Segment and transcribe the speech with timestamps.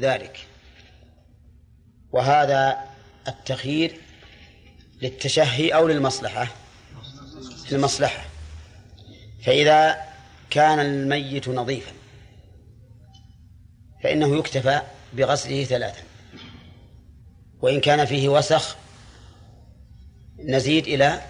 [0.00, 0.46] ذلك.
[2.12, 2.78] وهذا
[3.28, 4.00] التخيير
[5.02, 6.48] للتشهي أو للمصلحة.
[7.70, 8.24] للمصلحة.
[9.44, 10.04] فإذا
[10.50, 11.92] كان الميت نظيفا
[14.02, 14.82] فإنه يكتفى
[15.12, 16.02] بغسله ثلاثا.
[17.60, 18.76] وإن كان فيه وسخ
[20.38, 21.22] نزيد إلى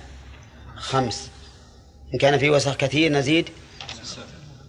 [0.77, 1.31] خمس.
[2.15, 3.49] إن كان فيه وسخ كثير نزيد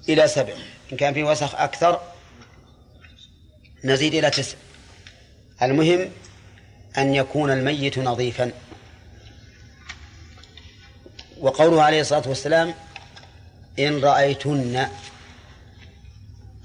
[0.10, 0.54] إلى سبع.
[0.92, 2.11] إن كان فيه وسخ أكثر
[3.84, 4.58] نزيد إلى تسع.
[5.62, 6.10] المهم
[6.98, 8.52] أن يكون الميت نظيفا.
[11.40, 12.74] وقوله عليه الصلاة والسلام
[13.80, 14.88] إن رأيتن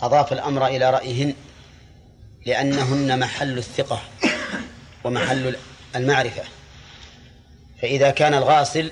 [0.01, 1.35] أضاف الأمر إلى رأيهن
[2.47, 4.03] لأنهن محل الثقة
[5.05, 5.57] ومحل
[5.97, 6.43] المعرفة.
[7.83, 8.91] فإذا كان الغاسل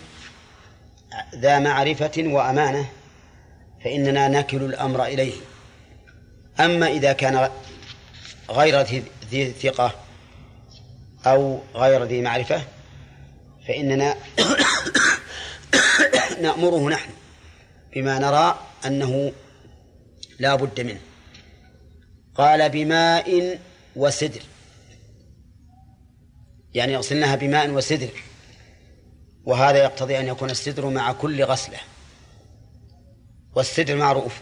[1.35, 2.89] ذا معرفة وأمانة
[3.85, 5.35] فإننا نكل الأمر إليه.
[6.61, 7.51] أما إذا كان
[8.51, 9.95] غير ذي ثقة
[11.27, 12.63] أو غير ذي معرفة
[13.69, 14.15] فإننا
[16.43, 17.11] نأمره نحن
[17.95, 19.33] بما نرى أنه
[20.39, 21.01] لا بد منه.
[22.35, 23.59] قال بماء
[23.97, 24.43] وسدر
[26.75, 28.11] يعني يغسلنها بماء وسدر
[29.45, 31.79] وهذا يقتضي أن يكون السدر مع كل غسلة.
[33.55, 34.41] والسدر معروف.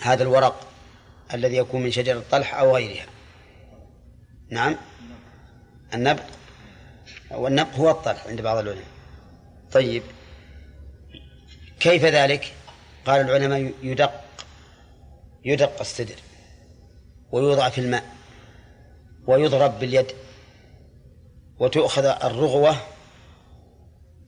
[0.00, 0.71] هذا الورق
[1.34, 3.06] الذي يكون من شجر الطلح أو غيرها.
[4.50, 4.76] نعم.
[5.94, 6.22] النبق.
[7.30, 8.84] والنبق هو الطلح عند بعض العلماء.
[9.72, 10.02] طيب.
[11.80, 12.52] كيف ذلك؟
[13.06, 14.20] قال العلماء يدق
[15.44, 16.14] يدق السدر
[17.32, 18.04] ويوضع في الماء
[19.26, 20.06] ويضرب باليد
[21.58, 22.76] وتؤخذ الرغوة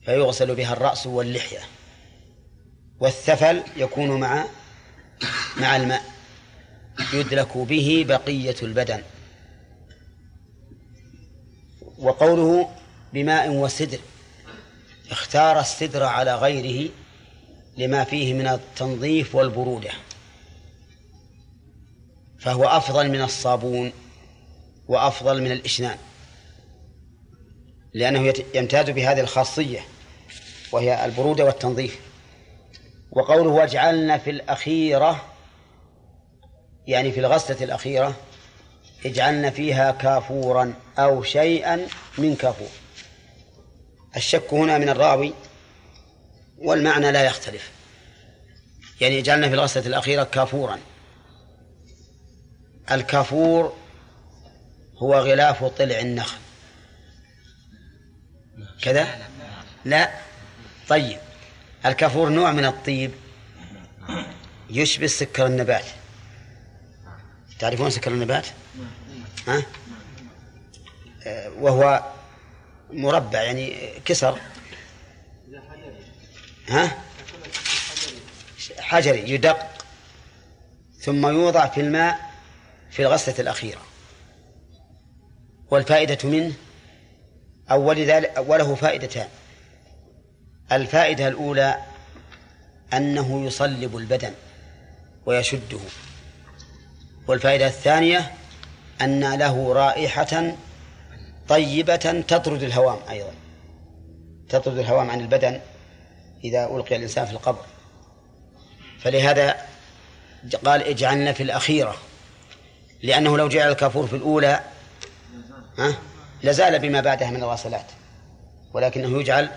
[0.05, 1.61] فيغسل بها الرأس واللحية
[3.01, 4.45] والثفل يكون مع
[5.61, 6.14] مع الماء.
[7.13, 9.03] يدلك به بقية البدن.
[11.99, 12.69] وقوله
[13.13, 13.99] بماء وسدر
[15.11, 16.91] اختار السدر على غيره
[17.77, 19.91] لما فيه من التنظيف والبرودة
[22.39, 23.93] فهو أفضل من الصابون
[24.89, 25.99] وأفضل من الإشنان
[27.95, 29.81] لأنه يمتاز بهذه الخاصية
[30.73, 32.01] وهي البرودة والتنظيف.
[33.11, 35.34] وقوله واجعلنا في الأخيرة
[36.87, 38.17] يعني في الغسلة الأخيرة
[39.07, 42.69] اجعلنا فيها كافورا أو شيئا من كافور.
[44.17, 45.35] الشك هنا من الراوي
[46.59, 47.71] والمعنى لا يختلف.
[49.01, 50.79] يعني اجعلنا في الغسلة الأخيرة كافورا.
[52.91, 53.77] الكافور
[54.99, 56.39] هو غلاف طلع النخل.
[58.83, 59.29] كذا؟
[59.85, 60.11] لا.
[60.89, 61.19] طيب.
[61.87, 63.11] الكافور نوع من الطيب.
[64.71, 65.85] يشبه سكر النبات.
[67.59, 68.47] تعرفون سكر النبات؟
[69.49, 69.63] ها؟
[71.59, 72.05] وهو
[72.91, 74.41] مربع يعني كسر.
[76.69, 76.99] ها؟
[78.79, 79.69] حجري يدق
[80.99, 82.31] ثم يوضع في الماء
[82.91, 83.81] في الغسلة الأخيرة.
[85.71, 86.55] والفائدة منه
[87.71, 89.29] أول ذلك وله فائدتان.
[90.73, 91.83] الفائدة الأولى
[92.93, 94.35] أنه يصلب البدن
[95.27, 95.81] ويشده.
[97.29, 98.35] والفائدة الثانية
[99.01, 100.55] أن له رائحة
[101.49, 103.35] طيبة تطرد الهوام أيضا.
[104.49, 105.61] تطرد الهوام عن البدن
[106.45, 107.65] إذا ألقي الإنسان في القبر.
[109.01, 109.57] فلهذا
[110.65, 111.97] قال اجعلنا في الأخيرة
[113.03, 114.61] لأنه لو جعل الكافور في الأولى
[115.79, 115.95] ها
[116.43, 117.87] لزال بما بعدها من الغسلات.
[118.73, 119.51] ولكنه يجعل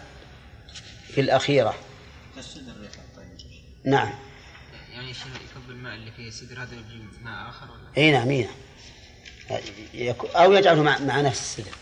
[1.07, 1.75] في الأخيرة.
[3.85, 4.13] نعم.
[4.93, 5.13] يعني
[5.95, 10.15] اللي فيه سدر هذا يجيب ماء آخر ولا؟ إي نعم إي نعم.
[10.35, 11.75] أو يجعله مع, مع نفس السدر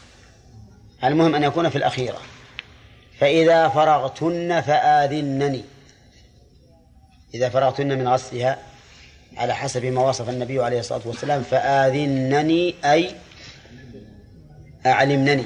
[1.04, 2.22] المهم أن يكون في الأخيرة.
[3.20, 5.64] فإذا فرغتن فآذنني.
[7.34, 8.60] إذا فرغتن من غسلها
[9.38, 13.16] على حسب ما وصف النبي عليه الصلاة والسلام فآذنني أي
[14.86, 15.46] أعلمنني.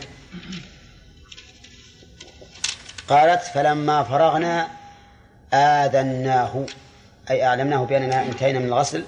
[3.07, 4.67] قالت فلما فرغنا
[5.53, 6.65] آذناه.
[7.31, 9.05] أي أعلمناه بأننا انتهينا من الغسل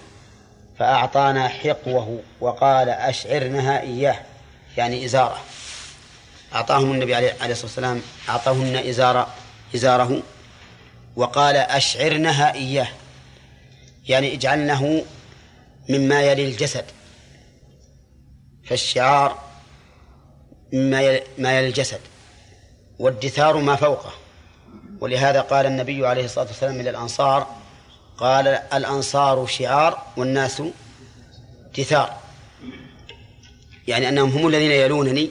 [0.80, 4.20] فأعطانا حقوه وقال أشعرنها إياه
[4.78, 5.38] يعني إزارة.
[6.56, 9.28] أعطاهم النبي عليه الصلاة والسلام أعطاهن إزار
[9.76, 10.24] إزاره
[11.16, 12.88] وقال أشعرنها إياه.
[14.08, 15.06] يعني اجعلنه
[15.90, 16.86] مما يلي الجسد.
[18.66, 19.40] فالشعار
[20.74, 22.00] مما يلي, ما يلي الجسد
[23.00, 24.14] والدثار ما فوقه.
[25.00, 27.61] ولهذا قال النبي عليه الصلاة والسلام إلى الأنصار
[28.22, 30.62] قال الأنصار شعار والناس
[31.78, 32.18] دثار
[33.88, 35.30] يعني أنهم هم الذين يلونني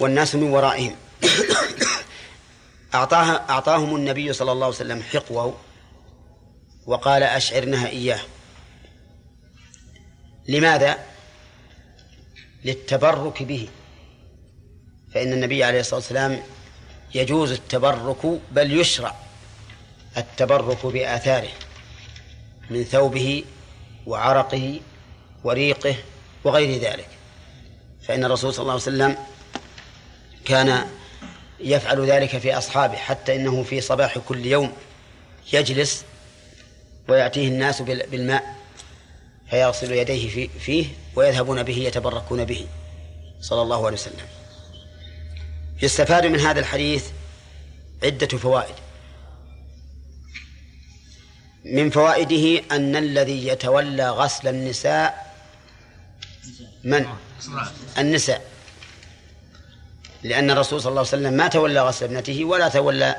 [0.00, 0.96] والناس من ورائهم.
[2.94, 5.56] أعطاها أعطاهم النبي صلى الله عليه وسلم حقوة
[6.86, 8.20] وقال أشعرنها إياه.
[10.48, 10.98] لماذا؟
[12.64, 13.68] للتبرك به.
[15.14, 16.42] فإن النبي عليه الصلاة والسلام
[17.14, 19.27] يجوز التبرك بل يشرع.
[20.16, 21.48] التبرك بآثاره
[22.70, 23.44] من ثوبه
[24.06, 24.80] وعرقه
[25.44, 25.96] وريقه
[26.44, 27.08] وغير ذلك.
[28.02, 29.16] فإن الرسول صلى الله عليه وسلم
[30.44, 30.86] كان
[31.60, 34.72] يفعل ذلك في أصحابه حتى إنه في صباح كل يوم
[35.52, 36.04] يجلس
[37.08, 38.54] ويأتيه الناس بالماء
[39.50, 42.66] فيغسل يديه فيه ويذهبون به يتبركون به
[43.40, 44.26] صلى الله عليه وسلم.
[45.82, 47.06] يستفاد من هذا الحديث
[48.04, 48.74] عدة فوائد.
[51.72, 55.34] من فوائده أن الذي يتولى غسل النساء
[56.84, 57.06] من؟
[57.98, 58.44] النساء.
[60.22, 63.16] لأن الرسول صلى الله عليه وسلم ما تولى غسل ابنته ولا تولى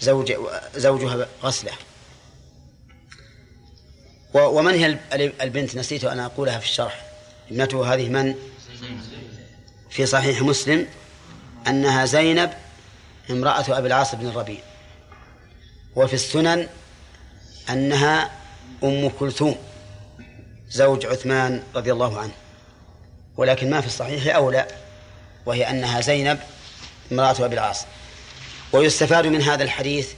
[0.00, 0.32] زوج
[0.76, 1.72] زوجها غسله.
[4.34, 4.98] ومن هي
[5.42, 7.06] البنت؟ نسيت أن أقولها في الشرح.
[7.50, 8.34] ابنته هذه من؟
[9.90, 10.86] في صحيح مسلم
[11.66, 12.50] أنها زينب
[13.30, 14.60] امرأة أبي العاص بن الربيع.
[15.96, 16.68] وفي السنن
[17.72, 18.30] أنها
[18.84, 19.56] أم كلثوم
[20.68, 22.32] زوج عثمان رضي الله عنه
[23.36, 24.66] ولكن ما في الصحيح أولى
[25.46, 26.40] وهي أنها زينب
[27.12, 27.84] امرأة أبي العاص.
[28.72, 30.12] ويستفاد من هذا الحديث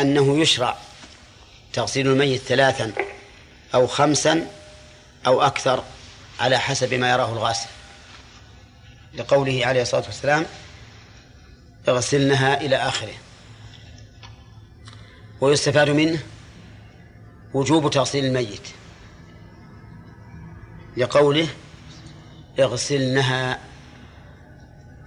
[0.00, 0.76] أنه يشرع
[1.72, 2.92] تغسيل الميت ثلاثا
[3.74, 4.46] أو خمسا
[5.26, 5.84] أو أكثر
[6.40, 7.68] على حسب ما يراه الغاسل.
[9.14, 10.46] لقوله عليه الصلاة والسلام
[11.88, 13.14] اغسلنها إلى آخره.
[15.42, 16.22] ويستفاد منه
[17.54, 18.68] وجوب تغسيل الميت
[20.96, 21.48] لقوله
[22.58, 23.58] اغسلنها.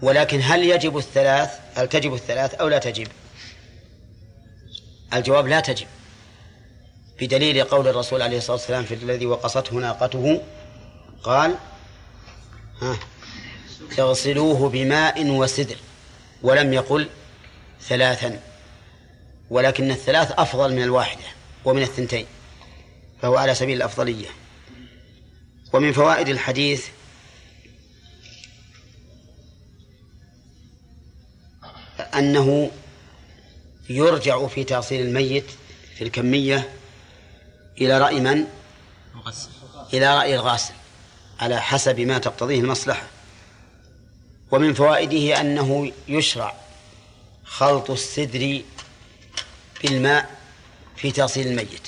[0.02, 3.08] ولكن هل يجب الثلاث؟ هل تجب الثلاث أو لا تجب؟
[5.14, 5.88] الجواب لا تجب
[7.22, 10.42] بدليل قول الرسول عليه الصلاة والسلام في الذي وقصته ناقته
[11.24, 11.56] قال
[12.82, 12.98] ها
[14.00, 15.78] اغسلوه بماء وسدر
[16.44, 17.10] ولم يقل
[17.82, 18.40] ثلاثا.
[19.50, 21.24] ولكن الثلاث أفضل من الواحدة
[21.66, 22.26] ومن الثنتين
[23.22, 24.28] فهو على سبيل الأفضلية.
[25.74, 26.88] ومن فوائد الحديث
[32.16, 32.72] أنه
[33.90, 35.46] يرجع في تأصيل الميت
[35.96, 36.70] في الكمية
[37.82, 38.46] إلى رأي من؟
[39.94, 40.74] إلى رأي الغاسل
[41.40, 43.08] على حسب ما تقتضيه المصلحة.
[44.52, 46.56] ومن فوائده أنه يشرع
[47.46, 48.62] خلط السدر
[49.84, 50.40] بالماء
[50.96, 51.88] في تغسيل الميت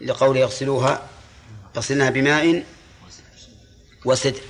[0.00, 1.08] لقول يغسلوها
[1.76, 2.64] يغسلنها بماء
[4.04, 4.40] وسدر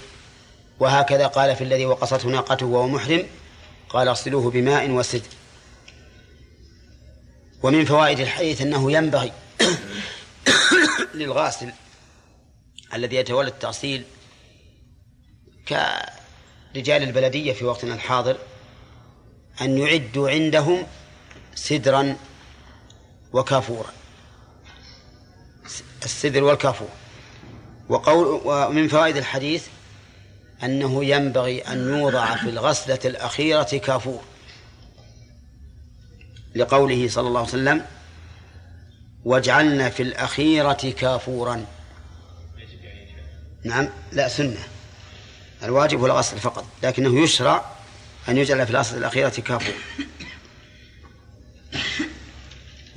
[0.81, 3.27] وهكذا قال في الذي وقصته ناقته وهو محرم
[3.89, 5.29] قال اغسلوه بماء وسدر
[7.63, 9.33] ومن فوائد الحديث أنه ينبغي
[11.15, 11.73] للغاسل
[12.95, 14.05] الذي يتولى التأصيل
[15.69, 18.39] كرجال البلدية في وقتنا الحاضر
[19.61, 20.87] أن يعدوا عندهم
[21.55, 22.17] سدرا
[23.33, 23.93] وكافورا.
[26.05, 26.89] السدر والكافور.
[27.89, 29.67] وقول ومن فوائد الحديث
[30.63, 34.21] أنه ينبغي أن يوضع في الغسلة الأخيرة كافور.
[36.55, 37.87] لقوله صلى الله عليه وسلم
[39.25, 41.67] واجعلنا في الأخيرة كافورا.
[43.65, 44.69] نعم لا سنة.
[45.63, 47.65] الواجب هو الغسل فقط لكنه يشرع
[48.29, 49.75] أن يجعل في الغسلة الأخيرة كافور.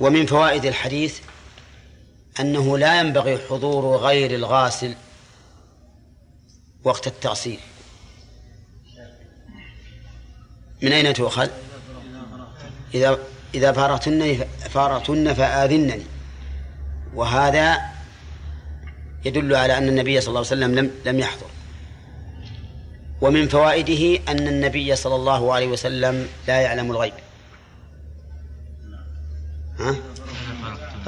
[0.00, 1.18] ومن فوائد الحديث
[2.40, 4.94] أنه لا ينبغي حضور غير الغاسل
[6.84, 7.58] وقت التغسيل.
[10.82, 11.48] من أين تؤخذ؟
[12.94, 13.18] إذا
[13.54, 16.02] إذا فارتن فارتن فآذنني.
[17.14, 17.80] وهذا
[19.24, 21.46] يدل على أن النبي صلى الله عليه وسلم لم لم يحضر.
[23.20, 27.23] ومن فوائده أن النبي صلى الله عليه وسلم لا يعلم الغيب.
[29.78, 29.96] ها؟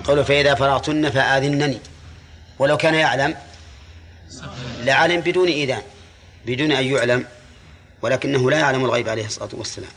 [0.04, 1.78] قوله فإذا فرغتن فآذنني.
[2.58, 3.36] ولو كان يعلم
[4.84, 5.82] لعلم بدون إذان
[6.46, 7.26] بدون أن يعلم
[8.02, 9.90] ولكنه لا يعلم الغيب عليه الصلاة والسلام.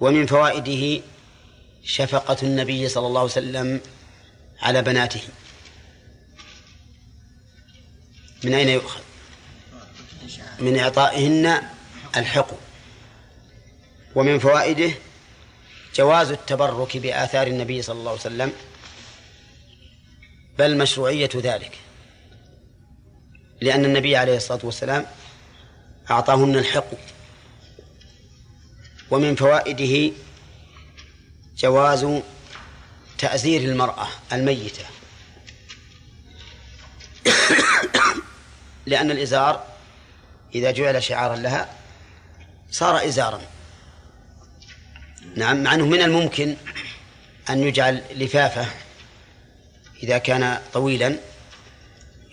[0.00, 1.02] ومن فوائده
[1.84, 3.80] شفقة النبي صلى الله عليه وسلم
[4.62, 5.22] على بناته.
[8.44, 9.00] من أين يؤخذ؟
[10.58, 11.62] من إعطائهن
[12.16, 12.58] الحقوق
[14.14, 14.90] ومن فوائده
[15.98, 18.52] جواز التبرك بآثار النبي صلى الله عليه وسلم
[20.58, 21.78] بل مشروعية ذلك.
[23.60, 25.06] لأن النبي عليه الصلاة والسلام
[26.10, 26.90] أعطاهن الحق
[29.10, 30.12] ومن فوائده
[31.56, 32.06] جواز
[33.18, 34.84] تأزير المرأة الميتة.
[38.86, 39.64] لأن الإزار
[40.54, 41.68] إذا جعل شعارا لها
[42.70, 43.57] صار إزارا.
[45.36, 46.56] نعم مع أنه من الممكن
[47.50, 48.66] أن يجعل لفافة
[50.02, 51.16] إذا كان طويلا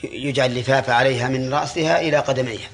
[0.03, 2.69] يجعل لفافة عليها من رأسها إلى قدميها.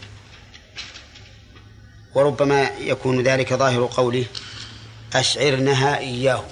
[2.15, 4.25] وربما يكون ذلك ظاهر قوله
[5.13, 6.43] أشعرنها إياه.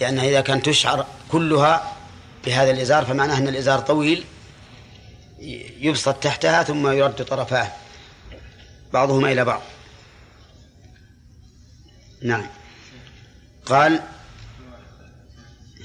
[0.00, 1.92] لأنها إذا كانت تشعر كلها
[2.46, 4.24] بهذا الإزار فمعناه أن الإزار طويل
[5.80, 7.72] يبسط تحتها ثم يرد طرفاه
[8.92, 9.62] بعضهما إلى بعض.
[12.24, 12.46] نعم.
[13.66, 14.00] قال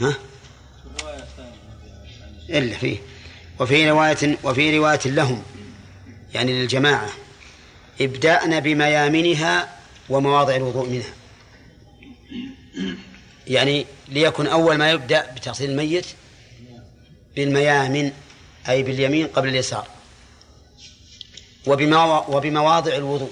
[0.02, 0.14] ها؟
[2.50, 2.98] إلا فيه.
[3.60, 5.44] وفي رواية وفي رواية لهم
[6.34, 7.10] يعني للجماعة
[8.02, 9.76] ابدأنا بميامنها
[10.10, 11.14] ومواضع الوضوء منها.
[13.48, 16.06] يعني ليكن أول ما يبدأ بتغسيل الميت
[17.36, 18.12] بالميامن
[18.70, 19.88] أي باليمين قبل اليسار
[21.68, 23.32] وبمواضع الوضوء.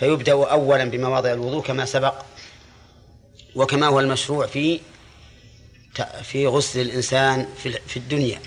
[0.00, 2.14] فيبدأ أولا بمواضع الوضوء كما سبق
[3.54, 4.80] وكما هو المشروع في
[6.22, 7.46] في غسل الإنسان
[7.86, 8.40] في الدنيا.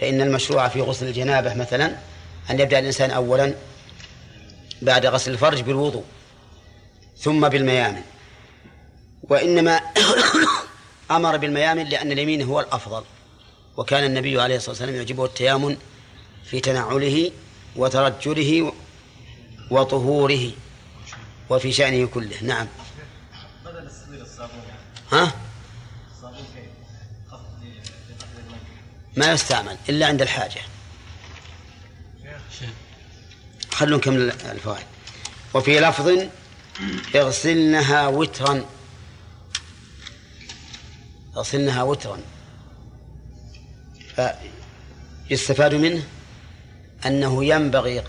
[0.00, 1.96] فإن المشروع في غسل الجنابة مثلا
[2.50, 3.54] أن يبدأ الإنسان أولا
[4.82, 6.04] بعد غسل الفرج بالوضوء
[7.18, 8.02] ثم بالميامن.
[9.22, 9.80] وإنما
[11.10, 13.04] أمر بالميامن لأن اليمين هو الأفضل.
[13.76, 15.76] وكان النبي عليه الصلاة والسلام يعجبه التيامن
[16.44, 17.30] في تنعله
[17.76, 18.72] وترجله
[19.70, 20.50] وطهوره
[21.50, 22.42] وفي شأنه كله.
[22.42, 22.66] نعم.
[25.12, 25.32] ها؟
[29.16, 30.60] ما يستعمل إلا عند الحاجة.
[33.72, 34.86] خلوا نكمل الفوائد.
[35.54, 36.28] وفي لفظ
[37.16, 38.64] اغسلنها وترا.
[41.36, 42.20] اغسلنها وترا.
[45.28, 46.02] فيستفاد منه
[47.06, 48.02] أنه ينبغي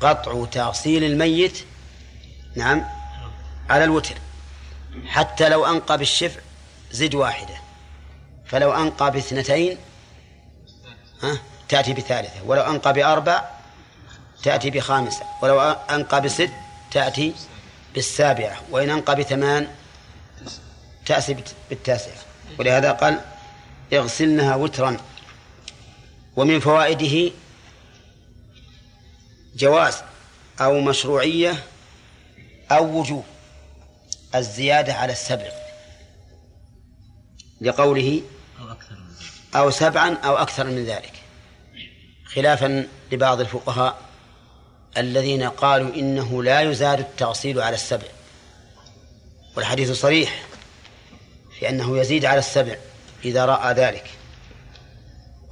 [0.00, 1.58] قطع تغسيل الميت
[2.56, 2.84] نعم
[3.70, 4.14] على الوتر.
[5.06, 6.40] حتى لو أنقى بالشفع
[6.92, 7.54] زد واحدة.
[8.46, 9.78] فلو أنقى باثنتين
[11.22, 11.38] ها
[11.68, 12.42] تأتي بثالثة.
[12.44, 13.44] ولو أنقى بأربع
[14.42, 15.22] تأتي بخامسة.
[15.42, 16.50] ولو أنقى بست
[16.90, 17.34] تأتي
[17.94, 18.56] بالسابعة.
[18.70, 19.68] وإن أنقى بثمان
[21.06, 21.36] تأتي
[21.70, 22.18] بالتاسعة.
[22.58, 23.20] ولهذا قال
[23.92, 24.96] اغسلنها وترا.
[26.36, 27.32] ومن فوائده
[29.60, 30.02] جواز
[30.60, 31.62] أو مشروعية
[32.70, 33.24] أو وجوب
[34.34, 35.48] الزيادة على السبع
[37.60, 38.22] لقوله
[39.54, 41.12] أو سبعا أو أكثر من ذلك.
[42.26, 43.98] خلافا لبعض الفقهاء
[44.96, 48.06] الذين قالوا إنه لا يزاد التغسيل على السبع.
[49.56, 50.42] والحديث صريح
[51.58, 52.76] في أنه يزيد على السبع
[53.24, 54.10] إذا رأى ذلك.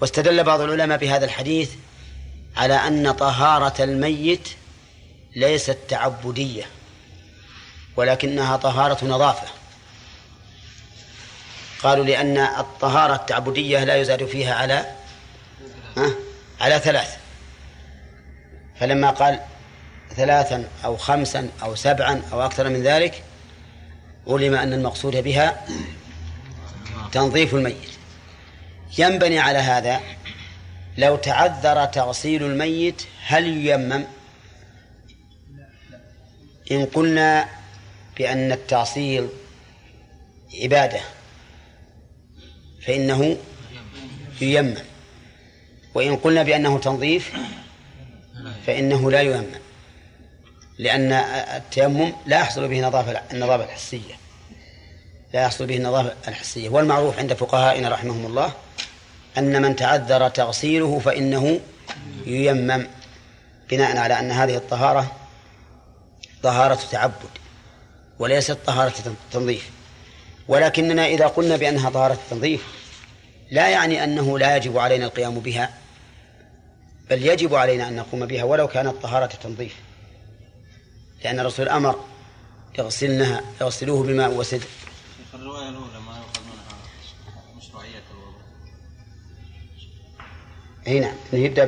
[0.01, 1.71] واستدل بعض العلماء بهذا الحديث
[2.59, 4.49] على أن طهارة الميت
[5.37, 6.65] ليست تعبدية
[7.97, 9.47] ولكنها طهارة نظافة.
[11.83, 14.95] قالوا لأن الطهارة التعبدية لا يزاد فيها على
[15.97, 16.11] ها؟
[16.61, 17.17] على ثلاث.
[18.81, 19.41] فلما قال
[20.17, 23.23] ثلاثا أو خمسا أو سبعا أو أكثر من ذلك
[24.27, 25.67] علم أن المقصود بها
[27.13, 27.91] تنظيف الميت.
[28.99, 30.01] ينبني على هذا
[30.99, 34.05] لو تعذر تغسيل الميت هل ييمم؟
[36.73, 37.49] إن قلنا
[38.17, 39.29] بأن التعصيل
[40.63, 41.01] عبادة
[42.87, 43.37] فإنه
[44.41, 44.75] ييمم.
[45.95, 47.33] وإن قلنا بأنه تنظيف
[48.67, 49.55] فإنه لا ييمم.
[50.79, 54.15] لأن التيمم لا يحصل به نظافة النظافة الحسية.
[55.35, 56.69] لا يحصل به النظافة الحسية.
[56.69, 58.53] والمعروف عند فقهائنا رحمهم الله
[59.39, 61.61] أن من تعذر تغسيله فإنه
[62.27, 62.87] ييمم
[63.71, 65.17] بناء على أن هذه الطهارة
[66.43, 67.31] طهارة تعبد
[68.19, 68.95] وليست طهارة
[69.33, 69.71] تنظيف.
[70.49, 72.67] ولكننا إذا قلنا بأنها طهارة تنظيف
[73.51, 75.71] لا يعني أنه لا يجب علينا القيام بها
[77.11, 79.77] بل يجب علينا أن نقوم بها ولو كانت طهارة تنظيف.
[81.25, 82.05] لأن الرسول أمر
[82.79, 84.67] يغسلنها يغسلوه بماء وسدر
[85.35, 85.98] الرواية الأولى.
[90.89, 91.65] أي نعم يبدأ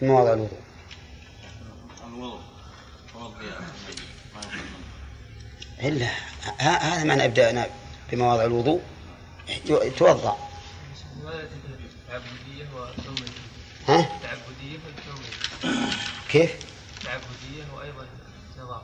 [0.00, 0.58] بمواضع الوضوء.
[2.06, 2.40] الوضوء
[5.82, 6.08] إلا
[6.58, 7.66] هذا معنى ابدأنا
[8.12, 8.80] بمواضع الوضوء.
[12.74, 13.30] وثومية
[13.88, 14.78] ها؟ تعبدية
[16.30, 16.50] كيف؟
[17.04, 18.06] تعبدية وأيضا
[18.58, 18.82] نظام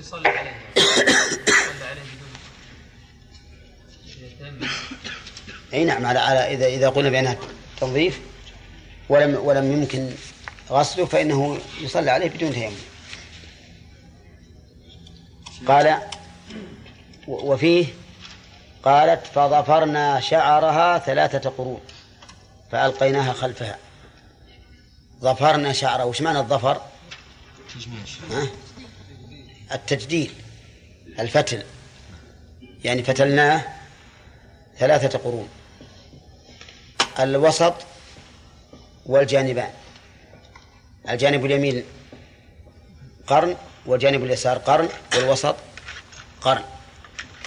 [0.00, 2.30] يصلي عليه يصلي عليه بدون
[5.72, 7.36] إي نعم على على اذا إذا قلنا بأنها
[7.80, 8.20] تنظيف
[9.08, 10.10] ولم ولم يمكن
[10.70, 12.76] غسله فإنه يصلى عليه بدون تيمم.
[15.68, 15.98] قال
[17.28, 17.86] وفيه
[18.82, 21.80] قالت فظفرنا شعرها ثلاثة قرون
[22.72, 23.78] فألقيناها خلفها.
[25.20, 26.80] ظفرنا شعرها وش معنى الظفر؟
[29.72, 30.32] التجديل
[31.18, 31.62] الفتل
[32.84, 33.64] يعني فتلناه
[34.78, 35.48] ثلاثة قرون.
[37.20, 37.74] الوسط
[39.06, 39.70] والجانبان.
[41.08, 41.84] الجانب اليمين
[43.26, 45.56] قرن والجانب اليسار قرن والوسط
[46.40, 46.62] قرن.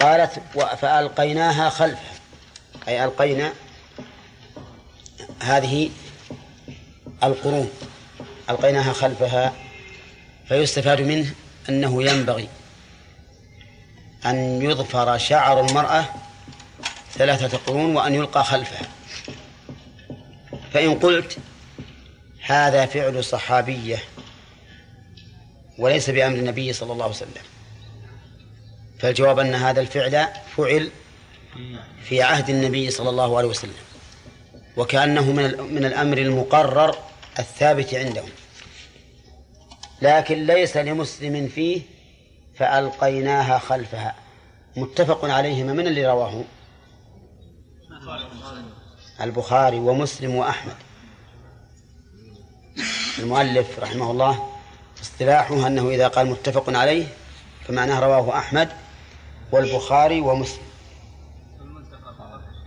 [0.00, 0.42] قالت
[0.80, 2.14] فألقيناها خلفها
[2.88, 3.52] أي ألقينا
[5.42, 5.90] هذه
[7.22, 7.70] القرون.
[8.50, 9.52] ألقيناها خلفها
[10.48, 11.34] فيستفاد منه
[11.68, 12.48] أنه ينبغي
[14.26, 16.04] أن يظفر شعر المرأة
[17.14, 18.86] ثلاثة قرون وأن يلقى خلفها
[20.74, 21.38] فإن قلت
[22.40, 24.02] هذا فعل صحابية
[25.78, 27.42] وليس بأمر النبي صلى الله عليه وسلم
[28.98, 30.90] فالجواب أن هذا الفعل فعل
[32.02, 33.74] في عهد النبي صلى الله عليه وسلم
[34.76, 36.96] وكأنه من من الأمر المقرر
[37.38, 38.28] الثابت عندهم.
[40.02, 41.82] لكن ليس لمسلم فيه
[42.56, 44.14] فألقيناها خلفها.
[44.76, 46.44] متفق عليهما من اللي رواه؟
[49.20, 50.76] البخاري ومسلم وأحمد.
[53.18, 54.50] المؤلف رحمه الله
[55.02, 57.06] اصطلاحه أنه إذا قال متفق عليه
[57.68, 58.68] فمعناه رواه أحمد
[59.52, 60.64] والبخاري ومسلم.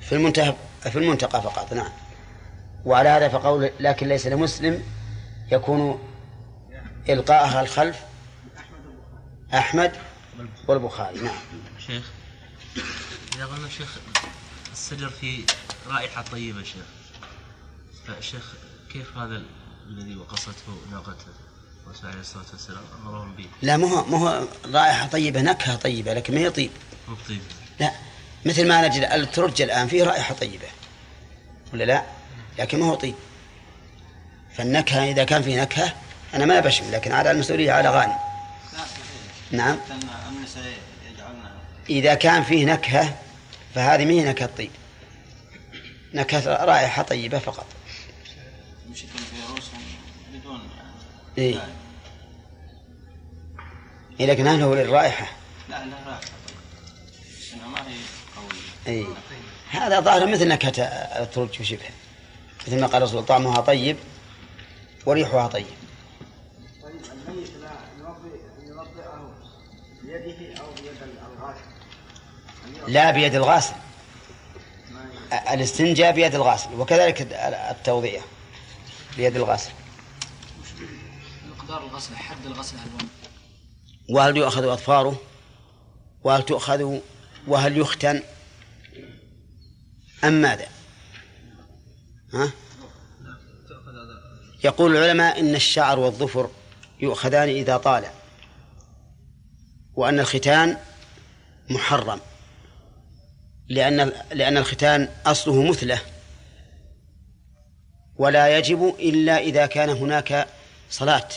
[0.01, 1.91] في المنتهى في المنتقى فقط نعم.
[2.85, 4.83] وعلى هذا فقول لكن ليس لمسلم
[5.51, 5.99] يكون
[7.09, 7.99] إلقاءها الخلف
[9.53, 9.91] أحمد
[10.67, 11.35] والبخاري نعم.
[11.87, 12.03] شيخ
[13.35, 13.99] إذا قلنا شيخ
[14.77, 15.43] السدر في
[15.87, 16.85] رائحة طيبة شيخ.
[18.07, 18.53] فشيخ
[18.93, 19.41] كيف هذا
[19.89, 21.25] الذي وقصته ناقته؟
[21.87, 26.13] الرسول عليه الصلاة والسلام أمرهم به لا مو هو مو هو رائحة طيبة نكهة طيبة
[26.13, 26.71] لكن ما هي طيب.
[27.09, 27.41] مو طيب.
[27.79, 27.91] لا
[28.45, 30.67] مثل ما نجد الترج الآن فيه رائحة طيبة.
[31.73, 32.03] ولا لا؟
[32.59, 33.15] لكن ما هو طيب.
[34.57, 35.95] فالنكهة إذا كان فيه نكهة
[36.33, 38.17] أنا ما بشم لكن على المسؤولية على غانم.
[39.51, 39.77] نعم.
[41.89, 43.15] إذا كان فيه نكهة
[43.75, 44.71] فهذه ما هي نكهة طيب
[46.13, 47.65] نكهة رائحة طيبة فقط.
[51.37, 51.67] إيه.
[54.19, 55.27] إيه لكن هل هو للرائحة؟
[55.69, 56.19] لا لا
[57.53, 57.97] انها ما هي
[58.35, 58.99] قوية.
[58.99, 59.07] أي
[59.69, 60.83] هذا ظاهر مثل نكهة
[61.23, 61.91] الترج وشبهه
[62.67, 63.97] مثل ما قال الرسول طعمها طيب
[65.05, 65.65] وريحها طيب.
[72.87, 73.73] لا بيد الغاسل.
[75.51, 77.21] الاستنجاء بيد الغاسل وكذلك
[77.71, 78.21] التوضية
[79.17, 79.71] بيد الغاسل.
[81.57, 83.07] مقدار الغسل حد الغسل هل
[84.09, 85.21] وهل يؤخذ أظفاره؟
[86.23, 86.99] وهل تؤخذ؟
[87.47, 88.23] وهل يختن؟
[90.23, 90.67] أم ماذا؟
[92.33, 92.51] ها؟
[94.63, 96.49] يقول العلماء إن الشعر والظفر
[96.99, 98.05] يؤخذان إذا طال
[99.95, 100.77] وأن الختان
[101.69, 102.19] محرم.
[103.69, 106.01] لأن لأن الختان أصله مثلة.
[108.15, 110.47] ولا يجب إلا إذا كان هناك
[110.89, 111.27] صلاة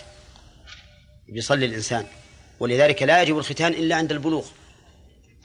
[1.28, 2.06] يصلي الإنسان.
[2.60, 4.46] ولذلك لا يجب الختان إلا عند البلوغ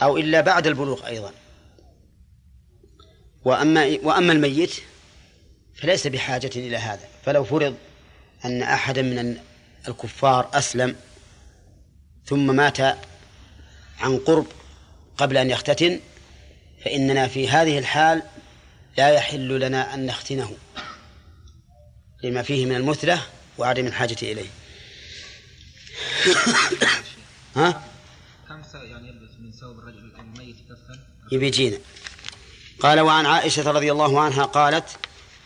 [0.01, 1.31] أو إلا بعد البلوغ أيضا.
[3.45, 4.73] وأما وأما الميت
[5.75, 7.07] فليس بحاجة إلى هذا.
[7.23, 7.75] فلو فرض
[8.45, 9.37] أن أحدا من
[9.87, 10.95] الكفار أسلم
[12.25, 12.79] ثم مات
[13.99, 14.47] عن قرب
[15.17, 15.99] قبل أن يختتن
[16.85, 18.23] فإننا في هذه الحال
[18.97, 20.57] لا يحل لنا أن نختنه
[22.23, 23.21] لما فيه من المثلة
[23.57, 24.49] وعدم الحاجة إليه.
[27.55, 27.83] ها؟
[28.49, 30.99] كم سا- يعني يلبس من ثوب الرجل الميت كفا.
[31.31, 31.77] يبي يجينا
[32.79, 34.89] قال وعن عائشة رضي الله عنها قالت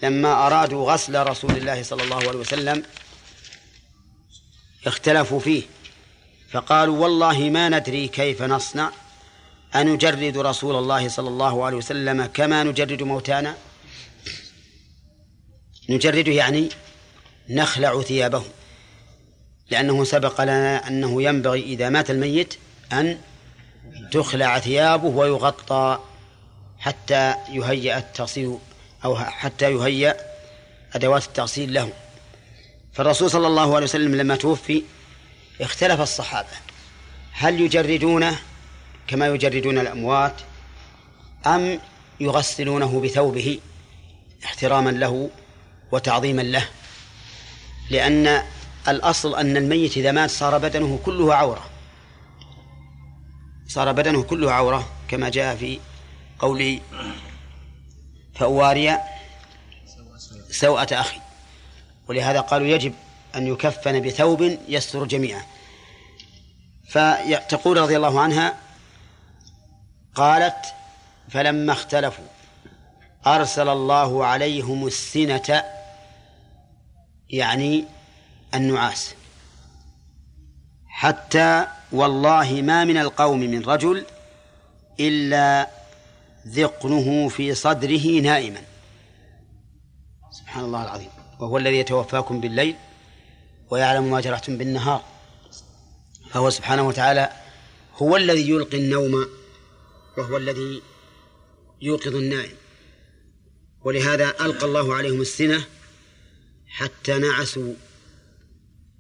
[0.04, 2.84] لما أرادوا غسل رسول الله صلى الله عليه وسلم
[4.88, 5.64] اختلفوا فيه
[6.52, 8.92] فقالوا والله ما ندري كيف نصنع.
[9.76, 13.56] أنجرد رسول الله صلى الله عليه وسلم كما نجرد موتانا؟
[15.90, 16.70] نجرده يعني
[17.50, 18.44] نخلع ثيابه
[19.72, 22.54] لأنه سبق لنا أنه ينبغي إذا مات الميت
[22.94, 23.18] أن
[24.12, 26.00] تخلع ثيابه ويغطى
[26.80, 28.58] حتى يهيأ التغسيل
[29.06, 30.18] أو حتى يهيأ
[30.94, 31.90] أدوات التغسيل له.
[32.94, 34.84] فالرسول صلى الله عليه وسلم لما توفي
[35.62, 36.48] اختلف الصحابة
[37.32, 38.40] هل يجردونه
[39.10, 40.34] كما يجردون الأموات
[41.48, 41.80] أم
[42.20, 43.60] يغسلونه بثوبه
[44.46, 45.30] احتراما له
[45.92, 46.66] وتعظيما له
[47.90, 48.44] لأن
[48.88, 51.70] الأصل أن الميت إذا مات صار بدنه كله عورة.
[53.68, 55.80] صار بدنه كله عورة كما جاء في
[56.40, 56.80] قول
[58.36, 58.98] فأواري
[60.52, 61.20] سوءة أخي.
[62.08, 62.94] ولهذا قالوا يجب
[63.36, 65.42] أن يكفن بثوب يستر جميعا.
[66.90, 68.69] فتقول رضي الله عنها
[70.16, 70.66] قالت
[71.30, 72.26] فلما اختلفوا
[73.28, 75.64] أرسل الله عليهم السنة
[77.30, 77.86] يعني
[78.56, 79.16] النعاس
[80.88, 84.06] حتى والله ما من القوم من رجل
[85.00, 85.70] إلا
[86.48, 88.62] ذقنه في صدره نائما.
[90.32, 91.10] سبحان الله العظيم.
[91.40, 92.76] وهو الذي يتوفاكم بالليل
[93.70, 95.04] ويعلم ما جرحتم بالنهار.
[96.32, 97.30] فهو سبحانه وتعالى
[97.98, 99.39] هو الذي يلقي النوم
[100.18, 100.82] وهو الذي
[101.82, 102.56] يوقظ النائم.
[103.82, 105.66] ولهذا ألقى الله عليهم السنة
[106.68, 107.74] حتى نعسوا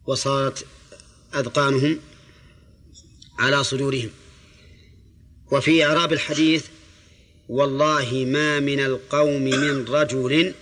[0.06, 0.65] وصارت
[1.36, 2.00] أذقانهم
[3.39, 4.10] على صدورهم.
[5.52, 6.65] وفي إعراب الحديث
[7.50, 10.54] والله ما من القوم من رجل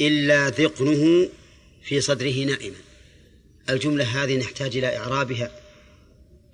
[0.00, 1.28] إلا ذقنه
[1.82, 2.76] في صدره نائما.
[3.70, 5.60] الجملة هذه نحتاج إلى إعرابها.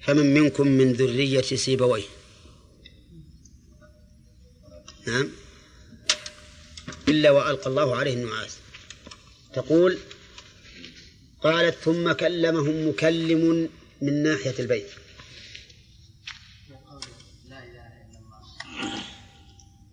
[0.00, 2.21] فمن منكم من ذرية سيبويه.
[5.06, 5.28] نعم.
[7.08, 8.58] إلا وألقى الله عليه النعاس.
[9.54, 9.98] تقول
[11.42, 13.68] قالت ثم كلمهم مكلم
[14.02, 14.90] من ناحية البيت.
[17.48, 18.40] لا إله إلا الله.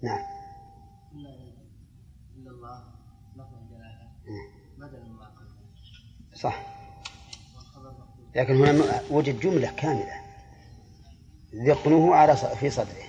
[0.04, 0.40] نعم.
[6.36, 6.66] صح.
[8.36, 10.22] لكن هنا وجد جملة كاملة.
[11.68, 13.09] ذقنه على في صدره.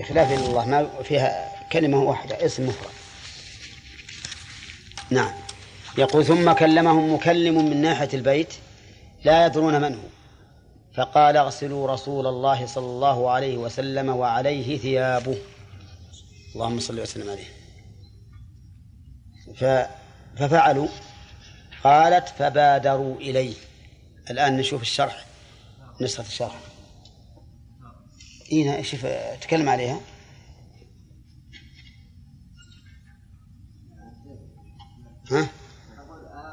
[0.00, 2.90] بخلاف إلا الله ما فيها كلمة واحدة اسم مفرد.
[5.10, 5.32] نعم.
[5.98, 8.54] يقول ثم كلمهم مكلم من ناحية البيت
[9.24, 10.08] لا يدرون من هو.
[10.96, 15.38] فقال اغسلوا رسول الله صلى الله عليه وسلم وعليه ثيابه.
[16.54, 17.50] اللهم صل وسلم عليه.
[20.36, 20.88] ففعلوا.
[21.84, 23.54] قالت فبادروا إليه.
[24.30, 25.24] الآن نشوف الشرح
[26.00, 26.69] نسخة الشرح.
[28.52, 29.06] إينا شوف
[29.40, 30.00] تكلم عليها.
[35.30, 35.48] ها؟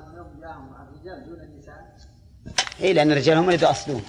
[0.08, 1.98] اليوم جاهم الرجال دون النساء
[2.82, 4.02] إي لأن الرجال هم اللي جاهم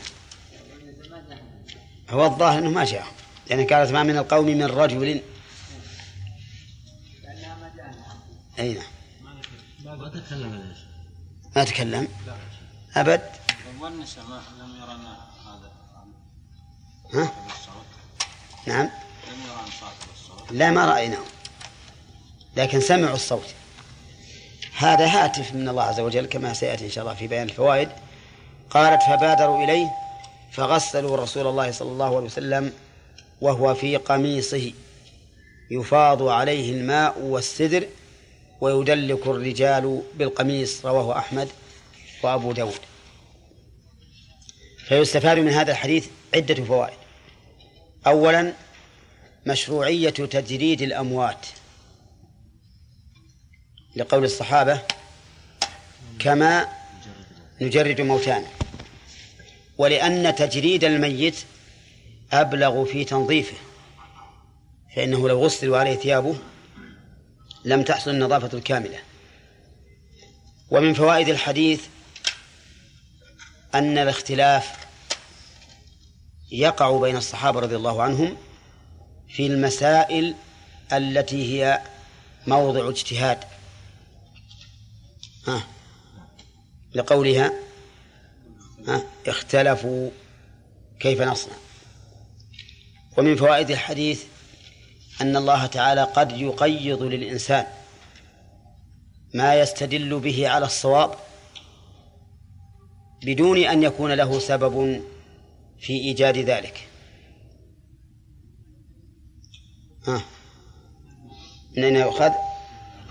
[2.10, 3.06] هو الظاهر أنه ما جاء
[3.50, 5.22] لأن قالت ما من القوم من رجل.
[8.58, 8.84] أي نعم.
[9.84, 10.74] ما تكلم؟
[11.56, 12.08] ما تكلم.
[12.96, 15.37] ما لم يرن هذا
[17.14, 17.32] ها؟
[18.66, 18.90] نعم.
[20.50, 21.24] لا ما رأيناه.
[22.56, 23.54] لكن سمعوا الصوت.
[24.76, 27.88] هذا هاتف من الله عز وجل كما سيأتي إن شاء الله في بيان الفوائد.
[28.70, 29.86] قالت فبادروا إليه
[30.52, 32.72] فغسلوا رسول الله صلى الله عليه وسلم
[33.40, 34.72] وهو في قميصه.
[35.70, 37.86] يفاض عليه الماء والسدر
[38.60, 40.86] ويدلك الرجال بالقميص.
[40.86, 41.48] رواه أحمد
[42.22, 42.80] وأبو داود.
[44.88, 46.98] فيستفاد من هذا الحديث عدة فوائد.
[48.06, 48.52] أولا
[49.46, 51.46] مشروعية تجريد الأموات.
[53.96, 54.82] لقول الصحابة
[56.18, 56.68] كما
[57.60, 58.46] نجرد موتانا.
[59.78, 61.36] ولأن تجريد الميت
[62.32, 63.56] أبلغ في تنظيفه.
[64.96, 66.36] فإنه لو غسل عليه ثيابه
[67.64, 68.98] لم تحصل النظافة الكاملة.
[70.70, 71.86] ومن فوائد الحديث
[73.74, 74.87] أن الاختلاف
[76.52, 78.36] يقع بين الصحابة رضي الله عنهم
[79.28, 80.34] في المسائل
[80.92, 81.82] التي هي
[82.46, 83.38] موضع اجتهاد.
[85.46, 85.62] ها؟
[86.94, 87.52] لقولها
[88.88, 90.10] ها؟ اختلفوا
[91.00, 91.54] كيف نصنع.
[93.18, 94.24] ومن فوائد الحديث
[95.20, 97.66] أن الله تعالى قد يقيض للإنسان
[99.34, 101.14] ما يستدل به على الصواب
[103.22, 105.02] بدون أن يكون له سبب
[105.80, 106.88] في إيجاد ذلك.
[110.06, 110.22] ها.
[111.76, 112.32] من أين يؤخذ؟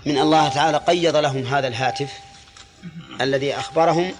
[0.06, 2.12] من الله تعالى قيض لهم هذا الهاتف
[3.20, 4.12] الذي أخبرهم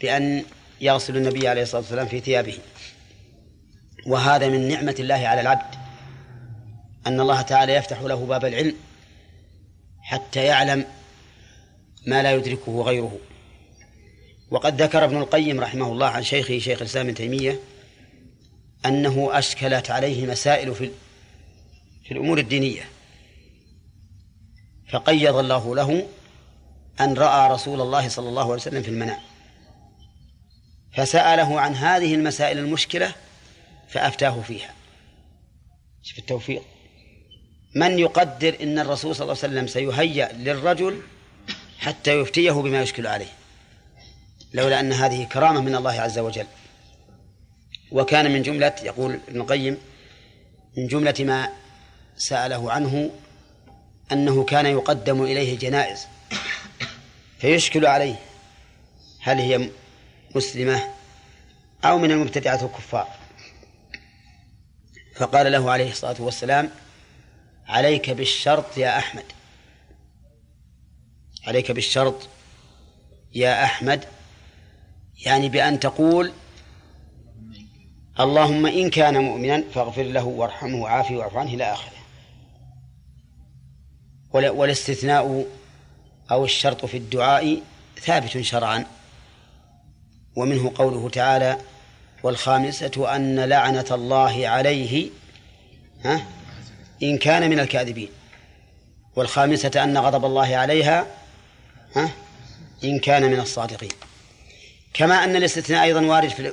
[0.00, 0.44] بأن
[0.80, 2.58] يغسل النبي عليه الصلاة والسلام في ثيابه.
[4.06, 5.74] وهذا من نعمة الله على العبد.
[7.06, 8.76] أن الله تعالى يفتح له باب العلم
[10.02, 10.84] حتى يعلم
[12.06, 13.18] ما لا يدركه غيره.
[14.50, 17.60] وقد ذكر ابن القيم رحمه الله عن شيخه شيخ الإسلام ابن تيمية
[18.86, 20.90] أنه أشكلت عليه مسائل في
[22.04, 22.82] في الأمور الدينية.
[24.92, 26.06] فقيض الله له
[27.00, 29.18] أن رأى رسول الله صلى الله عليه وسلم في المنام.
[30.92, 33.14] فسأله عن هذه المسائل المشكلة
[33.88, 34.74] فأفتاه فيها.
[36.02, 36.62] شوف التوفيق.
[37.76, 41.02] من يقدر أن الرسول صلى الله عليه وسلم سيهيأ للرجل
[41.78, 43.32] حتى يفتيه بما يشكل عليه؟
[44.54, 46.46] لولا أن هذه كرامة من الله عز وجل.
[47.92, 49.78] وكان من جملة يقول ابن القيم
[50.76, 51.48] من جملة ما
[52.16, 53.10] سأله عنه
[54.12, 56.06] أنه كان يقدم إليه جنائز
[57.38, 58.16] فيشكل عليه
[59.20, 59.70] هل هي
[60.34, 60.82] مسلمة
[61.84, 63.08] أو من المبتدعة الكفار.
[65.16, 66.70] فقال له عليه الصلاة والسلام
[67.66, 69.24] عليك بالشرط يا أحمد.
[71.46, 72.28] عليك بالشرط
[73.34, 74.04] يا أحمد
[75.26, 76.32] يعني بأن تقول
[78.20, 82.00] اللهم إن كان مؤمنا فاغفر له وارحمه وعافه واعف عنه إلى آخره.
[84.32, 85.46] والاستثناء
[86.30, 87.60] أو الشرط في الدعاء
[88.00, 88.86] ثابت شرعا.
[90.36, 91.58] ومنه قوله تعالى
[92.22, 95.10] والخامسة أن لعنة الله عليه
[96.04, 96.26] ها
[97.02, 98.08] إن كان من الكاذبين.
[99.16, 101.06] والخامسة أن غضب الله عليها
[101.96, 102.10] ها
[102.84, 103.90] إن كان من الصادقين.
[104.94, 106.52] كما أن الاستثناء أيضا وارد في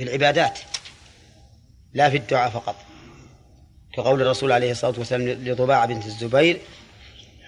[0.00, 0.58] العبادات.
[1.94, 2.76] لا في الدعاء فقط.
[3.94, 6.60] كقول الرسول عليه الصلاة والسلام لضباع بنت الزبير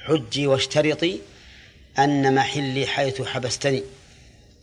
[0.07, 1.21] حجي واشترطي
[1.99, 3.83] أن محلي حيث حبستني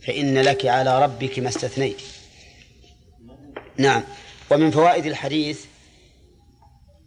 [0.06, 2.02] فإن لك على ربك ما استثنيت.
[3.76, 4.02] نعم.
[4.50, 5.64] ومن فوائد الحديث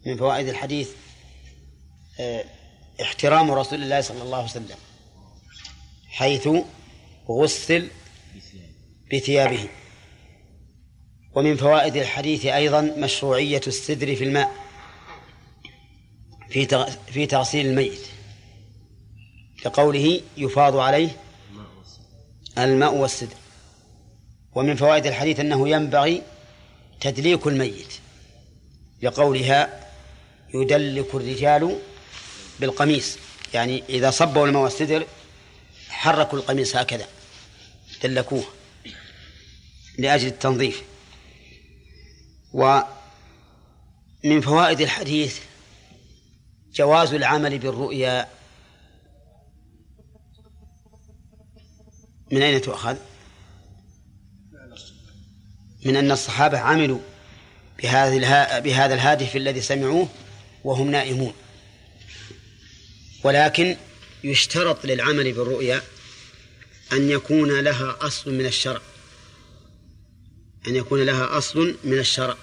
[0.06, 0.90] من فوائد الحديث
[2.20, 2.44] آه
[3.02, 4.76] احترام رسول الله صلى الله عليه وسلم
[6.08, 6.48] حيث
[7.28, 7.88] غسل
[9.12, 9.68] بثيابه.
[11.36, 14.52] ومن فوائد الحديث أيضا مشروعية السدر في الماء
[16.50, 18.00] في في تغسيل الميت.
[19.62, 21.08] كقوله يفاض عليه
[22.58, 23.36] الماء والسدر.
[24.54, 26.22] ومن فوائد الحديث أنه ينبغي
[27.00, 27.94] تدليك الميت.
[29.02, 29.90] لقولها
[30.54, 31.78] يدلك الرجال
[32.60, 33.18] بالقميص.
[33.54, 35.06] يعني إذا صبوا الماء والسدر
[35.88, 37.06] حركوا القميص هكذا
[38.02, 38.44] دلكوه
[39.98, 40.82] لأجل التنظيف.
[42.56, 45.38] ومن فوائد الحديث
[46.74, 48.28] جواز العمل بالرؤيا.
[52.32, 52.96] من أين تؤخذ؟
[55.84, 57.00] من أن الصحابة عملوا
[57.78, 58.18] بهذه
[58.60, 60.08] بهذا الهاتف الذي سمعوه
[60.64, 61.32] وهم نائمون.
[63.24, 63.76] ولكن
[64.24, 65.82] يشترط للعمل بالرؤيا
[66.92, 68.80] أن يكون لها أصل من الشرع.
[70.66, 72.36] أن يكون لها أصل من الشرع.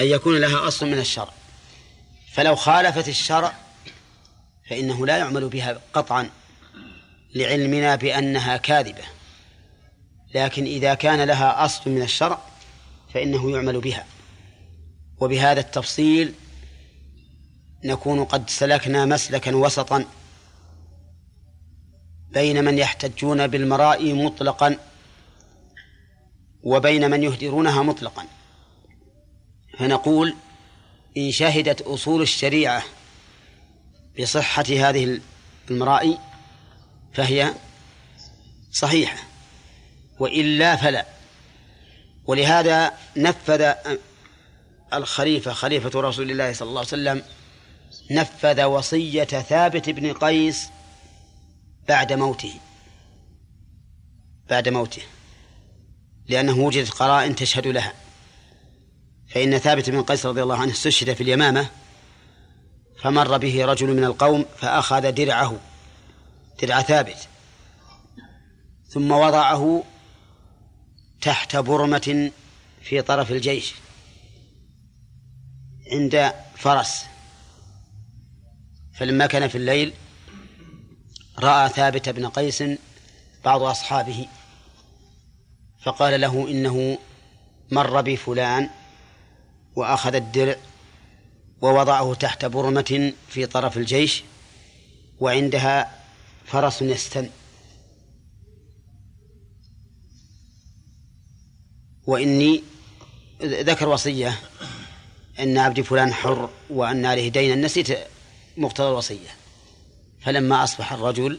[0.00, 1.32] أن يكون لها أصل من الشرع.
[2.32, 3.52] فلو خالفت الشرع
[4.70, 6.30] فإنه لا يعمل بها قطعا
[7.34, 9.04] لعلمنا بأنها كاذبة.
[10.34, 12.38] لكن إذا كان لها أصل من الشرع
[13.14, 14.06] فإنه يعمل بها.
[15.20, 16.34] وبهذا التفصيل
[17.84, 20.04] نكون قد سلكنا مسلكا وسطا
[22.30, 24.78] بين من يحتجون بالمرائي مطلقا
[26.62, 28.26] وبين من يهدرونها مطلقا.
[29.78, 30.34] فنقول
[31.16, 32.82] إن شهدت أصول الشريعة
[34.20, 35.20] بصحة هذه
[35.70, 36.18] المرائي
[37.14, 37.54] فهي
[38.72, 39.18] صحيحة
[40.18, 41.06] وإلا فلا.
[42.26, 43.72] ولهذا نفذ
[44.94, 47.22] الخليفة خليفة رسول الله صلى الله عليه وسلم
[48.10, 50.68] نفذ وصية ثابت بن قيس
[51.88, 52.52] بعد موته.
[54.50, 55.02] بعد موته.
[56.28, 57.92] لأنه وجدت قرائن تشهد لها.
[59.28, 61.68] فإن ثابت بن قيس رضي الله عنه استشهد في اليمامة
[63.02, 65.58] فمر به رجل من القوم فأخذ درعه
[66.62, 67.28] درع ثابت
[68.88, 69.84] ثم وضعه
[71.20, 72.30] تحت برمة
[72.82, 73.74] في طرف الجيش
[75.92, 77.04] عند فرس
[78.94, 79.92] فلما كان في الليل
[81.38, 82.64] رأى ثابت بن قيس
[83.44, 84.26] بعض أصحابه
[85.82, 86.98] فقال له إنه
[87.70, 88.70] مر بفلان
[89.76, 90.56] وأخذ الدرع
[91.60, 94.24] ووضعه تحت برمة في طرف الجيش
[95.20, 96.02] وعندها
[96.44, 97.30] فرس يستن
[102.06, 102.62] وإني
[103.42, 104.38] ذكر وصية
[105.38, 107.98] أن عبد فلان حر وأن عليه دينا نسيت
[108.56, 109.28] مقتضى الوصية.
[110.26, 111.38] فلما أصبح الرجل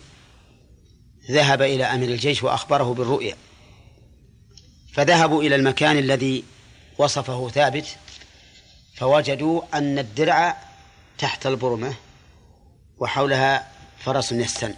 [1.32, 3.36] ذهب إلى أمير الجيش وأخبره بالرؤيا.
[4.94, 6.44] فذهبوا إلى المكان الذي
[6.98, 7.86] وصفه ثابت
[8.96, 10.58] فوجدوا أن الدرع
[11.18, 11.94] تحت البرمة
[12.98, 13.68] وحولها
[14.00, 14.74] فرس يستن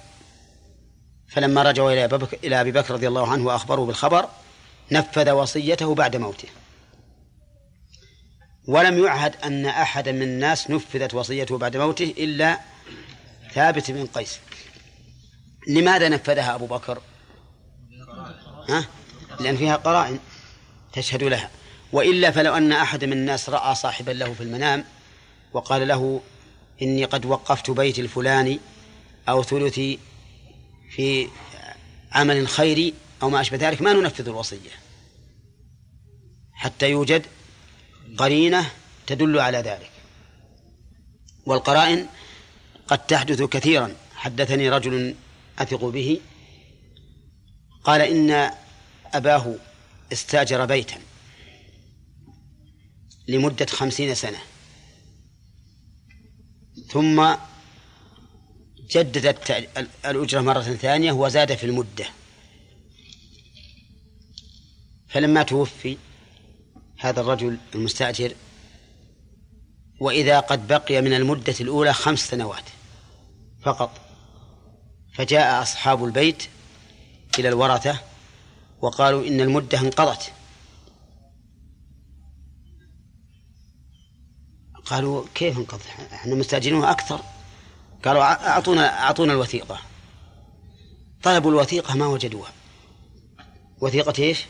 [1.28, 4.30] فلما رجعوا إلى إلى أبي بكر رضي الله عنه وأخبروه بالخبر
[4.92, 6.48] نفذ وصيته بعد موته.
[8.68, 12.60] ولم يعهد أن أحدا من الناس نفذت وصيته بعد موته إلا
[13.54, 14.40] ثابت بن قيس.
[15.68, 17.02] لماذا نفذها أبو بكر؟
[18.70, 18.88] ها؟
[19.40, 20.20] لأن فيها قرائن
[20.94, 21.50] تشهد لها.
[21.92, 24.86] وإلا فلو أن أحد من الناس رأى صاحبا له في المنام
[25.54, 26.22] وقال له
[26.82, 28.60] إني قد وقفت بيتي الفلاني
[29.30, 30.00] أو ثلثي
[30.90, 31.28] في
[32.12, 34.70] عمل خيري أو ما أشبه ذلك ما ننفذ الوصية.
[36.54, 37.26] حتى يوجد
[38.18, 38.72] قرينة
[39.08, 39.92] تدل على ذلك.
[41.46, 42.08] والقرائن
[42.90, 43.96] قد تحدث كثيرا.
[44.16, 45.16] حدثني رجل
[45.60, 46.20] أثق به
[47.84, 48.52] قال إن
[49.14, 49.56] أباه
[50.14, 50.98] استاجر بيتا
[53.28, 54.40] لمدة خمسين سنة.
[56.88, 57.36] ثم
[58.92, 59.36] جدد
[60.06, 62.06] الأجرة مرة ثانية وزاد في المدة.
[65.10, 65.98] فلما توفي
[66.98, 68.36] هذا الرجل المستأجر
[70.00, 72.64] وإذا قد بقي من المدة الأولى خمس سنوات.
[73.62, 73.92] فقط.
[75.14, 76.44] فجاء أصحاب البيت
[77.40, 78.00] إلى الورثة
[78.82, 80.34] وقالوا إن المدة انقضت.
[84.86, 87.22] قالوا كيف انقضت؟ إحنا مستأجرينها أكثر.
[88.06, 89.80] قالوا أعطونا أعطونا الوثيقة.
[91.24, 92.52] طلبوا الوثيقة ما وجدوها.
[93.82, 94.46] وثيقة إيش؟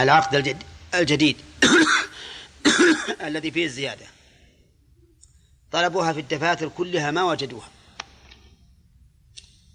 [0.00, 0.62] العقد الجد
[0.94, 1.36] الجديد.
[3.26, 4.06] الذي فيه الزيادة.
[5.70, 7.68] طلبوها في الدفاتر كلها ما وجدوها.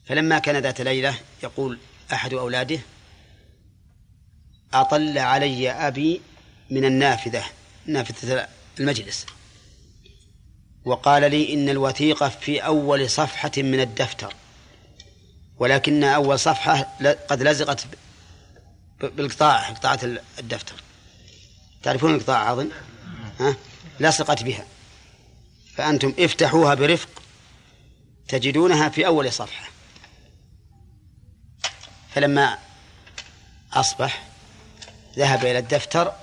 [0.06, 1.80] فلما كان ذات ليلة يقول
[2.14, 2.80] أحد أولاده
[4.74, 6.22] أطل علي أبي
[6.70, 7.44] من النافذة
[7.86, 8.48] نافذة
[8.80, 9.26] المجلس.
[10.86, 14.34] وقال لي إن الوثيقة في أول صفحة من الدفتر
[15.58, 16.98] ولكن أول صفحة
[17.30, 17.86] قد لزقت
[19.00, 20.00] بالقطاع قطاعة
[20.40, 20.76] الدفتر.
[21.84, 22.70] تعرفون القطاع أظن
[23.40, 23.56] ها؟
[24.00, 24.66] لصقت بها.
[25.76, 27.10] فأنتم افتحوها برفق
[28.28, 29.73] تجدونها في أول صفحة.
[32.16, 32.58] فلما
[33.74, 34.24] أصبح
[35.18, 36.14] ذهب إلى الدفتر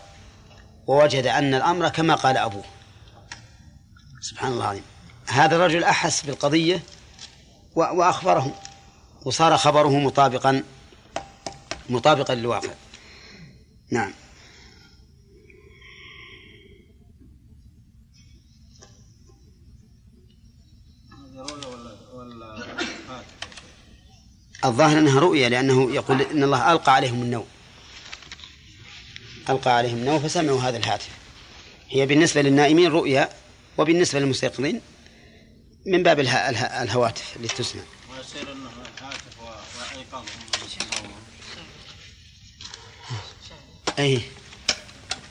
[0.87, 2.65] ووجد أن الأمر كما قال أبوه.
[4.21, 4.85] سبحان الله العظيم.
[5.29, 6.83] هذا الرجل أحس بالقضية
[7.75, 8.53] وأخبرهم
[9.23, 10.63] وصار خبره مطابقا
[11.89, 12.71] مطابقا للواقع.
[13.93, 14.13] نعم.
[24.65, 27.47] الظاهر أنها رؤيا لأنه يقول إن الله ألقى عليهم النوم.
[29.49, 31.09] ألقى عليهم النوم فسمعوا هذا الهاتف.
[31.89, 33.29] هي بالنسبة للنائمين رؤيا
[33.79, 34.81] وبالنسبة للمستيقظين
[35.87, 38.71] من باب الهواتف اللي تسمع ويصير انه
[39.03, 39.41] هاتف
[39.95, 40.41] وايقاظهم
[43.99, 44.23] أي.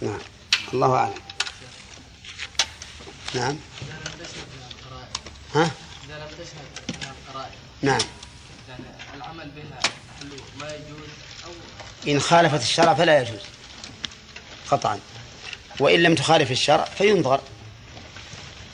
[0.02, 0.20] نعم.
[0.74, 1.14] الله أعلم.
[3.36, 3.58] نعم.
[5.56, 5.72] ها؟
[7.82, 8.02] نعم
[8.70, 8.84] يعني
[9.16, 9.80] العمل بها
[10.22, 10.28] هل
[10.60, 11.10] ما يجوز
[11.46, 11.52] أو
[12.12, 13.40] إن خالفت الشرع فلا يجوز
[14.72, 15.00] قطعا.
[15.80, 17.42] وإن لم تخالف الشرع فينظر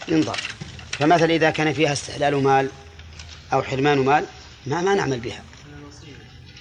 [0.08, 0.38] ينظر.
[0.91, 2.69] فمثلا إذا كان فيها استحلال مال
[3.54, 4.26] أو حرمان مال
[4.65, 5.43] ما ما نعمل بها.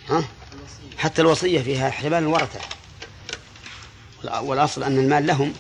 [0.09, 0.25] ها؟
[0.99, 2.61] حتى الوصية فيها حرمان الورثة
[4.25, 5.55] والأصل أن المال لهم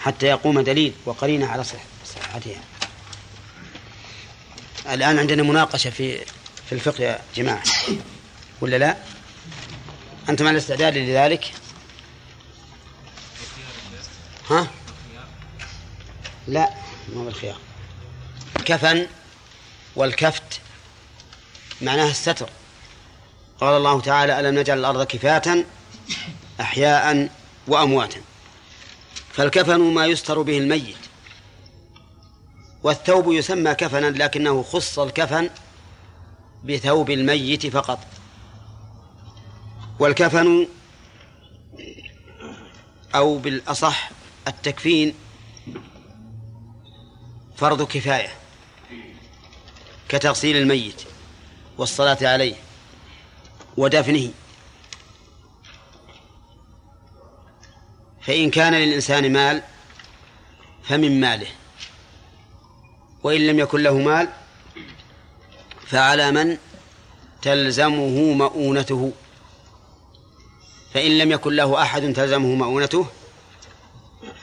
[0.00, 2.60] حتى يقوم دليل وقرينة على صحتها
[4.90, 6.18] الآن عندنا مناقشة في
[6.66, 7.62] في الفقه يا جماعة
[8.60, 8.96] ولا لا؟
[10.28, 11.52] أنتم على استعداد لذلك؟
[14.50, 14.66] ها؟
[16.46, 16.70] لا
[17.14, 17.58] ما بالخيار.
[18.56, 19.06] الكفن
[19.96, 20.60] والكفت
[21.80, 22.48] معناها الستر.
[23.60, 25.64] قال الله تعالى ألم نجعل الأرض كفاة
[26.60, 27.28] أحياء
[27.66, 28.20] وأمواتا.
[29.32, 30.96] فالكفن ما يستر به الميت.
[32.82, 35.50] والثوب يسمى كفنا لكنه خص الكفن
[36.64, 38.13] بثوب الميت فقط.
[39.98, 40.68] والكفن
[43.14, 44.10] أو بالأصح
[44.48, 45.14] التكفين
[47.56, 48.32] فرض كفاية
[50.08, 51.02] كتغسيل الميت
[51.78, 52.54] والصلاة عليه
[53.76, 54.30] ودفنه.
[58.20, 59.62] فإن كان للإنسان مال
[60.82, 61.46] فمن ماله
[63.22, 64.28] وإن لم يكن له مال
[65.86, 66.58] فعلى من
[67.42, 69.12] تلزمه مؤونته.
[70.94, 73.06] فإن لم يكن له أحد تلزمه مؤونته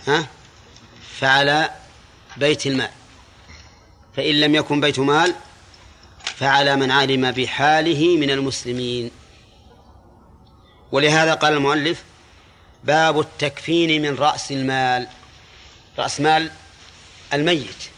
[0.07, 0.27] ها؟
[1.19, 1.69] فعلى
[2.37, 2.89] بيت المال.
[4.15, 5.35] فإن لم يكن بيت مال
[6.23, 9.11] فعلى من علم بحاله من المسلمين.
[10.91, 12.03] ولهذا قال المؤلف
[12.83, 15.07] باب التكفين من رأس المال.
[15.99, 16.51] رأس مال
[17.33, 17.89] الميت.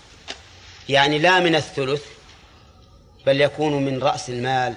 [0.90, 2.04] يعني لا من الثلث
[3.26, 4.76] بل يكون من رأس المال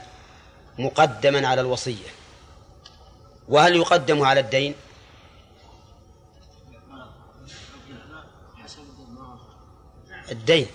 [0.79, 2.16] مقدما على الوصية.
[3.49, 4.74] وهل يقدم على الدين؟
[10.30, 10.66] الدين.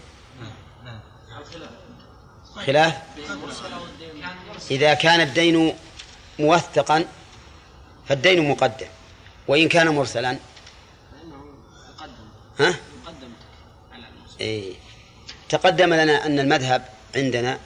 [2.55, 2.93] خلاف.
[4.71, 5.75] إذا كان الدين
[6.39, 7.05] موثقا
[8.07, 8.87] فالدين مقدم.
[9.47, 10.37] وإن كان مرسلا.
[12.59, 12.75] ها؟
[14.41, 14.75] إيه.
[15.49, 17.59] تقدم لنا أن المذهب عندنا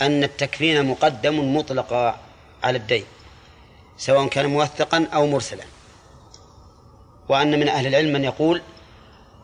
[0.00, 2.20] أن التكفين مقدم مطلقا
[2.62, 3.04] على الدين.
[3.98, 5.64] سواء كان موثقا أو مرسلا.
[7.28, 8.62] وأن من أهل العلم من يقول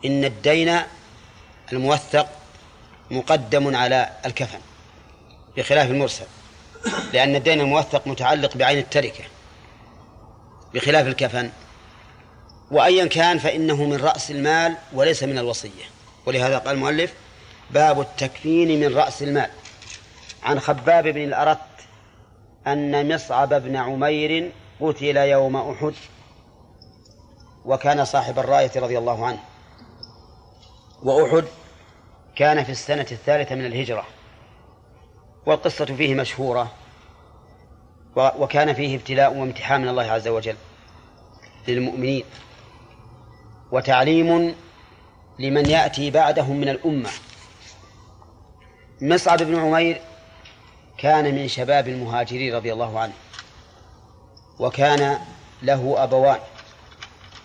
[0.05, 0.79] إن الدين
[1.73, 2.27] الموثق
[3.11, 4.59] مقدم على الكفن
[5.57, 6.25] بخلاف المرسل
[7.13, 9.23] لأن الدين الموثق متعلق بعين التركة
[10.73, 11.49] بخلاف الكفن.
[12.71, 15.83] وأيا كان فإنه من رأس المال وليس من الوصية.
[16.25, 17.13] ولهذا قال المؤلف
[17.71, 19.49] باب التكفين من رأس المال.
[20.43, 21.59] عن خباب بن الأرت
[22.67, 24.51] أن مصعب بن عمير
[24.81, 25.93] قتل يوم أحد
[27.65, 29.39] وكان صاحب الراية رضي الله عنه.
[31.03, 31.45] وأحد
[32.35, 34.05] كان في السنة الثالثة من الهجرة.
[35.45, 36.71] والقصة فيه مشهورة.
[38.15, 40.55] وكان فيه ابتلاء وامتحان من الله عز وجل
[41.67, 42.23] للمؤمنين.
[43.71, 44.55] وتعليم
[45.39, 47.09] لمن يأتي بعدهم من الأمة.
[49.01, 50.01] مصعب بن عمير
[51.03, 53.13] كان من شباب المهاجرين رضي الله عنه.
[54.59, 55.19] وكان
[55.61, 56.39] له أبوان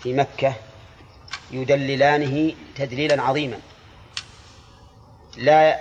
[0.02, 0.54] في مكة
[1.50, 3.58] يدللانه تدليلا عظيما.
[5.36, 5.80] لا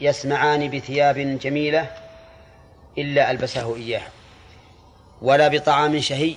[0.00, 1.90] يسمعان بثياب جميلة
[2.98, 4.08] إلا ألبسه إياها
[5.22, 6.36] ولا بطعام شهي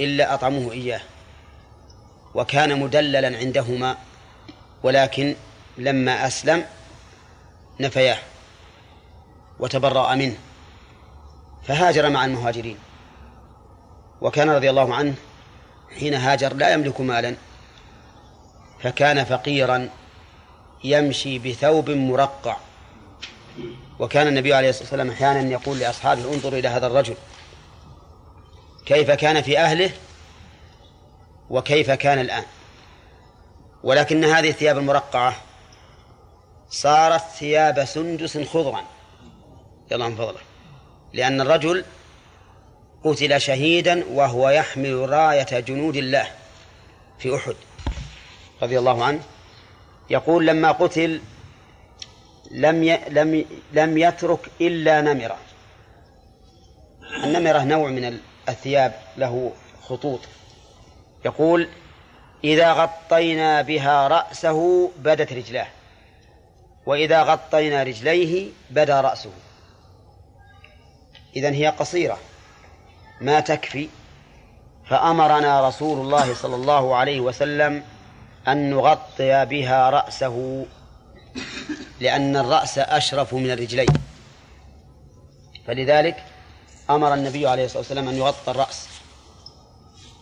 [0.00, 1.00] إلا أطعمه إياه.
[2.34, 3.96] وكان مدللا عندهما
[4.82, 5.34] ولكن
[5.78, 6.64] لما أسلم
[7.80, 8.29] نفياه.
[9.60, 10.36] وتبرأ منه
[11.66, 12.78] فهاجر مع المهاجرين.
[14.20, 15.14] وكان رضي الله عنه
[15.98, 17.36] حين هاجر لا يملك مالا
[18.82, 19.88] فكان فقيرا
[20.84, 22.56] يمشي بثوب مرقع.
[23.98, 27.14] وكان النبي عليه الصلاة والسلام أحيانا يقول لأصحابه انظروا إلى هذا الرجل
[28.86, 29.90] كيف كان في أهله
[31.50, 32.44] وكيف كان الآن.
[33.82, 35.36] ولكن هذه الثياب المرقعة
[36.70, 38.84] صارت ثياب سندس خضرا.
[39.90, 40.40] يلا من فضله
[41.12, 41.84] لأن الرجل
[43.04, 46.26] قتل شهيدا وهو يحمل راية جنود الله
[47.18, 47.54] في أحد
[48.62, 49.20] رضي الله عنه.
[50.10, 51.20] يقول لما قتل
[52.50, 52.98] لم.
[53.08, 55.36] لم لم يترك إلا نمرة.
[57.24, 58.18] النمرة نوع من
[58.48, 60.20] الثياب له خطوط.
[61.24, 61.68] يقول
[62.44, 65.66] إذا غطينا بها رأسه بدت رجلاه
[66.86, 69.30] وإذا غطينا رجليه بدا رأسه.
[71.36, 72.18] إذن هي قصيرة.
[73.20, 73.88] ما تكفي.
[74.90, 77.84] فأمرنا رسول الله صلى الله عليه وسلم
[78.48, 80.66] أن نغطي بها رأسه
[82.00, 83.94] لأن الرأس أشرف من الرجلين.
[85.66, 86.24] فلذلك
[86.90, 88.88] أمر النبي عليه الصلاة والسلام أن يغطى الرأس.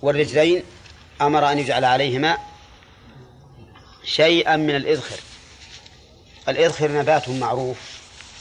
[0.03, 0.63] والرجلين
[1.21, 2.39] أمر أن يجعل عليهما
[4.05, 5.21] شيئا من الإذخر.
[6.49, 7.79] الإذخر نبات معروف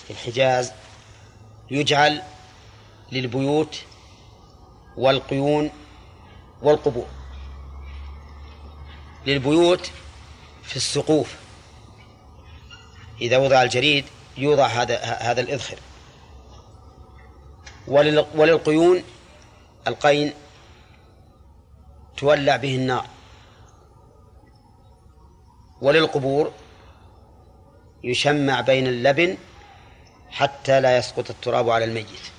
[0.07, 0.71] في الحجاز
[1.71, 2.21] يجعل
[3.11, 3.83] للبيوت
[4.97, 5.69] والقيون
[6.61, 7.07] والقبور.
[9.25, 9.91] للبيوت
[10.63, 11.35] في السقوف.
[13.21, 14.05] إذا وضع الجريد
[14.37, 15.79] يوضع هذا هذا الإذخر.
[18.35, 19.03] وللقيون
[19.87, 20.33] القين
[22.17, 23.05] تولع به النار.
[25.81, 26.51] وللقبور
[28.03, 29.37] يشمع بين اللبن
[30.29, 32.31] حتى لا يسقط التراب على الميت.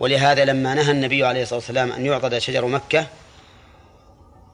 [0.00, 3.06] ولهذا لما نهى النبي عليه الصلاة والسلام أن يعقد شجر مكة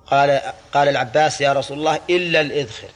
[0.07, 0.40] قال
[0.72, 2.88] قال العباس يا رسول الله إلا الإذخر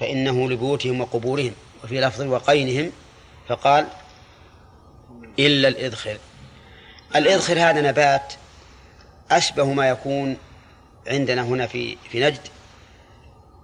[0.00, 1.52] فإنه لبيوتهم وقبورهم
[1.84, 2.92] وفي لفظ وقينهم
[3.48, 3.86] فقال
[5.38, 6.18] إلا الإذخر
[7.16, 8.32] الإذخر هذا نبات
[9.30, 10.36] أشبه ما يكون
[11.06, 12.40] عندنا هنا في في نجد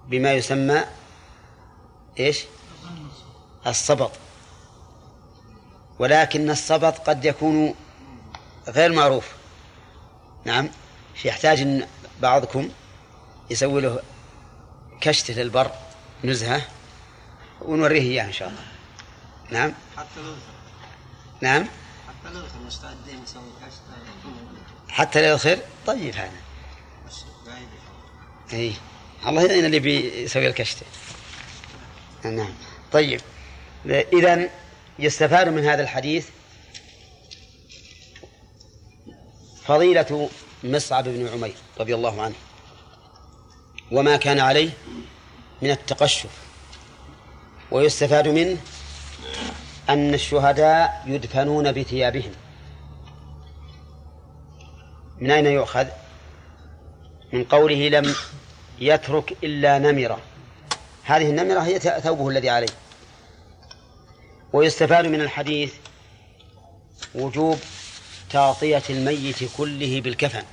[0.07, 0.83] بما يسمى
[2.19, 2.43] إيش؟
[3.67, 4.11] الصبط
[5.99, 7.75] ولكن الصبط قد يكون
[8.67, 9.31] غير معروف.
[10.45, 10.69] نعم
[11.25, 11.87] يحتاج إن
[12.21, 12.69] بعضكم
[13.49, 13.99] يسوي له
[15.01, 15.71] كشتة البر
[16.23, 16.61] نزهة
[17.61, 18.63] ونوريه إياه إن شاء الله.
[19.49, 19.73] نعم.
[19.97, 20.35] حتى
[21.41, 21.67] نعم.
[22.07, 23.81] حتى لو مستعدين نسوي كشف
[24.89, 26.31] حتى يصير طيب هذا.
[28.53, 28.73] اي
[29.25, 30.85] الله يعين اللي بيسوي الكشتة
[32.23, 32.53] نعم.
[32.91, 33.21] طيب
[33.85, 34.49] إذا
[34.99, 36.27] يستفاد من هذا الحديث
[39.65, 40.29] فضيلة
[40.63, 42.35] مصعب بن عمير رضي الله عنه
[43.91, 44.69] وما كان عليه
[45.61, 46.29] من التقشف
[47.71, 48.57] ويستفاد منه
[49.89, 52.31] أن الشهداء يدفنون بثيابهم.
[55.19, 55.87] من أين يؤخذ؟
[57.33, 58.15] من قوله لم
[58.79, 60.19] يترك إلا نمرة.
[61.03, 62.67] هذه النمرة هي ثوبه الذي عليه.
[64.53, 65.73] ويستفاد من الحديث
[67.15, 67.59] وجوب
[68.29, 70.43] تغطية الميت كله بالكفن.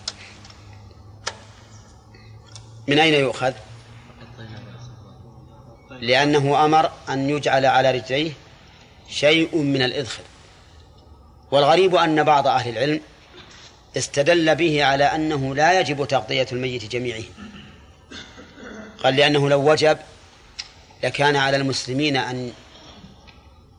[2.86, 3.52] من أين يؤخذ؟
[6.00, 8.32] لأنه أمر أن يجعل على رجليه
[9.08, 10.22] شيء من الإذخر
[11.50, 13.00] والغريب أن بعض أهل العلم
[13.96, 17.22] استدل به على أنه لا يجب تغطية الميت جميعه.
[19.04, 19.98] قال لأنه لو وجب
[21.04, 22.52] لكان على المسلمين أن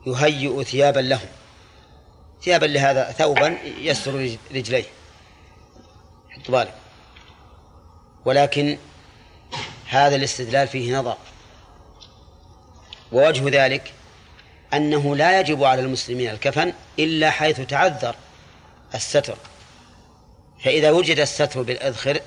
[0.08, 1.28] يهيئوا ثيابا لهم.
[2.44, 4.86] ثيابا لهذا ثوبا يستر رجليه.
[6.30, 6.76] حط بالك.
[8.26, 8.78] ولكن
[9.88, 11.18] هذا الاستدلال فيه نظر.
[13.12, 13.94] ووجه ذلك
[14.74, 18.16] أنه لا يجب على المسلمين الكفن إلا حيث تعذر
[18.96, 19.38] الستر.
[20.64, 22.20] فإذا وجد الستر بالأذخر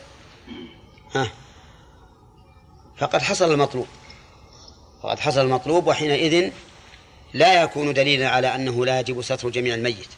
[1.14, 1.30] ها
[2.98, 3.86] فقد حصل المطلوب.
[5.02, 6.50] فقد حصل المطلوب وحينئذ
[7.34, 10.08] لا يكون دليلا على أنه لا يجب ستر جميع الميت.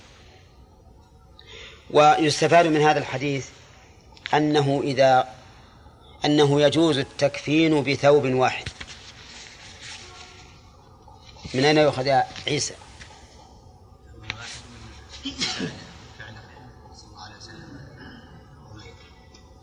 [1.91, 3.49] ويستفاد من هذا الحديث
[4.35, 5.29] أنه إذا
[6.25, 8.69] أنه يجوز التكفين بثوب واحد.
[11.55, 12.09] من أين يؤخذ
[12.47, 12.75] عيسى؟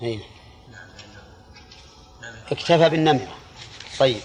[0.04, 0.20] أي.
[2.52, 3.36] اكتفى بالنمرة
[4.00, 4.22] طيب.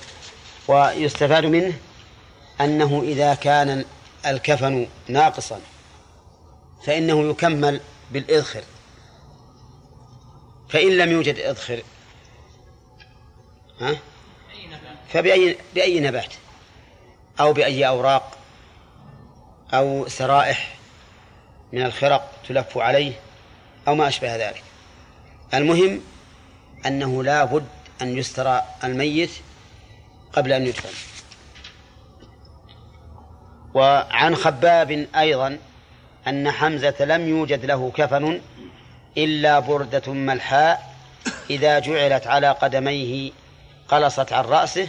[0.68, 1.78] ويستفاد منه
[2.60, 3.84] أنه إذا كان
[4.26, 5.60] الكفن ناقصا
[6.86, 7.80] فإنه يكمل
[8.10, 8.62] بالإذخر.
[10.68, 11.82] فإن لم يوجد إذخر
[13.80, 13.96] ها؟
[15.08, 16.34] فبأي بأي نبات؟
[17.40, 18.38] أو بأي أوراق؟
[19.74, 20.76] أو سرائح
[21.72, 23.12] من الخرق تلف عليه؟
[23.88, 24.62] أو ما أشبه ذلك.
[25.54, 26.00] المهم
[26.86, 27.66] أنه لا بد
[28.02, 29.30] أن يسترى الميت
[30.32, 31.17] قبل أن يدفن.
[33.78, 35.58] وعن خباب أيضا
[36.28, 38.40] أن حمزة لم يوجد له كفن
[39.16, 40.94] إلا بردة ملحاء
[41.50, 43.32] إذا جعلت على قدميه
[43.88, 44.88] قلصت عن رأسه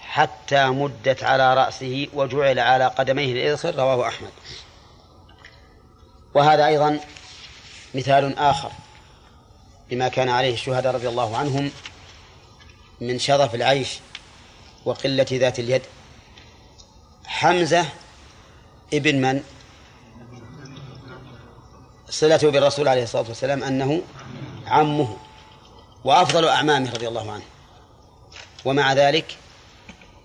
[0.00, 4.30] حتى مدت على رأسه وجعل على قدميه الإذخر رواه أحمد.
[6.34, 7.00] وهذا أيضا
[7.94, 8.70] مثال آخر
[9.90, 11.70] لما كان عليه الشهداء رضي الله عنهم
[13.00, 13.98] من شرف العيش
[14.84, 15.82] وقلة ذات اليد.
[17.26, 17.86] حمزة
[18.94, 19.42] ابن من؟
[22.10, 24.02] صلته بالرسول عليه الصلاة والسلام أنه
[24.66, 25.16] عمه
[26.04, 27.44] وأفضل أعمامه رضي الله عنه
[28.64, 29.36] ومع ذلك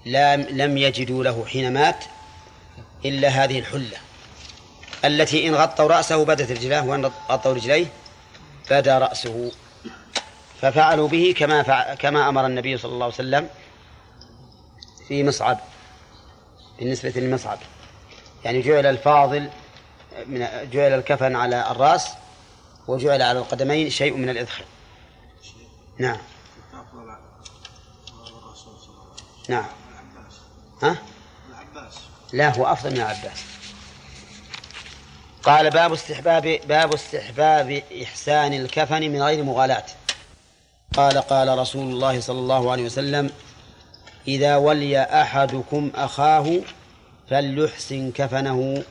[0.06, 2.06] لم لم يجدوا له حين مات
[3.06, 3.98] إلا هذه الحلة
[5.06, 7.88] التي إن غطوا رأسه بدت رجلاه وإن غطوا رجليه
[8.72, 9.52] بدا رأسه
[10.62, 11.62] ففعلوا به كما.
[11.96, 13.50] كما أمر النبي صلى الله عليه وسلم
[15.08, 15.60] في مصعب
[16.80, 17.58] بالنسبة لمصعب
[18.46, 19.50] يعني جعل الفاضل
[20.26, 22.08] من جعل الكفن على الرأس
[22.88, 24.64] وجعل على القدمين شيء من الإذخر
[26.00, 26.18] نعم.
[29.50, 29.66] نعم.
[30.84, 30.98] ها؟
[32.34, 33.44] لا هو أفضل من العباس.
[35.44, 39.86] قال باب استحباب باب استحباب إحسان الكفن من غير مغالاة.
[40.96, 43.30] قال قال رسول الله صلى الله عليه وسلم
[44.28, 46.60] إذا ولي أحدكم أخاه
[47.32, 48.84] فليحسن كفنه.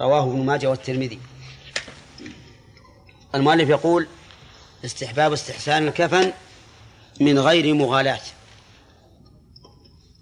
[0.00, 1.20] رواه ابن ماجه والترمذي.
[3.34, 4.06] المؤلف يقول
[4.84, 6.32] استحباب استحسان الكفن
[7.20, 8.20] من غير مغالاة.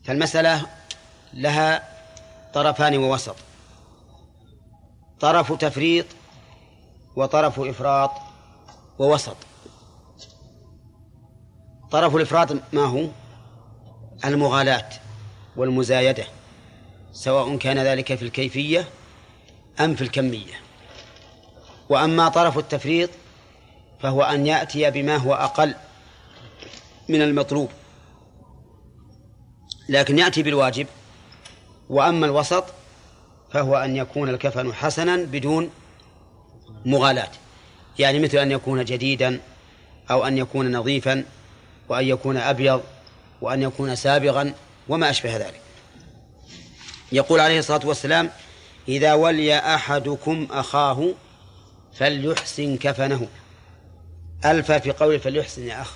[0.05, 0.67] فالمسألة
[1.35, 1.89] لها
[2.55, 3.37] طرفان ووسط.
[5.21, 6.07] طرف تفريط
[7.17, 8.11] وطرف إفراط
[8.99, 9.37] ووسط.
[11.91, 13.09] طرف الإفراد ما هو؟
[14.25, 14.89] المغالاة
[15.57, 16.25] والمزايدة.
[17.15, 18.89] سواء كان ذلك في الكيفية
[19.81, 20.55] أم في الكمية.
[21.89, 23.11] وأما طرف التفريط
[24.01, 25.75] فهو أن يأتي بما هو أقل
[27.09, 27.69] من المطلوب
[29.89, 30.87] لكن يأتي بالواجب.
[31.89, 32.65] وأما الوسط
[33.53, 35.71] فهو أن يكون الكفن حسنا بدون
[36.87, 37.31] مغالاة
[37.99, 39.41] يعني مثل أن يكون جديدا
[40.11, 41.25] أو أن يكون نظيفا
[41.89, 42.83] وأن يكون أبيض
[43.41, 44.55] وأن يكون سابغا
[44.89, 45.64] وما أشبه ذلك.
[47.15, 48.31] يقول عليه الصلاة والسلام
[48.89, 51.15] إذا ولي أحدكم أخاه
[51.93, 53.29] فليحسن كفنه.
[54.45, 55.95] ألف في قول فليحسن يا أخ.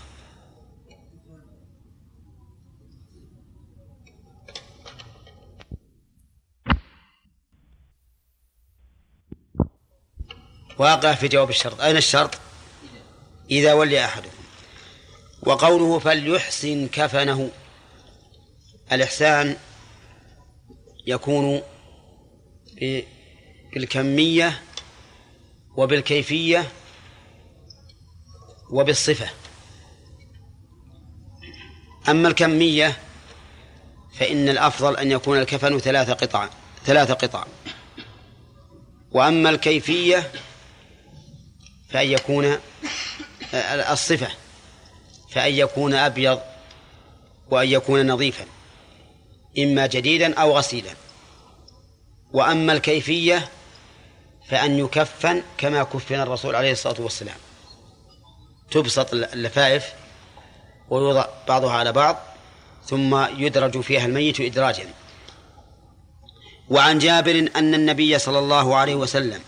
[10.78, 11.80] واقع في جواب الشرط.
[11.80, 12.38] أين الشرط؟
[13.50, 14.38] إذا ولي أحدكم.
[15.42, 17.50] وقوله فليحسن كفنه
[18.92, 19.56] الإحسان
[21.08, 21.62] يكون
[23.72, 24.62] بالكمية
[25.76, 26.68] وبالكيفية
[28.70, 29.30] وبالصفة.
[32.08, 32.98] أما الكمية
[34.14, 36.48] فإن الأفضل أن يكون الكفن ثلاث قطع
[36.84, 37.46] ثلاث قطع.
[39.12, 40.30] وأما الكيفية
[41.90, 42.58] فأن يكون
[43.92, 44.28] الصفة
[45.30, 46.40] فأن يكون أبيض
[47.50, 48.57] وأن يكون نظيفا.
[49.58, 50.90] إما جديدا أو غسيلا.
[52.32, 53.48] وأما الكيفية
[54.48, 57.36] فأن يكفن كما كفن الرسول عليه الصلاة والسلام.
[58.70, 59.92] تبسط اللفائف
[60.90, 62.16] ويوضع بعضها على بعض
[62.84, 64.88] ثم يدرج فيها الميت إدراجا.
[66.70, 69.40] وعن جابر أن النبي صلى الله عليه وسلم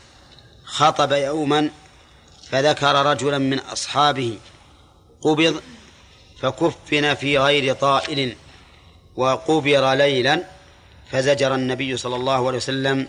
[0.64, 1.70] خطب يوما
[2.48, 4.38] فذكر رجلا من أصحابه
[5.22, 5.62] قبض
[6.40, 8.36] فكفن في غير طائل.
[9.21, 10.43] وقبر ليلا
[11.11, 13.09] فزجر النبي صلى الله عليه وسلم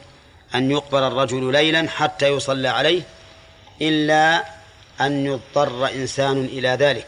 [0.56, 3.02] أن يقبر الرجل ليلا حتى يصلى عليه
[3.82, 4.46] إلا
[5.02, 7.08] أن يضطر إنسان إلى ذلك.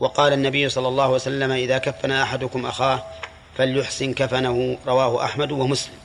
[0.00, 3.04] وقال النبي صلى الله عليه وسلم إذا كفن أحدكم أخاه
[3.56, 4.78] فليحسن كفنه.
[4.86, 5.98] رواه أحمد ومسلم.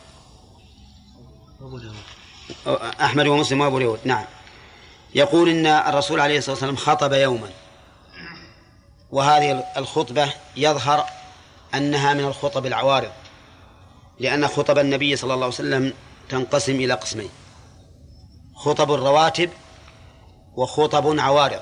[3.01, 4.25] أحمد ومسلم وأبو داود نعم.
[5.15, 7.49] يقول إن الرسول عليه الصلاة والسلام خطب يوما
[9.11, 11.05] وهذه الخطبة يظهر
[11.73, 13.11] أنها من الخطب العوارض
[14.19, 15.93] لأن خطب النبي صلى الله عليه وسلم
[16.29, 17.29] تنقسم إلى قسمين
[18.55, 19.49] خطب الرواتب
[20.55, 21.61] وخطب عوارض.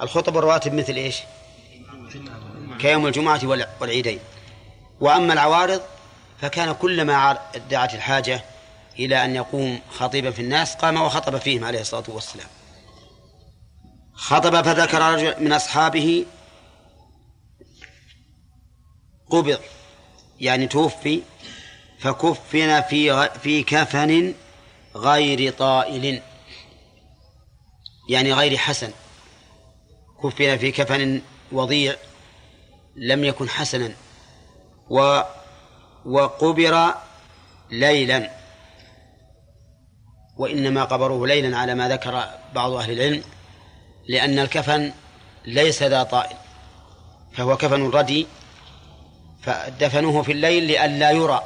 [0.00, 1.16] الخطب الرواتب مثل إيش؟
[2.78, 4.18] كيوم الجمعة والعيدين.
[5.00, 5.80] وأما العوارض
[6.40, 7.38] فكان كلما
[7.70, 8.44] دعت الحاجة
[8.98, 12.48] إلى أن يقوم خطيبا في الناس قام وخطب فيهم عليه الصلاة والسلام.
[14.14, 16.24] خطب فذكر رجل من أصحابه
[19.32, 19.58] قبض
[20.40, 21.22] يعني توفي
[21.98, 24.34] فكفن في في كفن
[24.96, 26.22] غير طائل
[28.08, 28.90] يعني غير حسن.
[30.22, 31.22] كفن في كفن
[31.52, 31.96] وضيع
[32.96, 33.92] لم يكن حسنا
[34.90, 35.20] و
[36.04, 36.94] وقبر
[37.70, 38.30] ليلا.
[40.36, 42.24] وإنما قبروه ليلا على ما ذكر
[42.54, 43.22] بعض أهل العلم
[44.08, 44.92] لأن الكفن
[45.44, 46.36] ليس ذا طائل
[47.32, 48.26] فهو كفن ردي
[49.42, 51.42] فدفنوه في الليل لئلا يرى.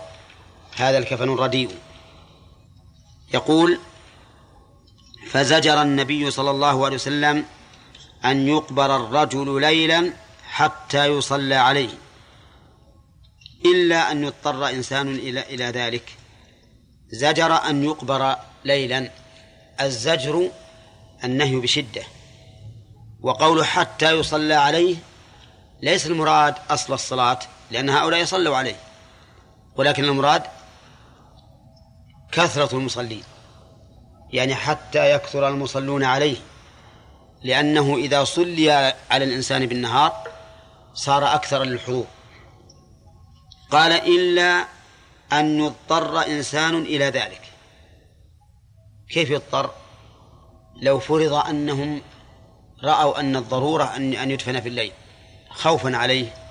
[0.76, 1.70] هذا الكفن الرديء
[3.34, 3.78] يقول
[5.30, 7.44] فزجر النبي صلى الله عليه وسلم
[8.24, 10.12] أن يقبر الرجل ليلا
[10.49, 11.90] حتى يصلى عليه
[13.64, 16.12] إلا أن يضطر إنسان إلى إلى ذلك.
[17.11, 19.11] زجر أن يقبر ليلا.
[19.80, 20.51] الزجر
[21.24, 22.03] النهي بشدة.
[23.20, 24.97] وقوله حتى يصلى عليه
[25.82, 27.38] ليس المراد أصل الصلاة
[27.70, 28.76] لأن هؤلاء يصلوا عليه.
[29.76, 30.42] ولكن المراد
[32.32, 33.22] كثرة المصلين.
[34.32, 36.36] يعني حتى يكثر المصلون عليه.
[37.42, 38.70] لأنه إذا صلي
[39.10, 40.28] على الإنسان بالنهار
[40.94, 42.06] صار أكثر للحضور.
[43.70, 44.64] قال إلا
[45.32, 47.40] أن يضطر إنسان إلى ذلك.
[49.10, 49.70] كيف يضطر؟
[50.82, 52.02] لو فرض أنهم
[52.84, 54.92] رأوا أن الضرورة أن أن يدفن في الليل.
[55.50, 56.45] خوفا عليه.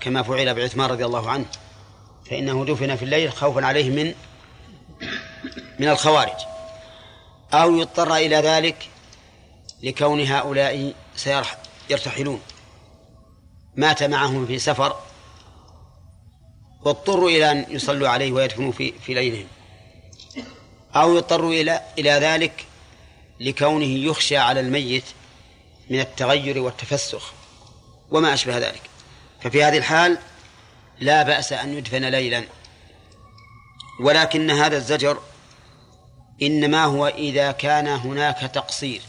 [0.00, 1.46] كما فعل بعثمان رضي الله عنه
[2.30, 4.14] فإنه دفن في الليل خوفا عليه من
[5.78, 6.36] من الخوارج.
[7.52, 8.88] أو يضطر إلى ذلك
[9.82, 12.40] لكون هؤلاء سيرتحلون
[13.76, 14.96] مات معهم في سفر
[16.82, 19.46] واضطروا إلى أن يصلوا عليه ويدفنوا في في ليلهم.
[20.94, 22.64] أو يضطروا إلى إلى ذلك
[23.40, 25.04] لكونه يخشى على الميت
[25.90, 27.32] من التغير والتفسخ
[28.10, 28.82] وما أشبه ذلك.
[29.40, 30.18] ففي هذه الحال
[31.00, 32.44] لا بأس أن يدفن ليلا.
[34.00, 35.18] ولكن هذا الزجر
[36.42, 39.02] إنما هو إذا كان هناك تقصير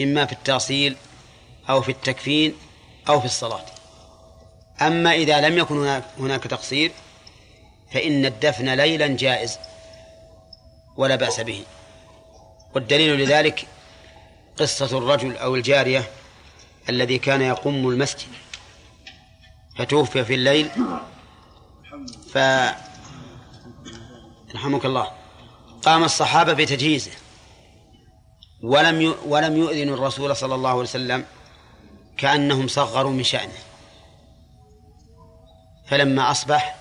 [0.00, 0.96] إما في التأصيل
[1.68, 2.54] أو في التكفين
[3.08, 3.64] أو في الصلاة.
[4.82, 6.92] أما إذا لم يكن هناك, تقصير
[7.92, 9.58] فإن الدفن ليلا جائز
[10.96, 11.64] ولا بأس به.
[12.74, 13.66] والدليل لذلك
[14.56, 16.10] قصة الرجل أو الجارية
[16.88, 18.28] الذي كان يقوم المسجد.
[19.78, 20.70] فتوفي في الليل.
[22.32, 22.38] ف
[24.54, 25.10] رحمك الله
[25.82, 27.10] قام الصحابة بتجهيزه.
[28.62, 29.14] ولم.
[29.26, 31.24] ولم يؤذنوا الرسول صلى الله عليه وسلم
[32.16, 33.58] كأنهم صغروا من شأنه.
[35.88, 36.76] فلما أصبح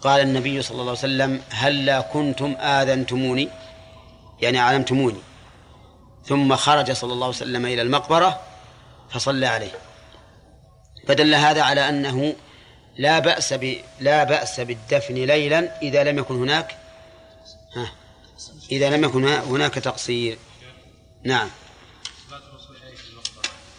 [0.00, 3.48] قال النبي صلى الله عليه وسلم هلا كنتم آذنتموني.
[4.42, 5.18] يعني علمتموني
[6.24, 8.40] ثم خرج صلى الله عليه وسلم إلى المقبرة
[9.10, 9.72] فصلى عليه.
[11.06, 12.36] فدل هذا على أنه
[12.98, 13.76] لا بأس ب...
[14.00, 16.76] لا بأس بالدفن ليلا إذا لم يكن هناك
[17.74, 17.92] ها
[18.70, 20.38] إذا لم يكن هناك تقصير.
[21.24, 21.48] نعم.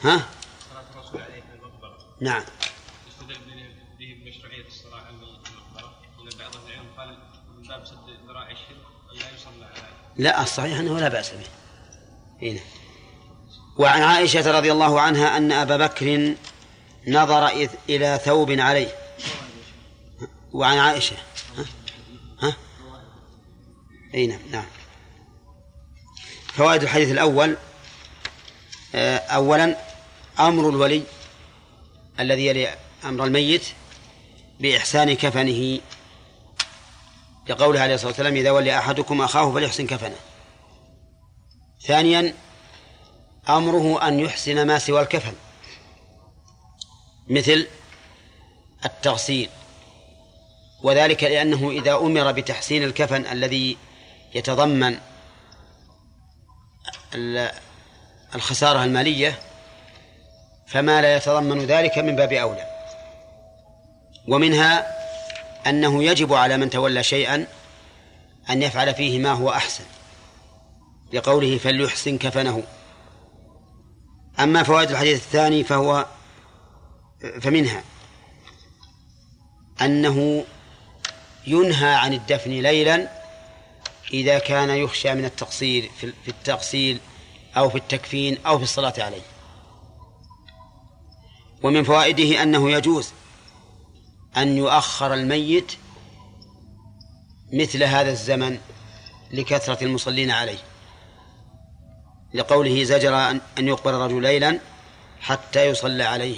[0.03, 0.25] ها؟
[2.21, 2.43] نعم.
[10.17, 11.47] لا الصحيح أنه لا بأس به.
[12.41, 12.59] هنا.
[13.77, 16.35] وعن عائشة رضي الله عنها أن أبا بكر
[17.07, 18.95] نظر إذ إلى ثوب عليه.
[20.51, 21.15] وعن عائشة.
[21.57, 21.65] ها؟
[22.41, 22.55] ها؟
[24.13, 24.65] أي نعم نعم.
[26.53, 27.57] فوائد الحديث الأول
[28.95, 29.77] آه، أولا
[30.39, 31.03] أمر الولي
[32.19, 33.65] الذي يلي أمر الميت
[34.59, 35.79] بإحسان كفنه.
[37.49, 40.15] لقوله عليه الصلاة والسلام إذا ولي أحدكم أخاه فليحسن كفنه.
[41.87, 42.33] ثانيا
[43.49, 45.33] أمره أن يحسن ما سوى الكفن.
[47.29, 47.67] مثل
[48.85, 49.49] التغسيل
[50.83, 53.77] وذلك لأنه إذا أمر بتحسين الكفن الذي
[54.35, 54.97] يتضمن
[58.35, 59.39] الخسارة المالية
[60.67, 62.65] فما لا يتضمن ذلك من باب أولى.
[64.27, 64.97] ومنها
[65.67, 67.47] أنه يجب على من تولى شيئا
[68.49, 69.83] أن يفعل فيه ما هو أحسن
[71.13, 72.63] لقوله فليحسن كفنه.
[74.39, 76.05] أما فوائد الحديث الثاني فهو
[77.41, 77.83] فمنها
[79.81, 80.45] أنه
[81.47, 83.09] ينهى عن الدفن ليلا
[84.13, 86.99] إذا كان يخشى من التقصير في التغسيل
[87.57, 89.21] أو في التكفين أو في الصلاة عليه.
[91.63, 93.11] ومن فوائده أنه يجوز
[94.37, 95.71] أن يؤخر الميت
[97.53, 98.57] مثل هذا الزمن
[99.31, 100.59] لكثرة المصلين عليه.
[102.33, 104.59] لقوله زجر أن يقبر الرجل ليلا
[105.21, 106.37] حتى يصلى عليه.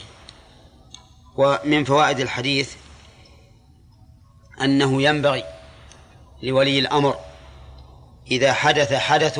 [1.39, 2.75] ومن فوائد الحديث
[4.61, 5.43] أنه ينبغي
[6.43, 7.17] لولي الأمر
[8.31, 9.39] إذا حدث حدث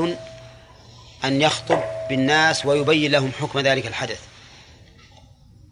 [1.23, 4.21] أن يخطب بالناس ويبين لهم حكم ذلك الحدث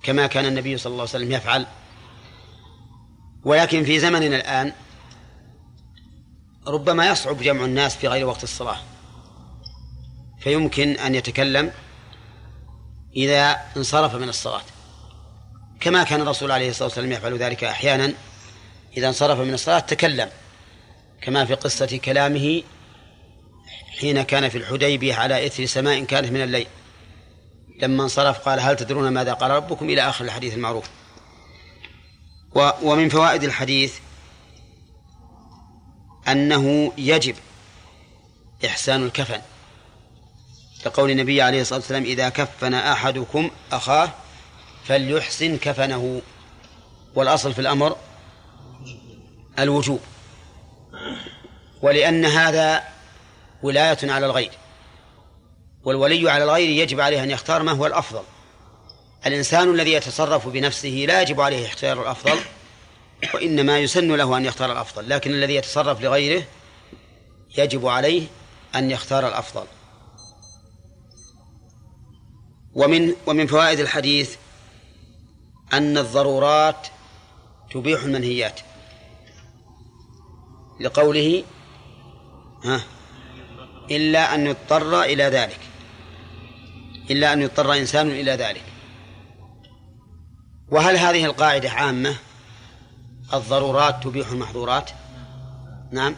[0.04, 1.66] كما كان النبي صلى الله عليه وسلم يفعل.
[3.44, 4.74] ولكن في زمننا الآن
[6.68, 8.78] ربما يصعب جمع الناس في غير وقت الصلاة.
[10.40, 11.72] فيمكن أن يتكلم
[13.16, 14.62] إذا انصرف من الصلاة.
[15.80, 18.14] كما كان الرسول عليه الصلاة والسلام يفعل ذلك أحيانا
[18.98, 20.30] إذا انصرف من الصلاة تكلم
[21.22, 22.64] كما في قصة كلامه
[24.00, 26.68] حين كان في الحديبية على إثر سماء كانت من الليل.
[27.82, 30.90] لما انصرف قال هل تدرون ماذا قال ربكم؟ إلى آخر الحديث المعروف.
[32.82, 33.94] ومن فوائد الحديث
[36.28, 37.36] أنه يجب
[38.66, 39.42] إحسان الكفن
[40.84, 44.10] كقول النبي عليه الصلاة والسلام إذا كفن أحدكم أخاه
[44.88, 46.22] فليحسن كفنه.
[47.16, 47.96] والأصل في الأمر
[49.60, 50.00] الوجوب.
[51.82, 52.84] ولأن هذا
[53.64, 54.52] ولاية على الغير.
[55.84, 58.24] والولي على الغير يجب عليه أن يختار ما هو الأفضل.
[59.26, 62.40] الإنسان الذي يتصرف بنفسه لا يجب عليه اختيار الأفضل
[63.34, 65.10] وإنما يسن له أن يختار الأفضل.
[65.10, 66.44] لكن الذي يتصرف لغيره
[67.58, 68.28] يجب عليه
[68.76, 69.66] أن يختار الأفضل.
[72.74, 74.36] ومن ومن فوائد الحديث
[75.74, 76.88] أن الضرورات
[77.72, 78.60] تبيح المنهيات.
[80.80, 81.44] لقوله
[82.64, 82.82] ها
[83.92, 85.60] إلا أن يضطر إلى ذلك.
[87.10, 88.64] إلا أن يضطر إنسان إلى ذلك.
[90.72, 92.16] وهل هذه القاعدة عامة؟
[93.34, 94.90] الضرورات تبيح المحظورات؟
[95.92, 96.16] نعم.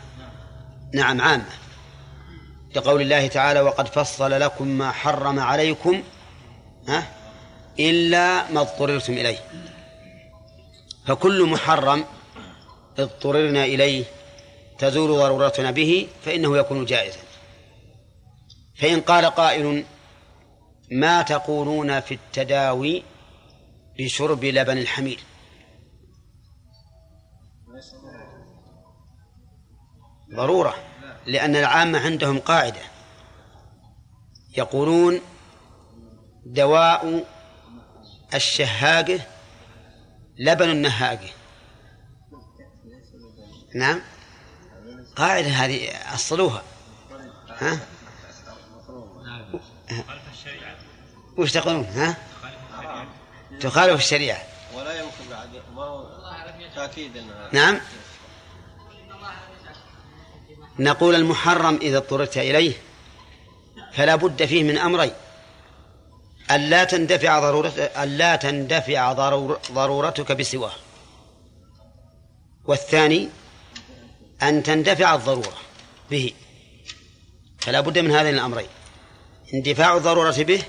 [0.94, 1.50] نعم عامة.
[2.76, 6.04] لقول الله تعالى وقد فصل لكم ما حرم عليكم.
[6.88, 7.19] ها؟
[7.80, 9.38] إلا ما اضطررتم إليه.
[11.06, 12.06] فكل محرم
[13.00, 14.06] اضطررنا إليه
[14.80, 17.20] تزول ضرورتنا به فإنه يكون جائزا.
[18.76, 19.86] فإن قال قائل
[20.92, 23.04] ما تقولون في التداوي
[24.00, 25.20] بشرب لبن الحمير؟
[30.36, 30.76] ضرورة
[31.26, 32.82] لأن العامة عندهم قاعدة.
[34.58, 35.22] يقولون
[36.46, 37.26] دواء
[38.34, 39.20] الشهاقة
[40.38, 41.30] لبن النهاقة.
[43.76, 44.02] نعم.
[45.16, 46.64] قاعدة هذه أصلوها.
[47.58, 47.80] ها؟
[51.38, 52.18] وش تقولون؟ ها؟
[53.60, 54.44] تخالف الشريعة.
[54.74, 55.06] ولا
[55.76, 56.20] ما هو
[56.76, 57.12] تأكيد
[57.52, 57.80] نعم.
[60.80, 62.74] نقول المحرم إذا اضطررت إليه
[63.94, 65.12] فلا بد فيه من أمرين.
[66.52, 67.74] ألا تندفع ضرورة
[68.04, 70.72] ألا تندفع ضرور ضرورتك بسواه.
[72.66, 73.30] والثاني
[74.44, 75.58] أن تندفع الضرورة
[76.12, 76.34] به.
[77.60, 78.68] فلا بد من هذين الأمرين.
[79.54, 80.64] اندفاع الضرورة به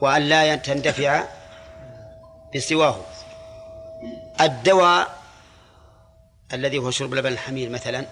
[0.00, 1.24] وأن لا تندفع
[2.54, 3.00] بسواه.
[4.40, 5.22] الدواء
[6.52, 8.06] الذي هو شرب لبن الحمير مثلا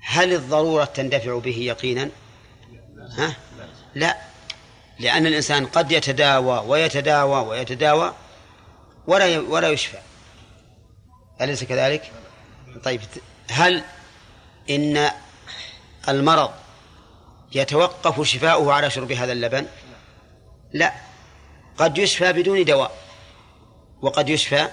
[0.00, 2.10] هل الضرورة تندفع به يقينا؟
[3.18, 3.36] ها؟
[3.94, 4.31] لا.
[4.98, 8.14] لأن الإنسان قد يتداوى ويتداوى ويتداوى
[9.06, 9.98] ولا ولا يشفى
[11.40, 12.12] أليس كذلك؟
[12.84, 13.00] طيب
[13.50, 13.84] هل
[14.70, 15.10] إن
[16.08, 16.50] المرض
[17.54, 19.66] يتوقف شفاؤه على شرب هذا اللبن؟
[20.72, 20.92] لا
[21.78, 22.92] قد يشفى بدون دواء
[24.02, 24.68] وقد يشفى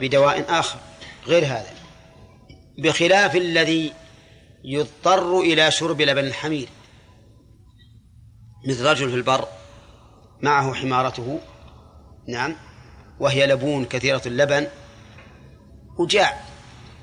[0.00, 0.78] بدواء آخر
[1.26, 1.74] غير هذا
[2.78, 3.92] بخلاف الذي
[4.64, 6.68] يضطر إلى شرب لبن الحمير
[8.68, 9.48] مثل رجل في البر
[10.42, 11.40] معه حمارته
[12.28, 12.56] نعم
[13.20, 14.66] وهي لبون كثيرة اللبن
[15.98, 16.40] وجاع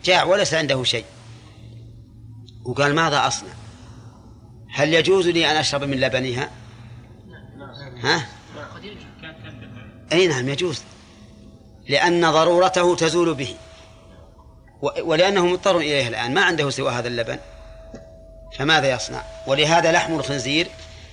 [0.04, 1.06] جاع وليس عنده شيء.
[2.66, 3.50] وقال ماذا أصنع؟
[4.72, 6.52] هل يجوز لي أن أشرب من لبنها؟
[8.04, 8.28] ها؟
[10.12, 10.82] أي نعم يجوز
[11.90, 13.56] لأن ضرورته تزول به
[15.04, 17.40] ولأنه مضطر إليه الآن ما عنده سوى هذا اللبن
[18.58, 20.68] فماذا يصنع؟ ولهذا لحم الخنزير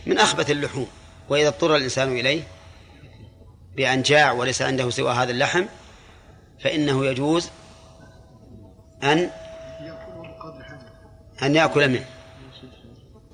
[0.06, 0.86] من أخبث اللحوم
[1.28, 2.42] وإذا اضطر الإنسان إليه
[3.76, 5.64] بأن جاع وليس عنده سوى هذا اللحم
[6.60, 7.50] فإنه يجوز
[9.02, 9.30] أن
[11.42, 12.04] أن يأكل منه.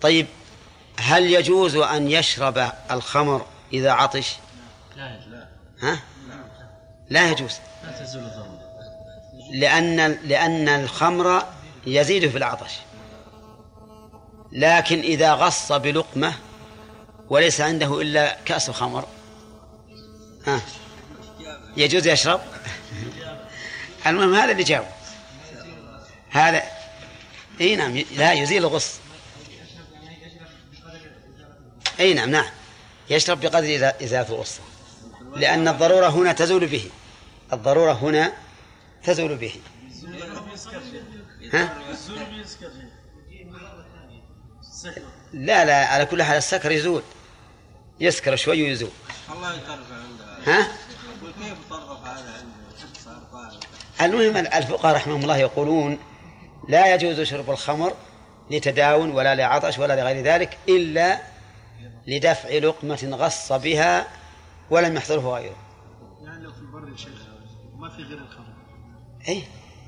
[0.00, 0.26] طيب
[0.98, 4.36] هل يجوز أن يشرب الخمر إذا عطش؟
[5.82, 6.00] ها؟
[7.10, 7.58] لا يجوز.
[7.84, 8.60] لا تزول الضرورة
[9.52, 11.42] لأن لأن الخمر
[11.86, 12.72] يزيد في العطش.
[14.52, 16.34] لكن إذا غص بلقمة
[17.30, 19.08] وليس عنده إلا كأس خمر
[20.46, 20.60] ها.
[21.76, 22.40] يجوز يشرب؟
[24.06, 24.86] المهم هذا اللي جاوب
[26.30, 26.62] هذا
[27.60, 28.98] إي نعم لا يزيل الغص.
[32.00, 32.50] إي نعم نعم.
[33.10, 34.60] يشرب بقدر إزالة الغصة
[35.36, 36.90] لأن الضرورة هنا تزول به.
[37.52, 38.32] الضرورة هنا
[39.04, 39.54] تزول به.
[41.52, 41.78] ها؟
[45.32, 47.02] لا لا على كل حال السكر يزول.
[48.00, 48.90] يسكر شوي ويزول.
[49.32, 50.52] الله يطرف عنده.
[50.52, 50.68] ها؟
[51.42, 52.60] كيف طرف هذا عنده؟
[54.00, 55.98] المهم الفقهاء رحمهم الله يقولون
[56.68, 57.94] لا يجوز شرب الخمر
[58.50, 61.18] لتداون ولا لعطش ولا لغير ذلك إلا
[62.06, 64.06] لدفع لقمة غص بها
[64.70, 65.56] ولم يحضره غيره.
[66.22, 67.22] يعني لو في البر يا شيخ.
[67.76, 68.54] ما في غير الخمر.
[69.28, 69.42] أي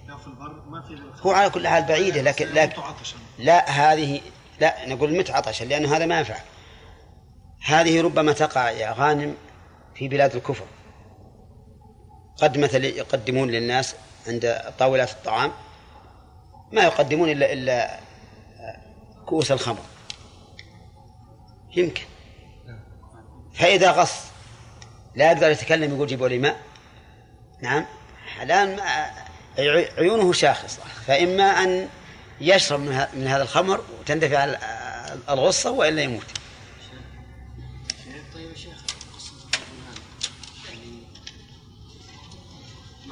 [0.08, 1.22] لو في البر ما في غير الخمر.
[1.26, 2.82] هو على كل حال بعيدة لكن لكن
[3.38, 4.20] لا هذه
[4.60, 6.36] لا نقول مت عطشا لأن هذا ما ينفع.
[7.64, 9.34] هذه ربما تقع يا غانم
[9.94, 10.64] في بلاد الكفر.
[12.36, 13.94] قد مثل يقدمون للناس
[14.26, 15.52] عند طاولات الطعام
[16.72, 18.00] ما يقدمون إلا إلا
[19.26, 19.82] كؤوس الخمر.
[21.76, 22.02] يمكن.
[23.54, 24.14] فإذا غص
[25.14, 26.56] لا يقدر يتكلم يقول جيبوا لي ماء.
[27.62, 27.84] نعم.
[28.42, 28.80] الآن
[29.98, 30.82] عيونه شاخصة.
[31.06, 31.88] فإما أن
[32.40, 32.80] يشرب
[33.14, 34.58] من هذا الخمر وتندفع ال-
[35.30, 36.26] الغصة وإلا يموت.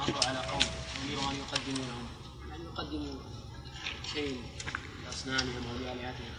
[0.01, 0.61] مروا على قوم
[1.03, 2.07] أمروا أن يقدموا لهم
[2.49, 3.13] يعني يقدموا
[4.13, 4.41] شيء
[5.05, 6.33] لأصنامهم أو لآلهتهم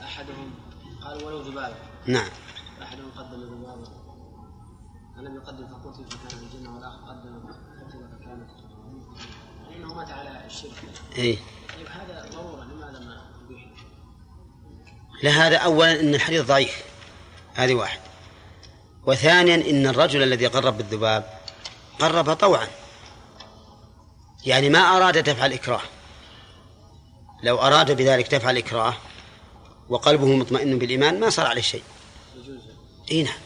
[0.00, 0.54] أحدهم
[1.02, 2.28] قال ولو ذبابة نعم.
[2.82, 3.88] أحدهم قدم ذبابة
[5.18, 9.16] ألم يقدم فقتل فكان في الجنة والآخر قدم فقتل فكان في النار.
[9.70, 10.72] لأنه مات على الشرك.
[11.16, 11.38] إيه.
[11.76, 13.64] طيب هذا ضرورة لماذا ما يبيح؟
[15.22, 16.84] لهذا أولا أن الحديث ضعيف.
[17.54, 18.00] هذه واحد.
[19.06, 21.45] وثانيا إن الرجل الذي قرب بالذباب
[21.98, 22.68] قرب طوعا.
[24.46, 25.80] يعني ما أراد دفع الإكراه.
[27.42, 28.94] لو أراد بذلك دفع الإكراه
[29.88, 31.82] وقلبه مطمئن بالإيمان ما صار عليه شيء.
[33.10, 33.38] إيه نعم.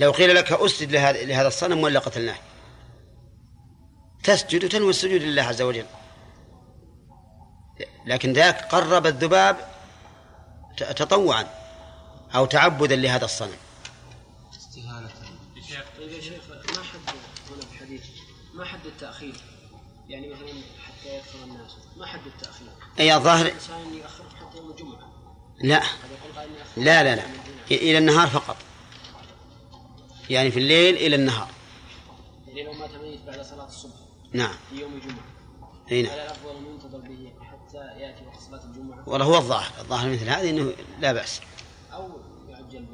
[0.00, 2.38] لو قيل لك أسجد لهذا, الصنم ولا قتلناه.
[4.24, 5.86] تسجد وتنوي السجود لله عز وجل.
[8.06, 9.56] لكن ذاك قرب الذباب
[10.76, 11.46] تطوعا
[12.34, 13.56] أو تعبدا لهذا الصنم.
[19.02, 19.34] التأخير
[20.08, 20.48] يعني مثلا
[20.86, 21.76] حتى يكثر الناس.
[21.96, 25.12] ما حد التأخير أي الظاهر الإنسان يأخر حتى يوم الجمعة.
[25.62, 25.82] لا.
[26.76, 27.24] لا لا لا.
[27.70, 28.56] إلى النهار فقط.
[30.30, 31.48] يعني في الليل إلى النهار.
[32.46, 33.94] يعني لو مات ميت بعد صلاة الصبح.
[34.32, 34.54] نعم.
[34.70, 35.24] في يوم الجمعة.
[35.92, 36.12] أي نعم.
[36.12, 39.08] هل الأفضل أن ينتظر به حتى يأتي وقت صلاة الجمعة.
[39.08, 39.72] والله هو الظاهر.
[39.80, 41.40] الظاهر مثل هذه أنه لا بأس.
[41.92, 42.08] أو
[42.48, 42.86] يعجل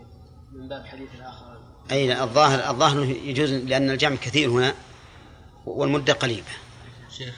[0.52, 4.74] من باب حديث الآخر أي لا الظاهر الظاهر يجوز لأن الجمع كثير هنا.
[5.66, 6.50] والمدة قريبة
[7.18, 7.34] شيخ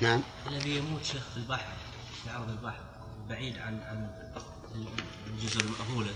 [0.00, 0.22] نعم.
[0.46, 1.72] الذي يموت شيخ في البحر
[2.24, 2.84] في عرض البحر
[3.28, 4.10] بعيد عن عن
[5.26, 6.14] الجزر المأهولة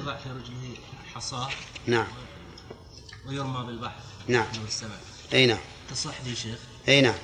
[0.00, 0.76] يضع في رجله
[1.14, 1.48] حصاة
[1.86, 2.06] نعم.
[3.26, 4.00] ويرمى بالبحر.
[4.28, 4.46] نعم.
[4.54, 5.00] من السماء.
[5.32, 5.58] أي نعم.
[5.90, 6.58] تصح دي شيخ؟
[6.88, 7.14] أي نعم.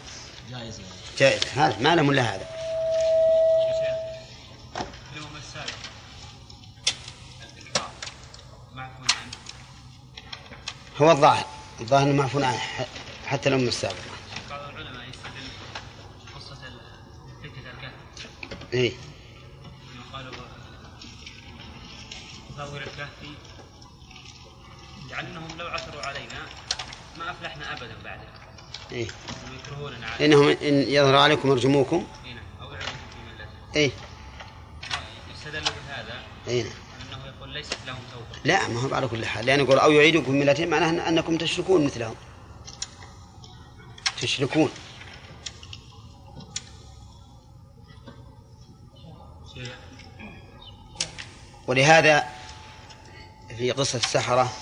[0.50, 0.92] جائز يعني.
[1.18, 1.42] جائز.
[1.54, 2.46] هذا ما لهم إلا هذا.
[11.00, 11.46] هو الظاهر.
[11.80, 12.60] الظاهر معفون عنه.
[13.32, 13.96] حتى الأم السابقة.
[14.50, 15.48] بعض العلماء يستدل
[16.34, 16.54] قصة
[17.42, 17.92] فتنة الكهف
[18.74, 18.92] إي
[19.94, 20.32] لما قالوا
[22.56, 23.08] تصور الكهف
[25.10, 26.46] لأنهم لو عثروا علينا
[27.18, 28.22] ما أفلحنا أبدا بعده
[28.92, 33.92] إي هم يكرهوننا إنهم إن يظهر عليكم يرجموكم هنا أو يعودوا في ملته إي
[35.34, 36.72] يستدل بهذا إي نعم.
[37.12, 38.40] أنه يقول ليست لهم توبة.
[38.44, 39.46] لا ما هو على كل حال.
[39.46, 42.14] لأن يقول أو يعيدكم ملتين معناه أن- أنكم تشركون مثلهم.
[44.22, 44.70] تشركون.
[51.66, 52.28] ولهذا
[53.58, 54.52] في قصة السحرة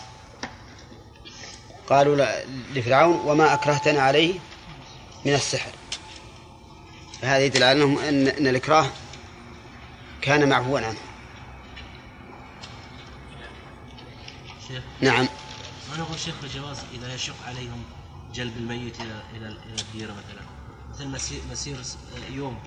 [1.88, 2.26] قالوا
[2.74, 4.34] لفرعون وما أكرهتنا عليه
[5.24, 5.70] من السحر.
[7.22, 8.86] فهذا يدل على أنهم أن, أن الإكراه
[10.22, 10.98] كان معفوا عنه.
[15.00, 15.28] نعم.
[15.94, 17.99] أنا أقول شيخ بجواز إذا يشق عليهم؟
[18.34, 19.48] جلب الميت إلى إلى
[19.80, 20.42] الديرة مثلا.
[20.94, 21.96] مثل مسير, مسير س-
[22.30, 22.58] يوم.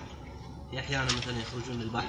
[0.70, 2.06] في أحيانا مثلا يخرجون للبحر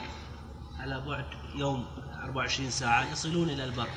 [0.79, 1.25] على بعد
[1.55, 1.85] يوم
[2.23, 3.87] 24 ساعة يصلون إلى البر.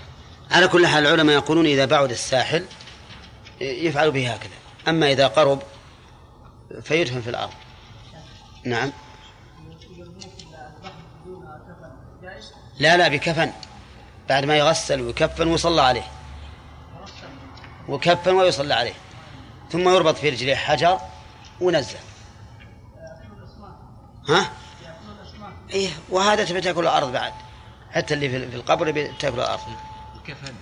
[0.50, 2.64] على كل حال العلماء يقولون إذا بعد الساحل
[3.61, 4.54] يفعل به هكذا.
[4.88, 5.62] أما إذا قرب
[6.82, 7.52] فيدفن في الأرض.
[8.64, 8.92] نعم.
[12.78, 13.52] لا لا بكفن.
[14.28, 16.04] بعد ما يغسل ويكفن ويصلى عليه.
[17.88, 18.92] وكفن ويصلى عليه.
[19.73, 21.01] ثم يربط في رجليه حجر
[21.61, 21.99] ونزل.
[24.29, 24.51] ها؟
[25.71, 27.33] إيه وهذا تبي تأكل الأرض بعد.
[27.91, 29.61] حتى اللي في القبر تأكل الأرض.
[30.14, 30.55] الكفن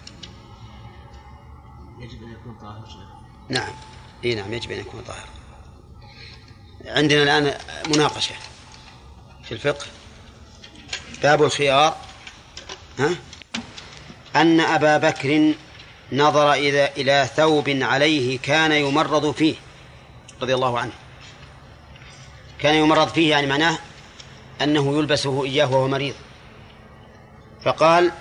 [1.99, 2.89] يجب أن يكون طاهر.
[3.49, 3.73] نعم.
[4.25, 5.29] إي نعم يجب أن يكون طاهرا
[6.85, 8.35] عندنا الآن مناقشة
[9.45, 9.87] في الفقه.
[11.23, 11.97] باب الخيار.
[12.99, 13.11] ها؟
[14.37, 15.55] أن أبا بكر
[16.13, 19.55] نظر إلى إلى ثوب عليه كان يمرض فيه
[20.43, 20.93] رضي الله عنه.
[22.59, 23.79] كان يمرض فيه يعني معناه
[24.63, 26.15] أنه يلبسه إياه وهو مريض.
[27.65, 28.13] فقال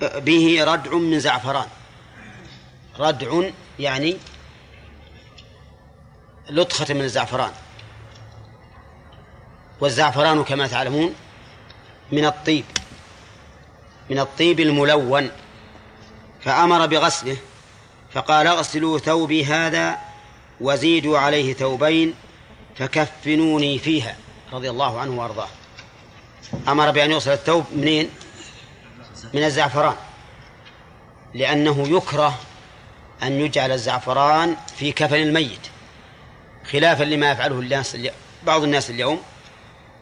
[0.00, 1.66] به ردع من زعفران.
[2.98, 4.16] ردع يعني
[6.50, 7.52] لطخة من الزعفران.
[9.80, 11.14] والزعفران كما تعلمون
[12.12, 12.64] من الطيب
[14.10, 15.30] من الطيب الملون.
[16.44, 17.36] فأمر بغسله
[18.12, 19.98] فقال اغسلوا ثوبي هذا
[20.60, 22.14] وزيدوا عليه ثوبين
[22.76, 24.16] فكفنوني فيها
[24.52, 25.48] رضي الله عنه وأرضاه.
[26.68, 28.10] أمر بأن يغسل الثوب منين؟
[29.34, 29.96] من الزعفران
[31.34, 32.38] لأنه يكره
[33.22, 35.60] أن يجعل الزعفران في كفن الميت
[36.72, 37.96] خلافا لما يفعله الناس
[38.46, 39.20] بعض الناس اليوم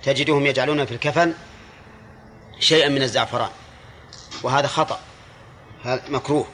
[0.02, 1.34] تجدهم يجعلون في الكفن
[2.60, 3.50] شيئا من الزعفران
[4.42, 5.00] وهذا خطأ.
[5.84, 6.46] هذا مكروه.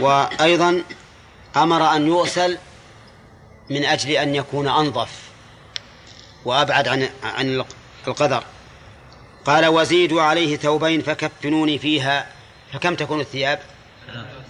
[0.00, 0.82] وأيضا
[1.56, 2.58] أمر أن يغسل
[3.70, 5.10] من أجل أن يكون أنظف
[6.44, 7.64] وأبعد عن عن
[8.06, 8.44] القدر.
[9.44, 12.28] قال وزيدوا عليه ثوبين فكفنوني فيها
[12.72, 13.60] فكم تكون الثياب؟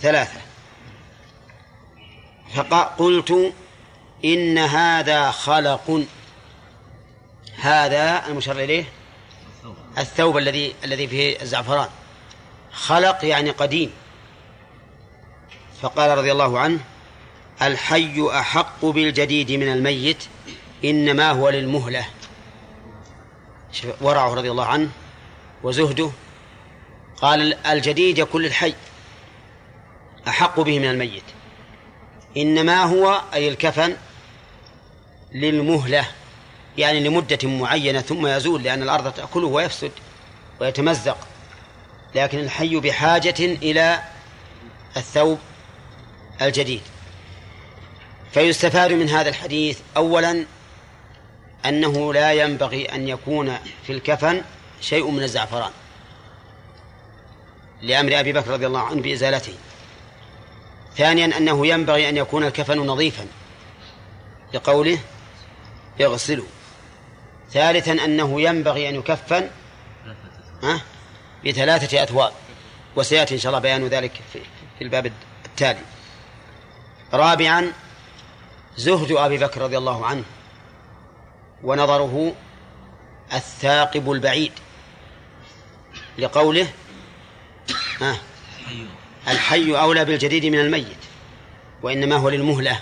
[0.00, 0.40] ثلاثة.
[2.54, 3.52] فقلت
[4.24, 6.04] إن هذا خلق.
[7.60, 8.84] هذا المشار إليه؟
[9.98, 11.88] الثوب الذي الذي فيه الزعفران.
[12.72, 13.90] خلق يعني قديم.
[15.82, 16.80] فقال رضي الله عنه
[17.62, 20.24] الحي أحق بالجديد من الميت
[20.84, 22.06] إنما هو للمهلة.
[24.00, 24.90] ورعه رضي الله عنه
[25.62, 26.10] وزهده
[27.16, 28.74] قال الجديد يكون للحي
[30.28, 31.22] أحق به من الميت.
[32.36, 33.96] إنما هو أي الكفن
[35.32, 36.06] للمهلة
[36.78, 39.92] يعني لمدة معينة ثم يزول لأن الأرض تأكله ويفسد
[40.60, 41.18] ويتمزق.
[42.14, 44.02] لكن الحي بحاجة إلى
[44.96, 45.38] الثوب
[46.42, 46.82] الجديد.
[48.32, 50.44] فيستفاد من هذا الحديث أولا
[51.66, 53.56] أنه لا ينبغي أن يكون
[53.86, 54.42] في الكفن
[54.80, 55.70] شيء من الزعفران
[57.82, 59.54] لأمر أبي بكر رضي الله عنه بإزالته.
[60.96, 63.26] ثانيا أنه ينبغي أن يكون الكفن نظيفا
[64.54, 64.98] لقوله
[66.00, 66.46] اغسلوا.
[67.52, 69.50] ثالثا أنه ينبغي أن يكفن
[70.62, 70.80] ها؟
[71.46, 72.32] بثلاثة أثواب.
[72.96, 75.12] وسيأتي إن شاء الله بيان ذلك في الباب
[75.46, 75.80] التالي.
[77.12, 77.72] رابعا
[78.76, 80.24] زهد أبي بكر رضي الله عنه
[81.62, 82.34] ونظره
[83.32, 84.52] الثاقب البعيد
[86.18, 86.68] لقوله
[88.00, 88.16] ها
[89.28, 90.96] الحي أولى بالجديد من الميت
[91.82, 92.80] وإنما هو للمهلة.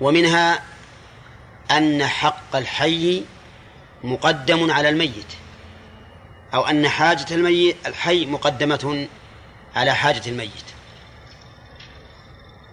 [0.00, 0.62] ومنها
[1.70, 3.24] أن حق الحي
[4.04, 5.26] مقدم على الميت.
[6.54, 9.08] أو أن حاجة الميت الحي مقدمة
[9.76, 10.64] على حاجة الميت.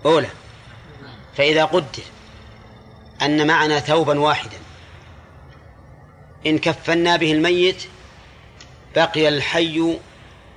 [0.05, 0.29] أولى
[1.37, 2.03] فإذا قدر
[3.21, 4.57] أن معنا ثوبا واحدا
[6.45, 7.83] إن كفنا به الميت
[8.95, 9.99] بقي الحي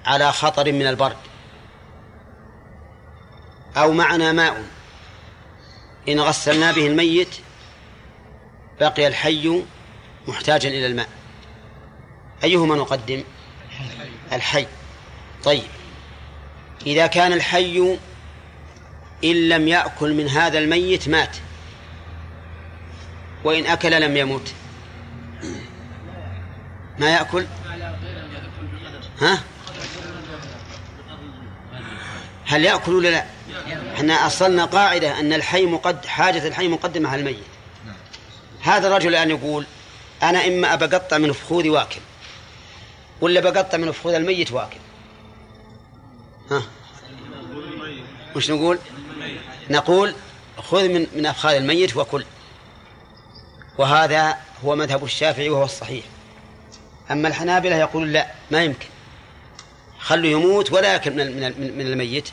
[0.04, 1.16] على خطر من البرد.
[3.76, 4.64] أو معنا ماء
[6.08, 7.36] إن غسلنا به الميت
[8.80, 9.62] بقي الحي
[10.28, 11.21] محتاجا إلى الماء.
[12.44, 13.24] أيهما نقدم؟
[14.32, 14.66] الحي.
[15.44, 15.62] طيب.
[16.86, 17.98] إذا كان الحي
[19.24, 21.36] إن لم يأكل من هذا الميت مات.
[23.44, 24.54] وإن أكل لم يمت.
[26.98, 27.46] ما يأكل؟
[29.20, 29.42] ها؟
[32.46, 33.24] هل يأكل ولا لا؟
[33.94, 37.44] إحنا أصلنا قاعدة أن الحي مقد حاجة الحي مقدمة على الميت.
[38.62, 39.66] هذا الرجل الآن يقول
[40.22, 42.00] أنا إما أبقطع من فخوذي واكل.
[43.22, 44.76] ولا بقطع من فخوذ الميت واكل؟
[46.50, 46.62] ها؟
[48.36, 48.78] وش نقول؟
[49.70, 50.14] نقول
[50.58, 52.24] خذ من من أفخاذ الميت وكل.
[53.78, 56.04] وهذا هو مذهب الشافعي وهو الصحيح.
[57.10, 58.86] أما الحنابلة يقولون لا ما يمكن.
[59.98, 62.28] خلوا يموت ولا يأكل من من الميت.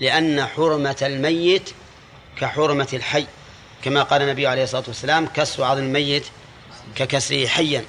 [0.00, 1.70] لأن حرمة الميت
[2.36, 3.26] كحرمة الحي.
[3.82, 6.24] كما قال النبي عليه الصلاة والسلام كسر عظم الميت
[6.94, 7.84] ككسره حيا.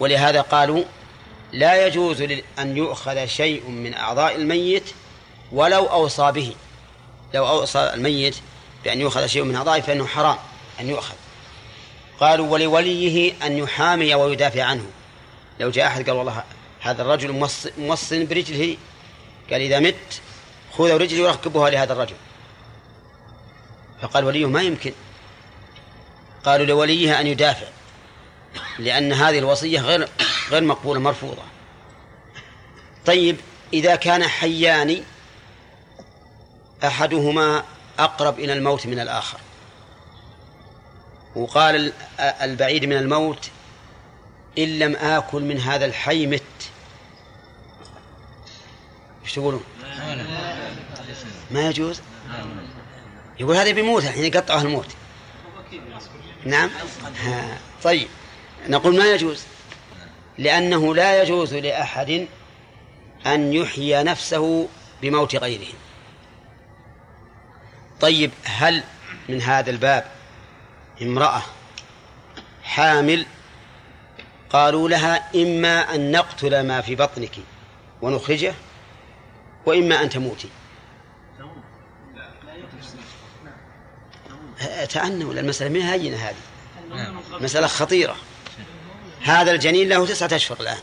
[0.00, 0.84] ولهذا قالوا
[1.52, 2.22] لا يجوز
[2.58, 4.84] أن يؤخذ شيء من أعضاء الميت
[5.52, 6.54] ولو أوصى به.
[7.34, 8.36] لو أوصى الميت
[8.84, 10.36] بأن يؤخذ شيء من أعضائه فإنه حرام
[10.80, 11.14] أن يؤخذ.
[12.20, 14.86] قالوا ولوليه أن يحامي ويدافع عنه.
[15.60, 16.44] لو جاء أحد قال والله
[16.80, 17.48] هذا الرجل
[17.78, 18.76] موصن برجله
[19.50, 20.20] قال إذا مت
[20.72, 22.16] خذوا رجلي وركبوها لهذا الرجل.
[24.02, 24.92] فقال وليه ما يمكن.
[26.44, 27.66] قالوا لوليه أن يدافع
[28.78, 30.08] لأن هذه الوصية غير
[30.50, 31.42] غير مقبولة مرفوضة.
[33.06, 33.36] طيب
[33.72, 35.04] إذا كان حيان
[36.84, 37.64] أحدهما
[37.98, 39.38] أقرب إلى الموت من الآخر.
[41.36, 43.50] وقال البعيد من الموت
[44.58, 46.42] إن لم آكل من هذا الحي مت.
[49.24, 49.64] إيش تقولون؟
[51.50, 52.00] ما يجوز؟
[53.40, 54.88] يقول هذا بيموت الحين يقطعه الموت.
[56.44, 56.70] نعم.
[57.82, 58.08] طيب
[58.68, 59.42] نقول ما يجوز؟
[60.38, 62.26] لأنه لا يجوز لأحد
[63.26, 64.68] أن يحيي نفسه
[65.02, 65.72] بموت غيره.
[68.00, 68.82] طيب هل
[69.28, 70.04] من هذا الباب
[71.02, 71.42] امرأة
[72.62, 73.26] حامل؟
[74.50, 77.36] قالوا لها إما أن نقتل ما في بطنك
[78.02, 78.54] ونخرجه
[79.66, 80.48] وإما أن تموتي
[84.88, 86.36] تأنوا المسألة من هينة هذه.
[87.40, 88.16] مسألة خطيرة.
[89.24, 90.78] هذا الجنين له تسعة أشهر الآن.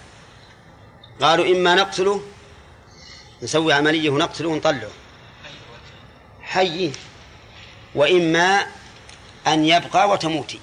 [1.22, 2.22] قالوا إما نقتله
[3.43, 4.91] نسوي عملية ونقتله ونطلعه.
[6.41, 6.91] حي
[7.95, 8.65] وإما
[9.47, 10.59] أن يبقى وتموتي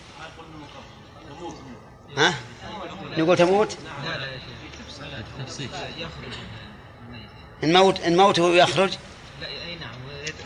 [2.16, 2.34] ها؟
[3.18, 3.78] نقول تموت؟
[7.62, 8.92] الموت الموت يخرج
[9.40, 9.96] لا اي نعم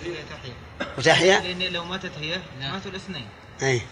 [0.06, 0.54] وتحيا؟
[0.98, 3.28] وتحيا لأن لو ماتت هي ماتوا الاثنين.
[3.62, 3.82] أي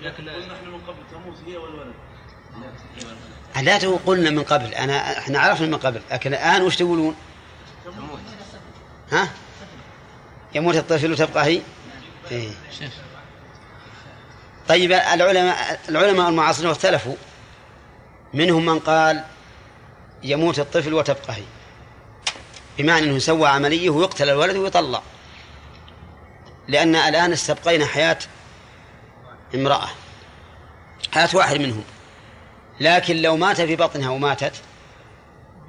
[0.00, 1.94] لكن نحن من قبل تموت هي والولد.
[3.62, 7.16] لا قلنا من قبل أنا إحنا عرفنا من قبل لكن الآن وش تقولون؟
[9.12, 9.28] ها؟
[10.54, 11.60] يموت الطفل وتبقى هي؟
[12.30, 12.50] إيه.
[14.68, 17.16] طيب العلماء العلماء المعاصرين اختلفوا
[18.34, 19.24] منهم من قال
[20.22, 21.42] يموت الطفل وتبقى هي
[22.78, 25.02] بمعنى إنه يسوى عملية ويقتل الولد ويطلع
[26.68, 28.18] لأن الآن استبقينا حياة
[29.54, 29.88] امرأة
[31.12, 31.84] حياة واحد منهم
[32.80, 34.52] لكن لو مات في بطنها وماتت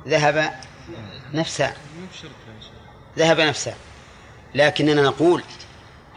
[0.07, 0.53] ذهب
[1.33, 1.73] نفسا
[3.17, 3.73] ذهب نفسا
[4.55, 5.43] لكننا نقول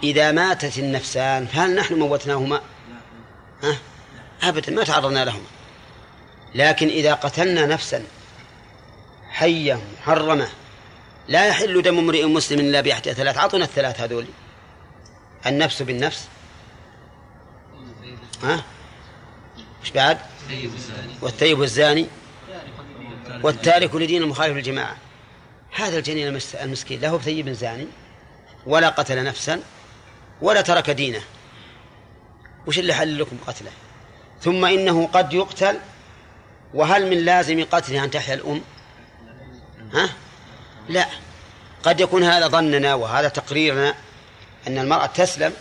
[0.03, 2.61] إذا ماتت النفسان فهل نحن موتناهما؟
[3.63, 3.77] ها؟
[4.43, 5.47] أبدا ما تعرضنا لهما.
[6.55, 8.05] لكن إذا قتلنا نفسا
[9.31, 10.49] حية محرمة
[11.29, 13.39] لا يحل دم امرئ مسلم إلا بإحدى ثلاث.
[13.39, 14.27] أعطنا الثلاث هذول.
[15.47, 16.29] النفس بالنفس.
[18.43, 18.65] ها؟
[19.83, 20.19] إيش بعد؟
[21.23, 22.07] والثيب الزاني.
[23.43, 24.97] والتارك لدين المخالف للجماعة.
[25.75, 27.87] هذا الجنين المس- المسكين له ثيب زاني
[28.67, 29.63] ولا قتل نفسا
[30.43, 31.21] ولا ترك دينه.
[32.67, 33.71] وش اللي حل لكم قتله؟
[34.43, 35.79] ثم إنه قد يقتل
[36.75, 38.61] وهل من لازم قتله أن تحيا الأم؟
[39.95, 40.11] ها؟
[40.89, 41.07] لا.
[41.83, 43.95] قد يكون هذا ظننا وهذا تقريرنا
[44.67, 45.53] أن المرأة تسلم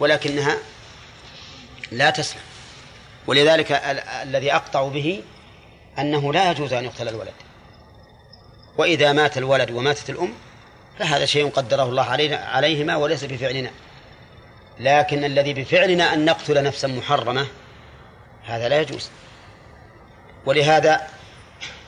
[0.00, 0.56] ولكنها
[1.92, 2.40] لا تسلم.
[3.26, 5.22] ولذلك ال- الذي أقطع به
[5.98, 7.32] أنه لا يجوز أن يقتل الولد.
[8.78, 10.34] وإذا مات الولد وماتت الأم
[10.98, 13.70] فهذا شيء قدره الله علينا عليهما وليس بفعلنا.
[14.80, 17.46] لكن الذي بفعلنا أن نقتل نفسا محرمة
[18.46, 19.10] هذا لا يجوز.
[20.46, 21.00] ولهذا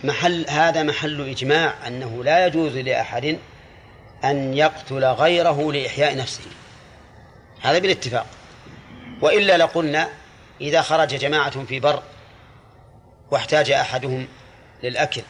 [0.04, 3.38] محل هذا محل إجماع أنه لا يجوز لأحد
[4.24, 6.44] أن يقتل غيره لإحياء نفسه.
[7.62, 8.26] هذا بالاتفاق.
[9.22, 10.08] وإلا لقلنا
[10.60, 12.02] إذا خرج جماعة في بر
[13.30, 14.28] واحتاج أحدهم
[14.82, 15.22] للأكل.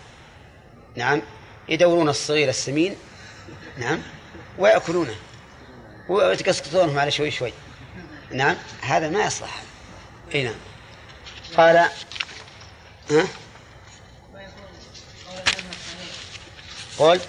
[0.97, 1.23] نعم.
[1.69, 2.97] يدورون الصغير السمين.
[3.78, 4.03] نعم.
[4.59, 5.15] ويأكلونه.
[6.09, 7.53] ويتقسطونهم على شوي شوي.
[8.32, 8.57] نعم.
[8.81, 9.62] هذا ما يصلح.
[10.35, 10.55] إي نعم.
[11.57, 11.77] قال
[13.11, 13.27] ها؟
[16.98, 17.20] قول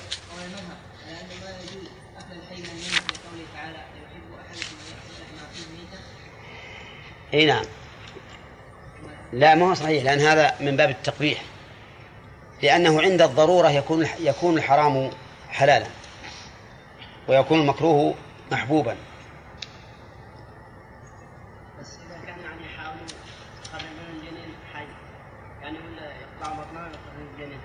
[7.34, 7.66] إي نعم.
[9.34, 11.42] لا ما هو صحيح لأن هذا من باب التقبيح.
[12.64, 15.10] لأنه عند الضرورة يكون يكون الحرام
[15.50, 15.88] حلالا
[17.28, 18.16] ويكون المكروه
[18.52, 18.96] محبوبا.
[21.80, 23.06] بس إذا كان يعني يحاولوا
[23.66, 24.86] يقربون الجنين حي.
[25.62, 27.60] يعني ولا يقطعوا ويقربون الجنين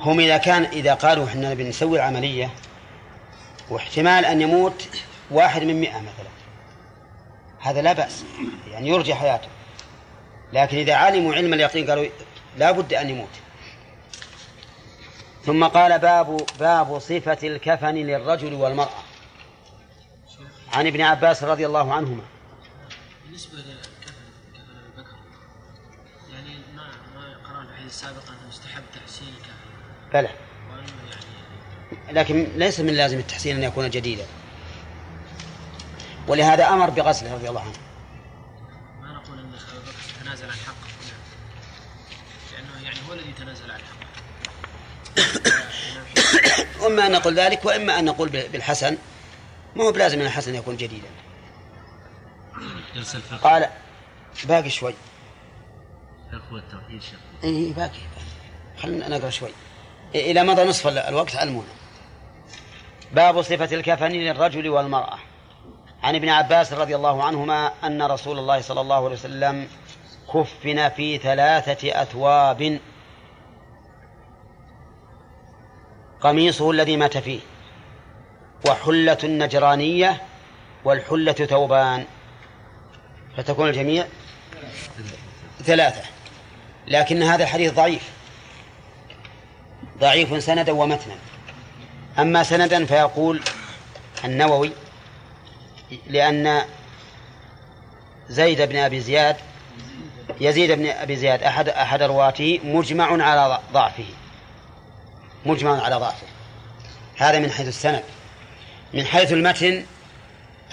[0.00, 2.50] هم إذا كان إذا قالوا إحنا بنسوي العملية
[3.70, 4.88] واحتمال أن يموت
[5.30, 6.32] واحد من مئة مثلا.
[7.60, 8.24] هذا لا بأس
[8.70, 9.48] يعني يرجى حياته.
[10.52, 12.06] لكن إذا علموا علم اليقين قالوا
[12.58, 13.28] لا بد أن يموت.
[15.44, 19.02] ثم قال باب باب صفة الكفن للرجل والمرأة.
[20.72, 22.22] عن ابن عباس رضي الله عنهما.
[23.24, 23.90] بالنسبة لكفن
[24.54, 25.16] كفن أبي بكر
[26.32, 26.82] يعني ما
[27.14, 30.12] ما قرأنا في الحديث السابق أنه يستحب تحسين الكفن.
[30.12, 30.28] بلى.
[31.10, 34.26] يعني لكن ليس من لازم التحسين أن يكون جديدا.
[36.28, 37.72] ولهذا أمر بغسله رضي الله عنه
[39.00, 41.16] ما نقول أن أبا بكر تنازل عن حقه هنا
[42.52, 44.02] لأنه يعني هو الذي تنازل عن حقه
[46.82, 48.98] وإما أن نقول ذلك وإما أن نقول بالحسن.
[49.76, 51.08] ما هو بلازم أن الحسن يكون جديدا.
[53.42, 53.68] قال
[54.44, 54.94] باقي شوي.
[57.00, 57.18] شيخ.
[57.44, 57.98] إيه باقي.
[58.82, 59.50] خلينا نقرأ شوي.
[60.14, 61.68] إيه، إلى مضى نصف الوقت علمونا
[63.12, 65.18] باب صفة الكفن للرجل والمرأة.
[66.02, 69.68] عن ابن عباس رضي الله عنهما أن رسول الله صلى الله عليه وسلم
[70.34, 72.80] كفن في ثلاثة أثواب
[76.22, 77.40] قميصه الذي مات فيه.
[78.66, 80.22] وحلة نجرانية
[80.84, 82.04] والحلة ثوبان.
[83.36, 84.06] فتكون الجميع
[85.64, 86.02] ثلاثة.
[86.88, 88.10] لكن هذا الحديث ضعيف.
[89.98, 91.14] ضعيف سندا ومتنا.
[92.18, 93.40] أما سندا فيقول
[94.24, 94.70] النووي
[96.06, 96.62] لأن
[98.28, 99.36] زيد بن أبي زياد
[100.40, 104.04] يزيد بن أبي زياد أحد أحد رواته مجمع على ضعفه.
[105.46, 106.26] مجمع على ضعفه
[107.16, 108.02] هذا من حيث السند.
[108.94, 109.84] من حيث المتن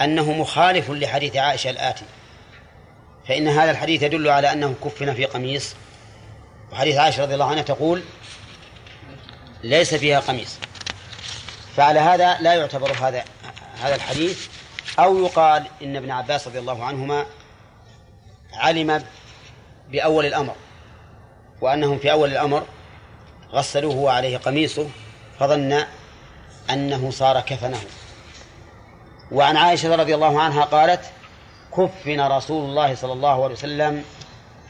[0.00, 2.04] أنه مخالف لحديث عائشة الآتي.
[3.28, 5.74] فإن هذا الحديث يدل على أنه كفن في قميص.
[6.72, 8.02] وحديث عائشة رضي الله عنها تقول
[9.62, 10.58] ليس فيها قميص.
[11.76, 13.24] فعلى هذا لا يعتبر هذا
[13.80, 14.48] هذا الحديث.
[14.98, 17.26] أو يقال إن ابن عباس رضي الله عنهما
[18.54, 19.04] علم
[19.88, 20.54] بأول الأمر.
[21.60, 22.66] وأنهم في أول الأمر
[23.52, 24.88] غسلوه وعليه قميصه
[25.40, 25.84] فظن
[26.70, 27.80] أنه صار كفنه.
[29.32, 31.00] وعن عائشة رضي الله عنها قالت
[31.76, 34.04] كفن رسول الله صلى الله عليه وسلم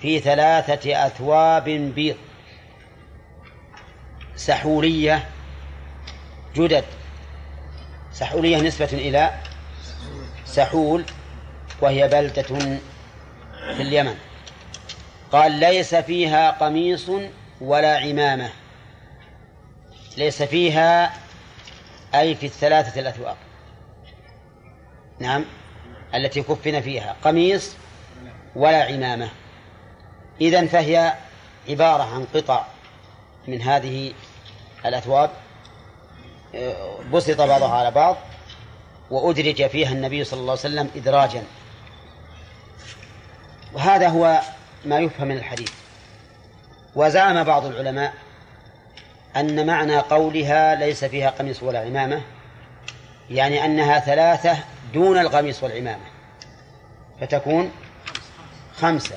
[0.01, 2.16] في ثلاثة أثواب بيض.
[4.36, 5.28] سحورية
[6.57, 6.85] جدد.
[8.12, 9.31] سحورية نسبة إلى
[10.47, 11.05] سحول
[11.81, 14.15] وهي بلدة في اليمن.
[15.32, 17.11] قال ليس فيها قميص
[17.61, 18.51] ولا عمامة.
[20.16, 21.15] ليس فيها
[22.15, 23.37] أي في الثلاثة الأثواب
[25.19, 25.45] نعم.
[26.15, 27.74] التي كفن فيها قميص
[28.57, 29.31] ولا عمامة.
[30.41, 31.15] إذن فهي
[31.69, 32.65] عبارة عن قطع
[33.49, 34.12] من هذه
[34.87, 35.31] الأثواب
[37.12, 38.16] بسط بعضها على بعض
[39.11, 41.43] وأدرج فيها النبي صلى الله عليه وسلم إدراجا.
[43.73, 44.41] وهذا هو
[44.85, 45.73] ما يفهم من الحديث.
[46.95, 48.15] وزعم بعض العلماء
[49.36, 52.23] أن معنى قولها ليس فيها قميص ولا عمامة
[53.31, 54.57] يعني أنها ثلاثة
[54.94, 56.05] دون القميص والعمامة
[57.20, 57.73] فتكون
[58.74, 59.16] خمسة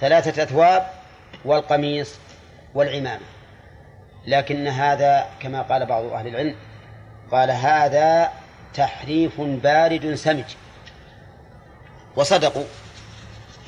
[0.00, 0.86] ثلاثة أثواب
[1.44, 2.14] والقميص
[2.74, 3.24] والعمامة.
[4.26, 6.54] لكن هذا كما قال بعض أهل العلم
[7.30, 8.32] قال هذا
[8.74, 10.44] تحريف بارد سمج.
[12.16, 12.64] وصدقوا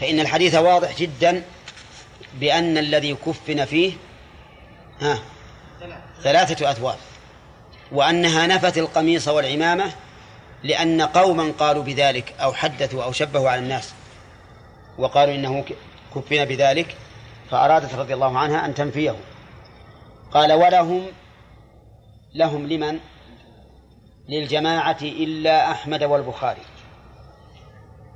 [0.01, 1.43] فإن الحديث واضح جدا
[2.35, 3.93] بأن الذي كفن فيه
[5.01, 5.19] ها.
[6.23, 6.97] ثلاثة أثواب.
[7.93, 9.93] وأنها نفت القميص والعمامة
[10.63, 13.95] لأن قوما قالوا بذلك أو حدثوا أو شبهوا على الناس
[14.99, 15.65] وقالوا إنه
[16.15, 16.97] كفن بذلك
[17.51, 19.17] فأرادت رضي الله عنها أن تنفيه.
[20.33, 21.07] قال ولهم
[22.35, 22.99] لهم لمن؟
[24.29, 26.63] للجماعة إلا أحمد والبخاري.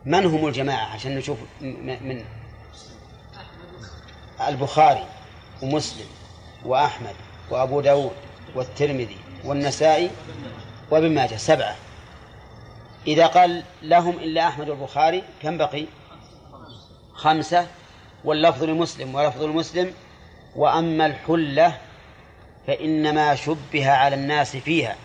[0.04, 2.24] من هم الجماعة؟ عشان نشوف من؟
[4.48, 5.04] البخاري
[5.62, 6.06] ومسلم.
[6.64, 7.14] وأحمد
[7.50, 8.16] وأبو داود
[8.54, 10.10] والترمذي والنسائي
[10.90, 11.76] وابن ماجه سبعة.
[13.06, 15.84] إذا قال لهم إلا أحمد والبخاري كم بقي؟
[17.14, 17.66] خمسة.
[18.24, 19.92] واللفظ لمسلم ولفظ المسلم
[20.56, 21.78] وأما الحلة
[22.66, 24.96] فإنما شبه على الناس فيها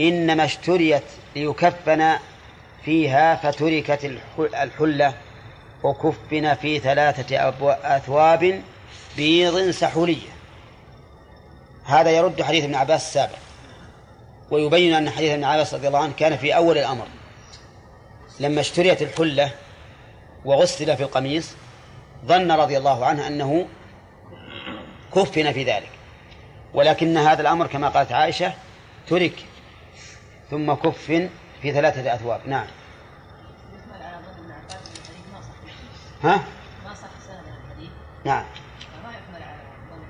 [0.00, 1.02] إنما اشتريت
[1.36, 2.16] ليكفن
[2.84, 4.04] فيها فتركت
[4.38, 5.14] الحلة
[5.82, 7.48] وكفن في ثلاثة
[7.96, 8.62] أثواب
[9.16, 10.35] بيض سحولية.
[11.86, 13.38] هذا يرد حديث ابن عباس السابق.
[14.50, 17.06] ويبين أن حديث ابن عباس رضي الله عنه كان في أول الأمر.
[18.40, 19.50] لما اشتريت الحلة
[20.44, 21.54] وغسل في القميص
[22.24, 23.66] ظن رضي الله عنه أنه
[25.14, 25.90] كفن في ذلك.
[26.74, 28.52] ولكن هذا الأمر كما قالت عائشة
[29.08, 29.44] ترك
[30.50, 31.28] ثم كفن
[31.62, 32.40] في ثلاثة أثواب.
[32.46, 32.66] نعم.
[36.22, 36.44] ها؟
[36.84, 37.08] ما صح
[38.24, 38.44] نعم
[39.02, 40.02] فما يحمل على ظن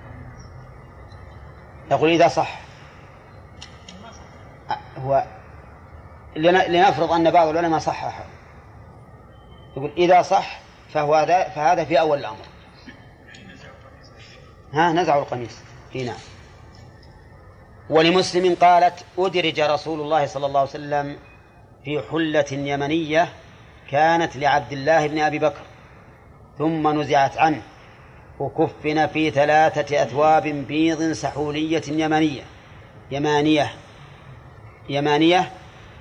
[1.90, 2.60] يقول إذا صح.
[4.98, 5.24] هو
[6.36, 8.24] لن- لنفرض أن بعض العلماء صححه.
[9.76, 10.60] يقول إذا صح
[10.92, 12.46] فهو هذا فهذا في أول الأمر.
[14.72, 15.58] ها نزعوا القميص.
[15.92, 16.16] في نعم.
[17.90, 21.16] ولمسلم قالت أدرج رسول الله صلى الله عليه وسلم
[21.84, 23.28] في حلة يمنية
[23.90, 25.62] كانت لعبد الله بن أبي بكر
[26.58, 27.62] ثم نزعت عنه.
[28.38, 32.42] وكفن في ثلاثة أثواب بيض سحولية يمنية.
[33.10, 33.74] يمانية.
[34.88, 35.52] يمانية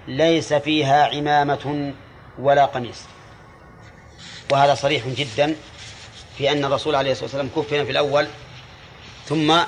[0.07, 1.93] ليس فيها عمامة
[2.39, 3.01] ولا قميص.
[4.51, 5.55] وهذا صريح جدا
[6.37, 8.27] في أن الرسول عليه الصلاة والسلام كفن في الأول
[9.25, 9.59] ثم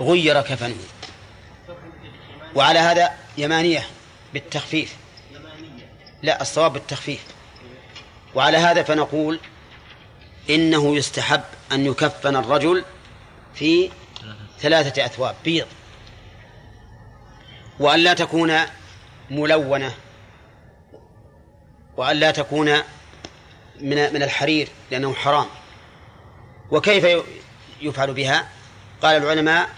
[0.00, 0.74] غير كفنه.
[2.54, 3.86] وعلى هذا يمانية
[4.32, 4.96] بالتخفيف.
[6.22, 7.24] لا الصواب بالتخفيف.
[8.34, 9.40] وعلى هذا فنقول
[10.50, 11.42] إنه يستحب
[11.72, 12.84] أن يكفن الرجل
[13.54, 13.90] في
[14.60, 15.36] ثلاثة أثواب.
[15.44, 15.66] بيض.
[17.80, 18.52] وأن لا تكون
[19.30, 19.94] ملونة.
[21.96, 22.76] وأن لا تكون
[23.80, 25.46] من من الحرير لأنه حرام.
[26.70, 27.24] وكيف
[27.80, 28.48] يفعل بها؟
[29.02, 29.68] قال العلماء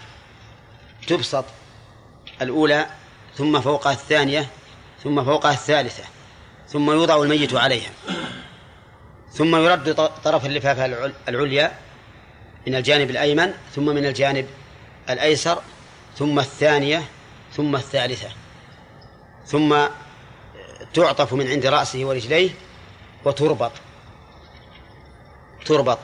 [1.07, 1.45] تبسط
[2.43, 2.87] الأولى
[3.37, 4.47] ثم فوقها الثانية
[5.05, 6.05] ثم فوقها الثالثة
[6.69, 7.91] ثم يوضع الميت عليها.
[9.33, 9.95] ثم يرد
[10.25, 11.73] طرف اللفافة العل- العليا
[12.67, 14.47] من الجانب الأيمن ثم من الجانب
[15.11, 15.63] الأيسر
[16.19, 17.03] ثم الثانية
[17.53, 18.29] ثم الثالثة
[19.47, 19.77] ثم
[20.95, 22.51] تعطف من عند رأسه ورجليه
[23.25, 23.73] وتربط
[25.67, 25.99] تربط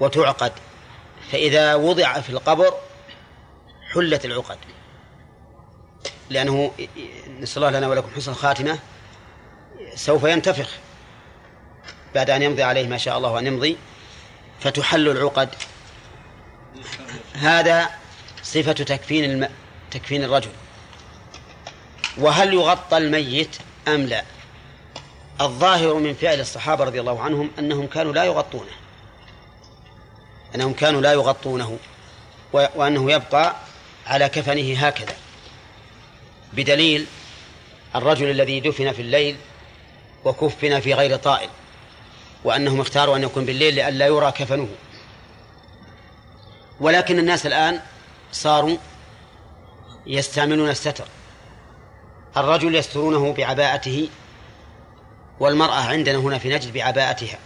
[0.00, 0.52] وتعقد
[1.32, 2.74] فإذا وضع في القبر
[3.92, 4.58] حلت العقد.
[6.30, 6.72] لأنه
[7.40, 8.78] نسأل الله لنا ولكم حسن الخاتمة
[9.94, 10.70] سوف ينتفخ.
[12.16, 13.76] بعد أن يمضي عليه ما شاء الله أن يمضي
[14.60, 15.48] فتحل العقد.
[17.34, 17.90] هذا
[18.42, 19.48] صفة تكفين الم...
[19.90, 20.50] تكفين الرجل.
[22.18, 23.56] وهل يغطى الميت
[23.88, 24.24] أم لا؟
[25.40, 28.72] الظاهر من فعل الصحابة رضي الله عنهم أنهم كانوا لا يغطونه.
[30.54, 31.78] أنهم كانوا لا يغطونه.
[32.52, 33.56] وأنه يبقى
[34.06, 35.16] على كفنه هكذا.
[36.52, 37.06] بدليل
[37.94, 39.36] الرجل الذي دفن في الليل
[40.24, 41.48] وكفن في غير طائل.
[42.46, 44.68] وأنهم اختاروا أن يكون بالليل لئلا يرى كفنه.
[46.80, 47.80] ولكن الناس الآن
[48.32, 48.76] صاروا
[50.06, 51.04] يستعملون الستر.
[52.36, 54.08] الرجل يسترونه بعباءته
[55.40, 57.38] والمرأة عندنا هنا في نجد بعباءتها.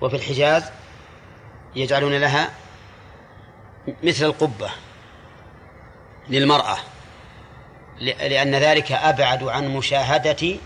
[0.00, 0.64] وفي الحجاز
[1.76, 2.50] يجعلون لها
[4.02, 4.70] مثل القبة
[6.28, 6.76] للمرأة
[8.00, 10.56] لأن ذلك أبعد عن مشاهدة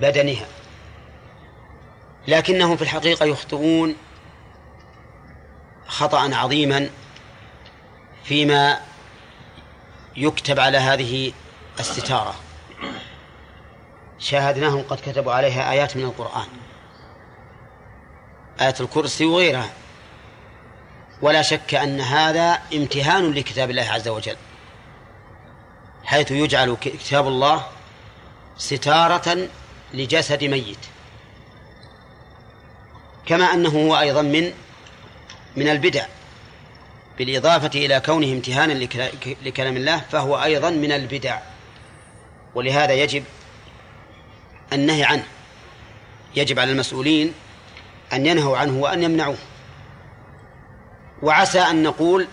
[0.00, 0.46] بدنها.
[2.30, 3.96] لكنهم في الحقيقة يخطئون
[5.86, 6.90] خطأ عظيما
[8.24, 8.80] فيما
[10.16, 11.32] يكتب على هذه
[11.80, 12.34] الستارة.
[14.18, 16.46] شاهدناهم قد كتبوا عليها آيات من القرآن.
[18.60, 19.70] آية الكرسي وغيرها.
[21.22, 24.36] ولا شك أن هذا امتهان لكتاب الله عز وجل
[26.04, 27.66] حيث يجعل كتاب الله
[28.56, 29.48] ستارة
[29.94, 30.78] لجسد ميت.
[33.30, 34.52] كما أنه هو أيضا من
[35.56, 36.06] من البدع
[37.18, 38.72] بالإضافة إلى كونه امتهانا
[39.42, 41.38] لكلام الله فهو أيضا من البدع.
[42.54, 43.24] ولهذا يجب
[44.72, 45.24] النهي عنه.
[46.36, 47.32] يجب على المسؤولين
[48.12, 49.38] أن ينهوا عنه وأن يمنعوه.
[51.22, 52.26] وعسى أن نقول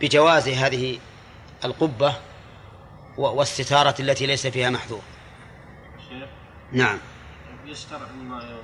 [0.00, 0.98] بجواز هذه
[1.64, 2.14] القبة
[3.18, 5.02] والستارة التي ليس فيها محذور.
[6.72, 6.98] نعم.
[8.32, 8.61] على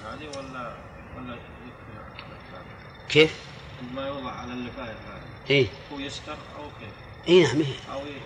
[0.00, 0.72] هذه ولا
[1.16, 1.36] ولا؟
[3.08, 3.34] كيف؟
[3.94, 7.66] ما يوضع على اللفايف هذه إيه هو يستر أو كيف؟ إيه نعم إيه.
[7.66, 8.20] ي-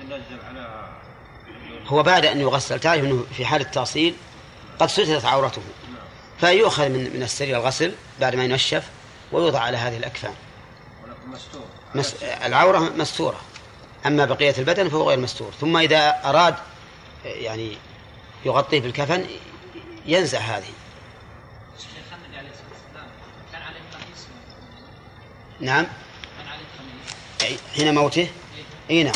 [0.00, 0.90] ينزل عليها
[1.86, 4.14] هو بعد أن يغسل تعرف أنه في حال التغسيل
[4.78, 5.62] قد سترت عورته
[6.40, 8.90] فيؤخذ من من السرير الغسل بعد ما ينشف
[9.32, 10.34] ويوضع على هذه الأكفان
[11.04, 11.62] ولكن مستور
[11.94, 12.14] مس...
[12.22, 13.40] العورة مستورة
[14.06, 16.54] أما بقية البدن فهو غير مستور ثم إذا أراد
[17.24, 17.76] يعني
[18.44, 19.24] يغطيه بالكفن
[20.06, 20.72] ينزع هذه.
[25.60, 25.86] نعم.
[27.76, 28.28] حين موته؟
[28.90, 29.14] إي نعم.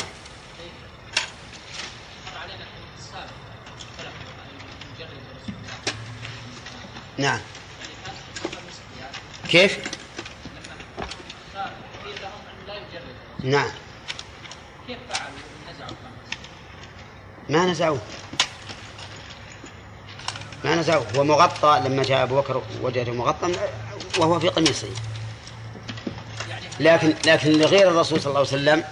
[7.18, 7.40] نعم.
[9.48, 9.78] كيف؟
[13.42, 13.70] نعم.
[14.86, 15.38] كيف فعلوا
[15.70, 15.96] نزعوا؟
[17.48, 18.00] ما نزعوه؟
[20.64, 23.52] ما نزعوه هو مغطى لما جاء أبو بكر وجده مغطى
[24.18, 24.88] وهو في قميصه.
[26.80, 28.84] لكن لكن لغير الرسول صلى الله عليه وسلم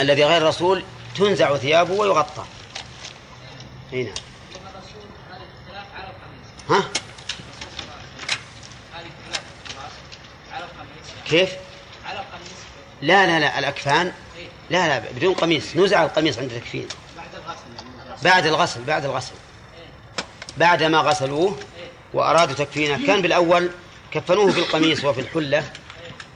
[0.00, 0.84] الذي غير الرسول
[1.16, 2.44] تنزع ثيابه ويغطى.
[3.92, 4.14] أي نعم.
[6.70, 6.84] ها؟
[11.26, 11.50] كيف؟
[13.02, 14.12] لا لا لا الأكفان
[14.70, 15.76] لا لا بدون قميص.
[15.76, 18.24] نزع القميص عند تكفين بعد الغسل.
[18.24, 19.34] بعد الغسل بعد الغسل.
[20.56, 21.58] بعد ما غسلوه
[22.14, 23.70] وأرادوا تكفينه كان بالأول
[24.12, 25.72] كفنوه في القميص وفي الحلة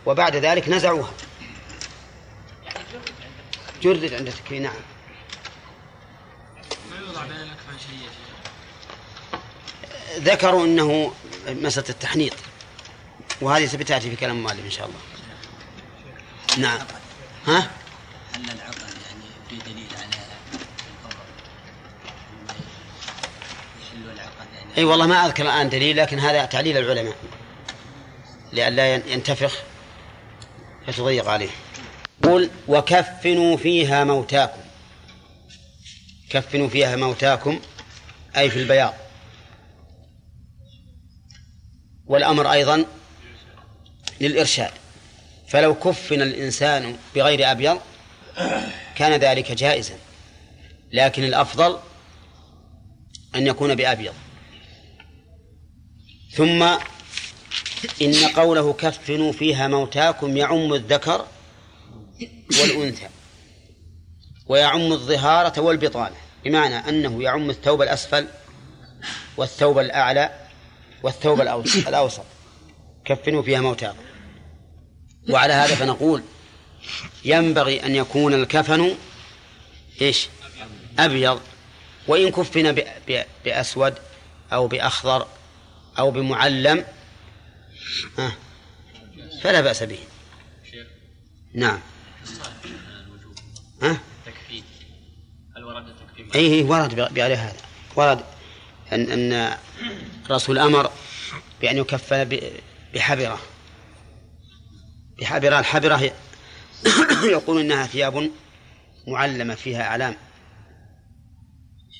[0.06, 1.10] وبعد ذلك نزعوها.
[3.82, 4.72] جردد عند تكفين نعم.
[10.18, 11.12] ذكروا أنه
[11.48, 12.32] مسألة التحنيط
[13.40, 14.98] وهذه ستأتي في كلام المؤلف إن شاء الله.
[16.68, 16.78] نعم.
[17.46, 17.70] ها
[18.34, 21.16] هل العقل يعني في دليل على الفضل
[23.82, 27.16] يحل العقد يعني أي والله ما أذكر الآن دليل لكن هذا تعليل العلماء.
[28.52, 29.62] لئلا ينتفخ
[30.86, 31.50] فتضيق عليه.
[32.22, 34.60] قل وكفنوا فيها موتاكم.
[36.30, 37.60] كفنوا فيها موتاكم
[38.36, 38.94] أي في البياض.
[42.06, 42.84] والأمر أيضا
[44.20, 44.70] للإرشاد.
[45.48, 47.80] فلو كفن الإنسان بغير أبيض
[48.94, 49.94] كان ذلك جائزا
[50.92, 51.78] لكن الأفضل
[53.34, 54.14] أن يكون بأبيض.
[56.36, 56.62] ثم
[58.02, 61.26] إن قوله كفنوا فيها موتاكم يعم الذكر
[62.60, 63.08] والأنثى
[64.46, 68.28] ويعم الظهارة والبطانة بمعنى أنه يعم الثوب الأسفل
[69.36, 70.30] والثوب الأعلى
[71.02, 71.40] والثوب
[71.88, 72.24] الأوسط.
[73.04, 74.04] كفنوا فيها موتاكم.
[75.30, 76.22] وعلى هذا فنقول
[77.24, 78.94] ينبغي أن يكون الكفن
[80.02, 80.28] إيش؟
[80.98, 81.40] أبيض.
[82.08, 82.82] وإن كفن
[83.44, 83.94] بأسود
[84.52, 85.26] أو بأخضر
[85.98, 86.84] أو بمعلم.
[89.42, 89.98] فلا بأس به.
[91.54, 91.80] نعم.
[93.82, 94.00] ها.
[94.26, 94.62] تكفي
[95.56, 97.56] هل ورد تكفي أي إيه، ورد بغير هذا.
[97.96, 98.24] ورد
[98.92, 99.56] أن أن
[100.26, 100.90] الرسول أمر
[101.60, 102.52] بأن يكفل ب-
[102.94, 103.40] بحبرة.
[105.20, 106.12] بحبرة الحبرة هي-
[107.36, 108.30] يقول إنها ثياب
[109.08, 110.16] معلمة فيها أعلام.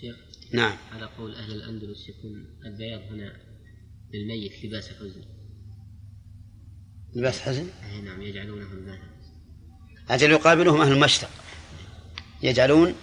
[0.00, 0.16] شيخ
[0.52, 0.76] نعم.
[0.92, 3.32] على قول أهل الأندلس يكون البياض هنا
[4.14, 5.24] للميت لباس حزن.
[7.14, 9.14] لباس حزن؟ أي نعم يجعلونه لباسا
[10.10, 11.30] أجل يقابلهم أهل المشتق
[12.42, 12.94] يجعلون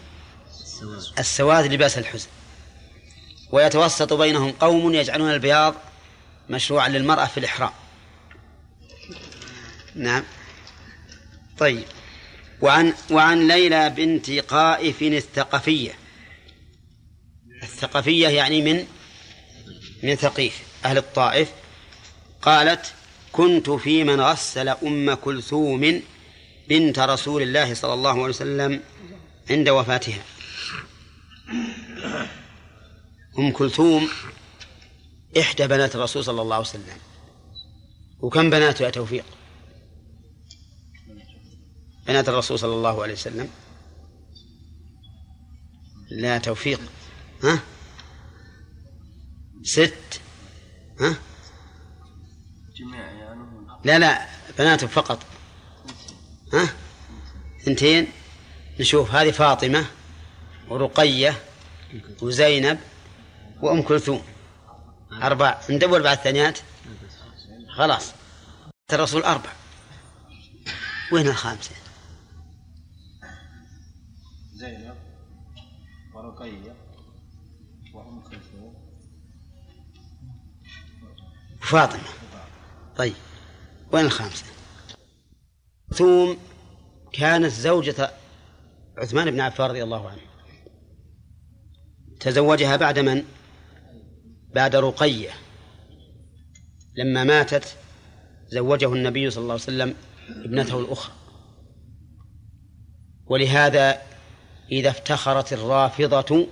[0.49, 1.19] السواد.
[1.19, 2.27] السواد لباس الحزن.
[3.51, 5.75] ويتوسط بينهم قوم يجعلون البياض
[6.49, 7.71] مشروعا للمرأة في الإحرام.
[9.95, 10.23] نعم.
[11.57, 11.83] طيب.
[12.61, 15.91] وعن وعن ليلى بنت قائف الثقفية.
[17.63, 18.85] الثقفية يعني من
[20.03, 20.70] من ثقيف.
[20.85, 21.51] أهل الطائف
[22.41, 22.93] قالت
[23.31, 26.01] كنت في من غسل أم كلثوم
[26.69, 28.81] بنت رسول الله صلى الله عليه وسلم
[29.49, 30.23] عند وفاتها.
[33.39, 34.09] أم كلثوم
[35.39, 36.97] إحدى بنات الرسول صلى الله عليه وسلم.
[38.19, 39.25] وكم بناته يا توفيق؟
[42.07, 43.49] بنات الرسول صلى الله عليه وسلم.
[46.11, 46.81] لا توفيق.
[47.43, 47.59] ها؟
[49.63, 50.21] ست.
[51.01, 51.15] ها؟
[52.79, 53.41] يعني
[53.83, 55.25] لا لا بناته فقط.
[56.53, 56.69] ها؟
[57.61, 58.07] اثنتين
[58.79, 59.85] نشوف هذه فاطمة
[60.69, 61.41] ورقية
[62.21, 62.79] وزينب
[63.61, 64.23] وأم كلثوم.
[65.11, 66.59] أربع ندور بعد الثانيات.
[67.69, 68.13] خلاص.
[68.93, 69.49] الرسول أربع.
[71.11, 71.71] وين الخامسة؟
[74.53, 74.95] زينب
[76.13, 76.80] ورقية.
[81.71, 82.03] وفاطمة
[82.97, 83.13] طيب
[83.91, 84.45] وين الخامسة؟
[85.93, 86.37] ثوم
[87.13, 88.11] كانت زوجة
[88.97, 90.21] عثمان بن عفان رضي الله عنه.
[92.19, 93.23] تزوجها بعد من؟
[94.55, 95.29] بعد رقية.
[96.97, 97.75] لما ماتت
[98.47, 99.95] زوجه النبي صلى الله عليه وسلم
[100.29, 101.13] ابنته الأخرى.
[103.25, 104.01] ولهذا
[104.71, 106.47] إذا افتخرت الرافضة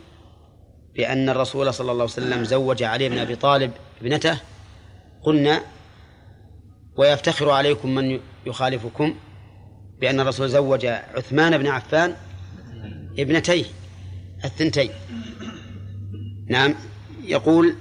[0.95, 3.71] بأن الرسول صلى الله عليه وسلم زوج علي بن أبي طالب
[4.01, 4.39] ابنته
[5.23, 5.61] قلنا
[6.97, 9.15] ويفتخر عليكم من يخالفكم
[9.99, 12.15] بأن الرسول زوج عثمان بن عفان
[13.19, 13.65] ابنتيه
[14.45, 14.91] الثنتين.
[16.47, 16.75] نعم
[17.23, 17.75] يقول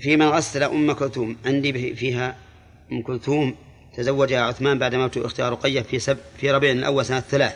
[0.00, 2.36] في من غسل أم كلثوم عندي فيها
[2.92, 3.54] أم كلثوم
[3.96, 7.54] تزوجها عثمان بعد موت أختها رقية في سب في ربيع الأول سنة ثلاث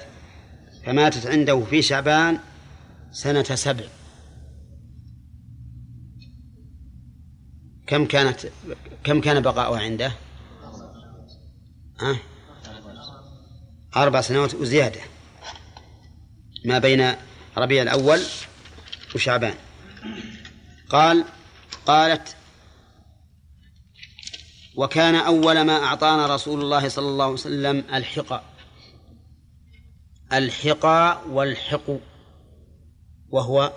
[0.87, 2.39] فماتت عنده في شعبان
[3.12, 3.85] سنة سبع.
[7.89, 8.47] كم كانت
[9.05, 10.12] كم كان بقاؤها عنده؟
[12.01, 12.19] ها؟
[13.97, 15.01] أربع سنوات وزيادة
[16.65, 17.15] ما بين
[17.56, 18.20] ربيع الأول
[19.15, 19.55] وشعبان
[20.89, 21.24] قال
[21.86, 22.36] قالت
[24.77, 28.43] وكان أول ما أعطانا رسول الله صلى الله عليه وسلم الحقى
[30.32, 31.90] الحقى والحق
[33.31, 33.73] وهو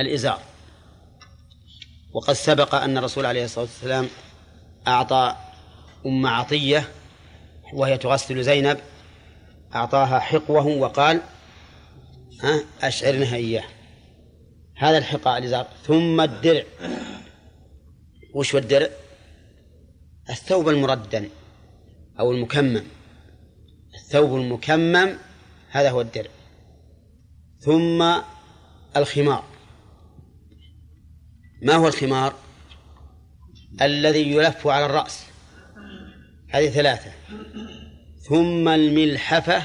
[0.00, 0.42] الإزار
[2.16, 4.08] وقد سبق أن الرسول عليه الصلاة والسلام
[4.86, 5.36] أعطى
[6.06, 6.88] أم عطية
[7.72, 8.78] وهي تغسل زينب
[9.74, 11.20] أعطاها حقوة وقال
[12.42, 13.64] ها أشعرنها إياه.
[14.76, 16.62] هذا الحقى الإزار ثم الدرع.
[18.34, 18.88] وش هو الدرع؟
[20.30, 21.28] الثوب المردن
[22.20, 22.84] أو المكمم.
[23.94, 25.18] الثوب المكمم
[25.70, 26.30] هذا هو الدرع.
[27.60, 28.22] ثم
[28.96, 29.55] الخمار.
[31.62, 32.34] ما هو الخمار؟
[33.82, 35.26] الذي يلف على الرأس.
[36.50, 37.10] هذه ثلاثة.
[38.28, 39.62] ثم الملحفة.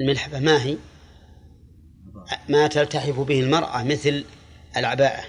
[0.00, 0.76] الملحفة ما هي؟
[2.48, 4.24] ما تلتحف به المرأة مثل
[4.76, 5.24] العباءة.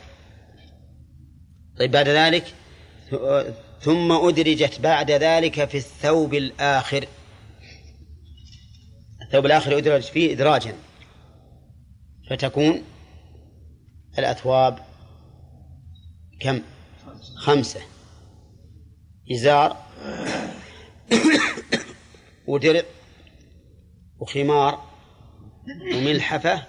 [1.80, 2.54] طيب بعد ذلك؟
[3.82, 7.08] ثم أدرجت بعد ذلك في الثوب الآخر.
[9.22, 10.74] الثوب الآخر يدرج فيه إدراجا.
[12.30, 12.84] فتكون
[14.20, 14.80] الأثواب
[16.40, 16.62] كم
[17.36, 17.82] خمسة
[19.32, 19.78] إزار
[22.48, 22.84] ودرع
[24.20, 24.84] وخمار
[25.94, 26.64] وملحفة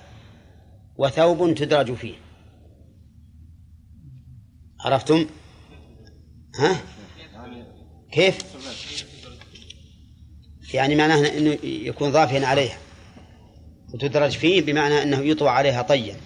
[0.97, 2.15] وثوب تدرج فيه
[4.81, 5.27] عرفتم؟
[6.59, 6.81] ها؟
[8.13, 8.39] كيف؟
[10.75, 12.79] يعني معناه إنه يكون ضافيا عليها
[13.95, 16.17] وتدرج فيه بمعنى إنه يطوى عليها طيا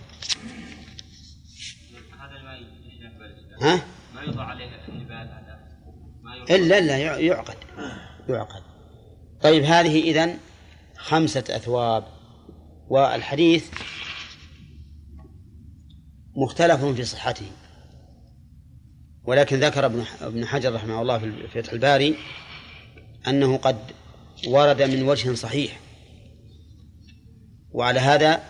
[3.62, 3.84] ها؟
[4.14, 5.58] ما يوضع عليه النبال هذا
[6.22, 7.56] ما يوضع إلا إلا يع- يعقد.
[8.28, 8.62] يعقد.
[9.42, 10.38] طيب هذه إذن
[10.96, 12.04] خمسة أثواب
[12.88, 13.70] والحديث
[16.36, 17.46] مختلف في صحته.
[19.24, 22.16] ولكن ذكر ابن ابن حجر رحمه الله في فتح الباري
[23.28, 23.76] أنه قد
[24.46, 25.80] ورد من وجه صحيح.
[27.72, 28.42] وعلى هذا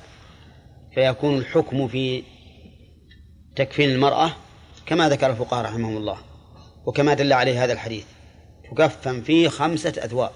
[0.94, 2.22] فيكون الحكم في
[3.56, 4.36] تكفين المرأة
[4.86, 6.18] كما ذكر الفقهاء رحمهم الله
[6.86, 8.04] وكما دل عليه هذا الحديث
[8.70, 10.32] تكفن فيه خمسة أثواب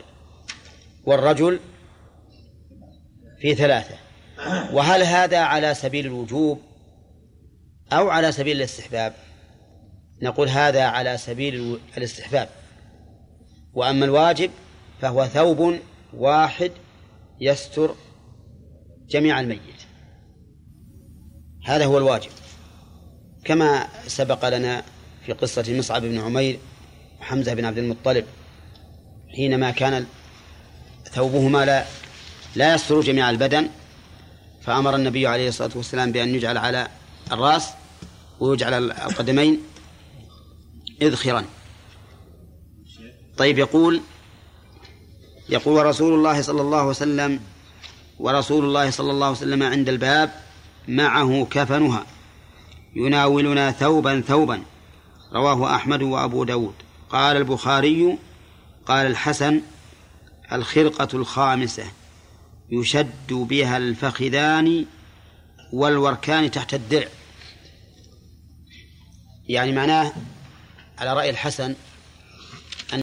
[1.04, 1.60] والرجل
[3.40, 3.94] في ثلاثة
[4.72, 6.60] وهل هذا على سبيل الوجوب
[7.92, 9.12] أو على سبيل الاستحباب؟
[10.22, 12.48] نقول هذا على سبيل الاستحباب
[13.72, 14.50] وأما الواجب
[15.00, 15.78] فهو ثوب
[16.14, 16.72] واحد
[17.40, 17.94] يستر
[19.08, 19.80] جميع الميت
[21.64, 22.30] هذا هو الواجب.
[23.50, 24.84] كما سبق لنا
[25.26, 26.58] في قصة مصعب بن عمير
[27.20, 28.24] وحمزة بن عبد المطلب
[29.36, 30.06] حينما كان
[31.12, 31.84] ثوبهما لا
[32.56, 33.68] لا يستر جميع البدن
[34.62, 36.88] فأمر النبي عليه الصلاة والسلام بأن يجعل على
[37.32, 37.68] الرأس
[38.40, 39.60] ويجعل القدمين
[41.02, 41.44] إذخرا.
[43.36, 44.00] طيب يقول
[45.48, 47.40] يقول ورسول الله صلى الله عليه وسلم
[48.18, 50.30] ورسول الله صلى الله عليه وسلم عند الباب
[50.88, 52.06] معه كفنها.
[52.96, 54.62] يناولنا ثوبا ثوبا.
[55.32, 56.74] رواه أحمد وأبو داود.
[57.10, 58.18] قال البخاري
[58.86, 59.60] قال الحسن
[60.52, 61.84] الخرقة الخامسة.
[62.70, 64.86] يشد بها الفخذان
[65.72, 67.08] والوركان تحت الدرع
[69.48, 70.12] يعني معناه
[70.98, 71.74] على رأي الحسن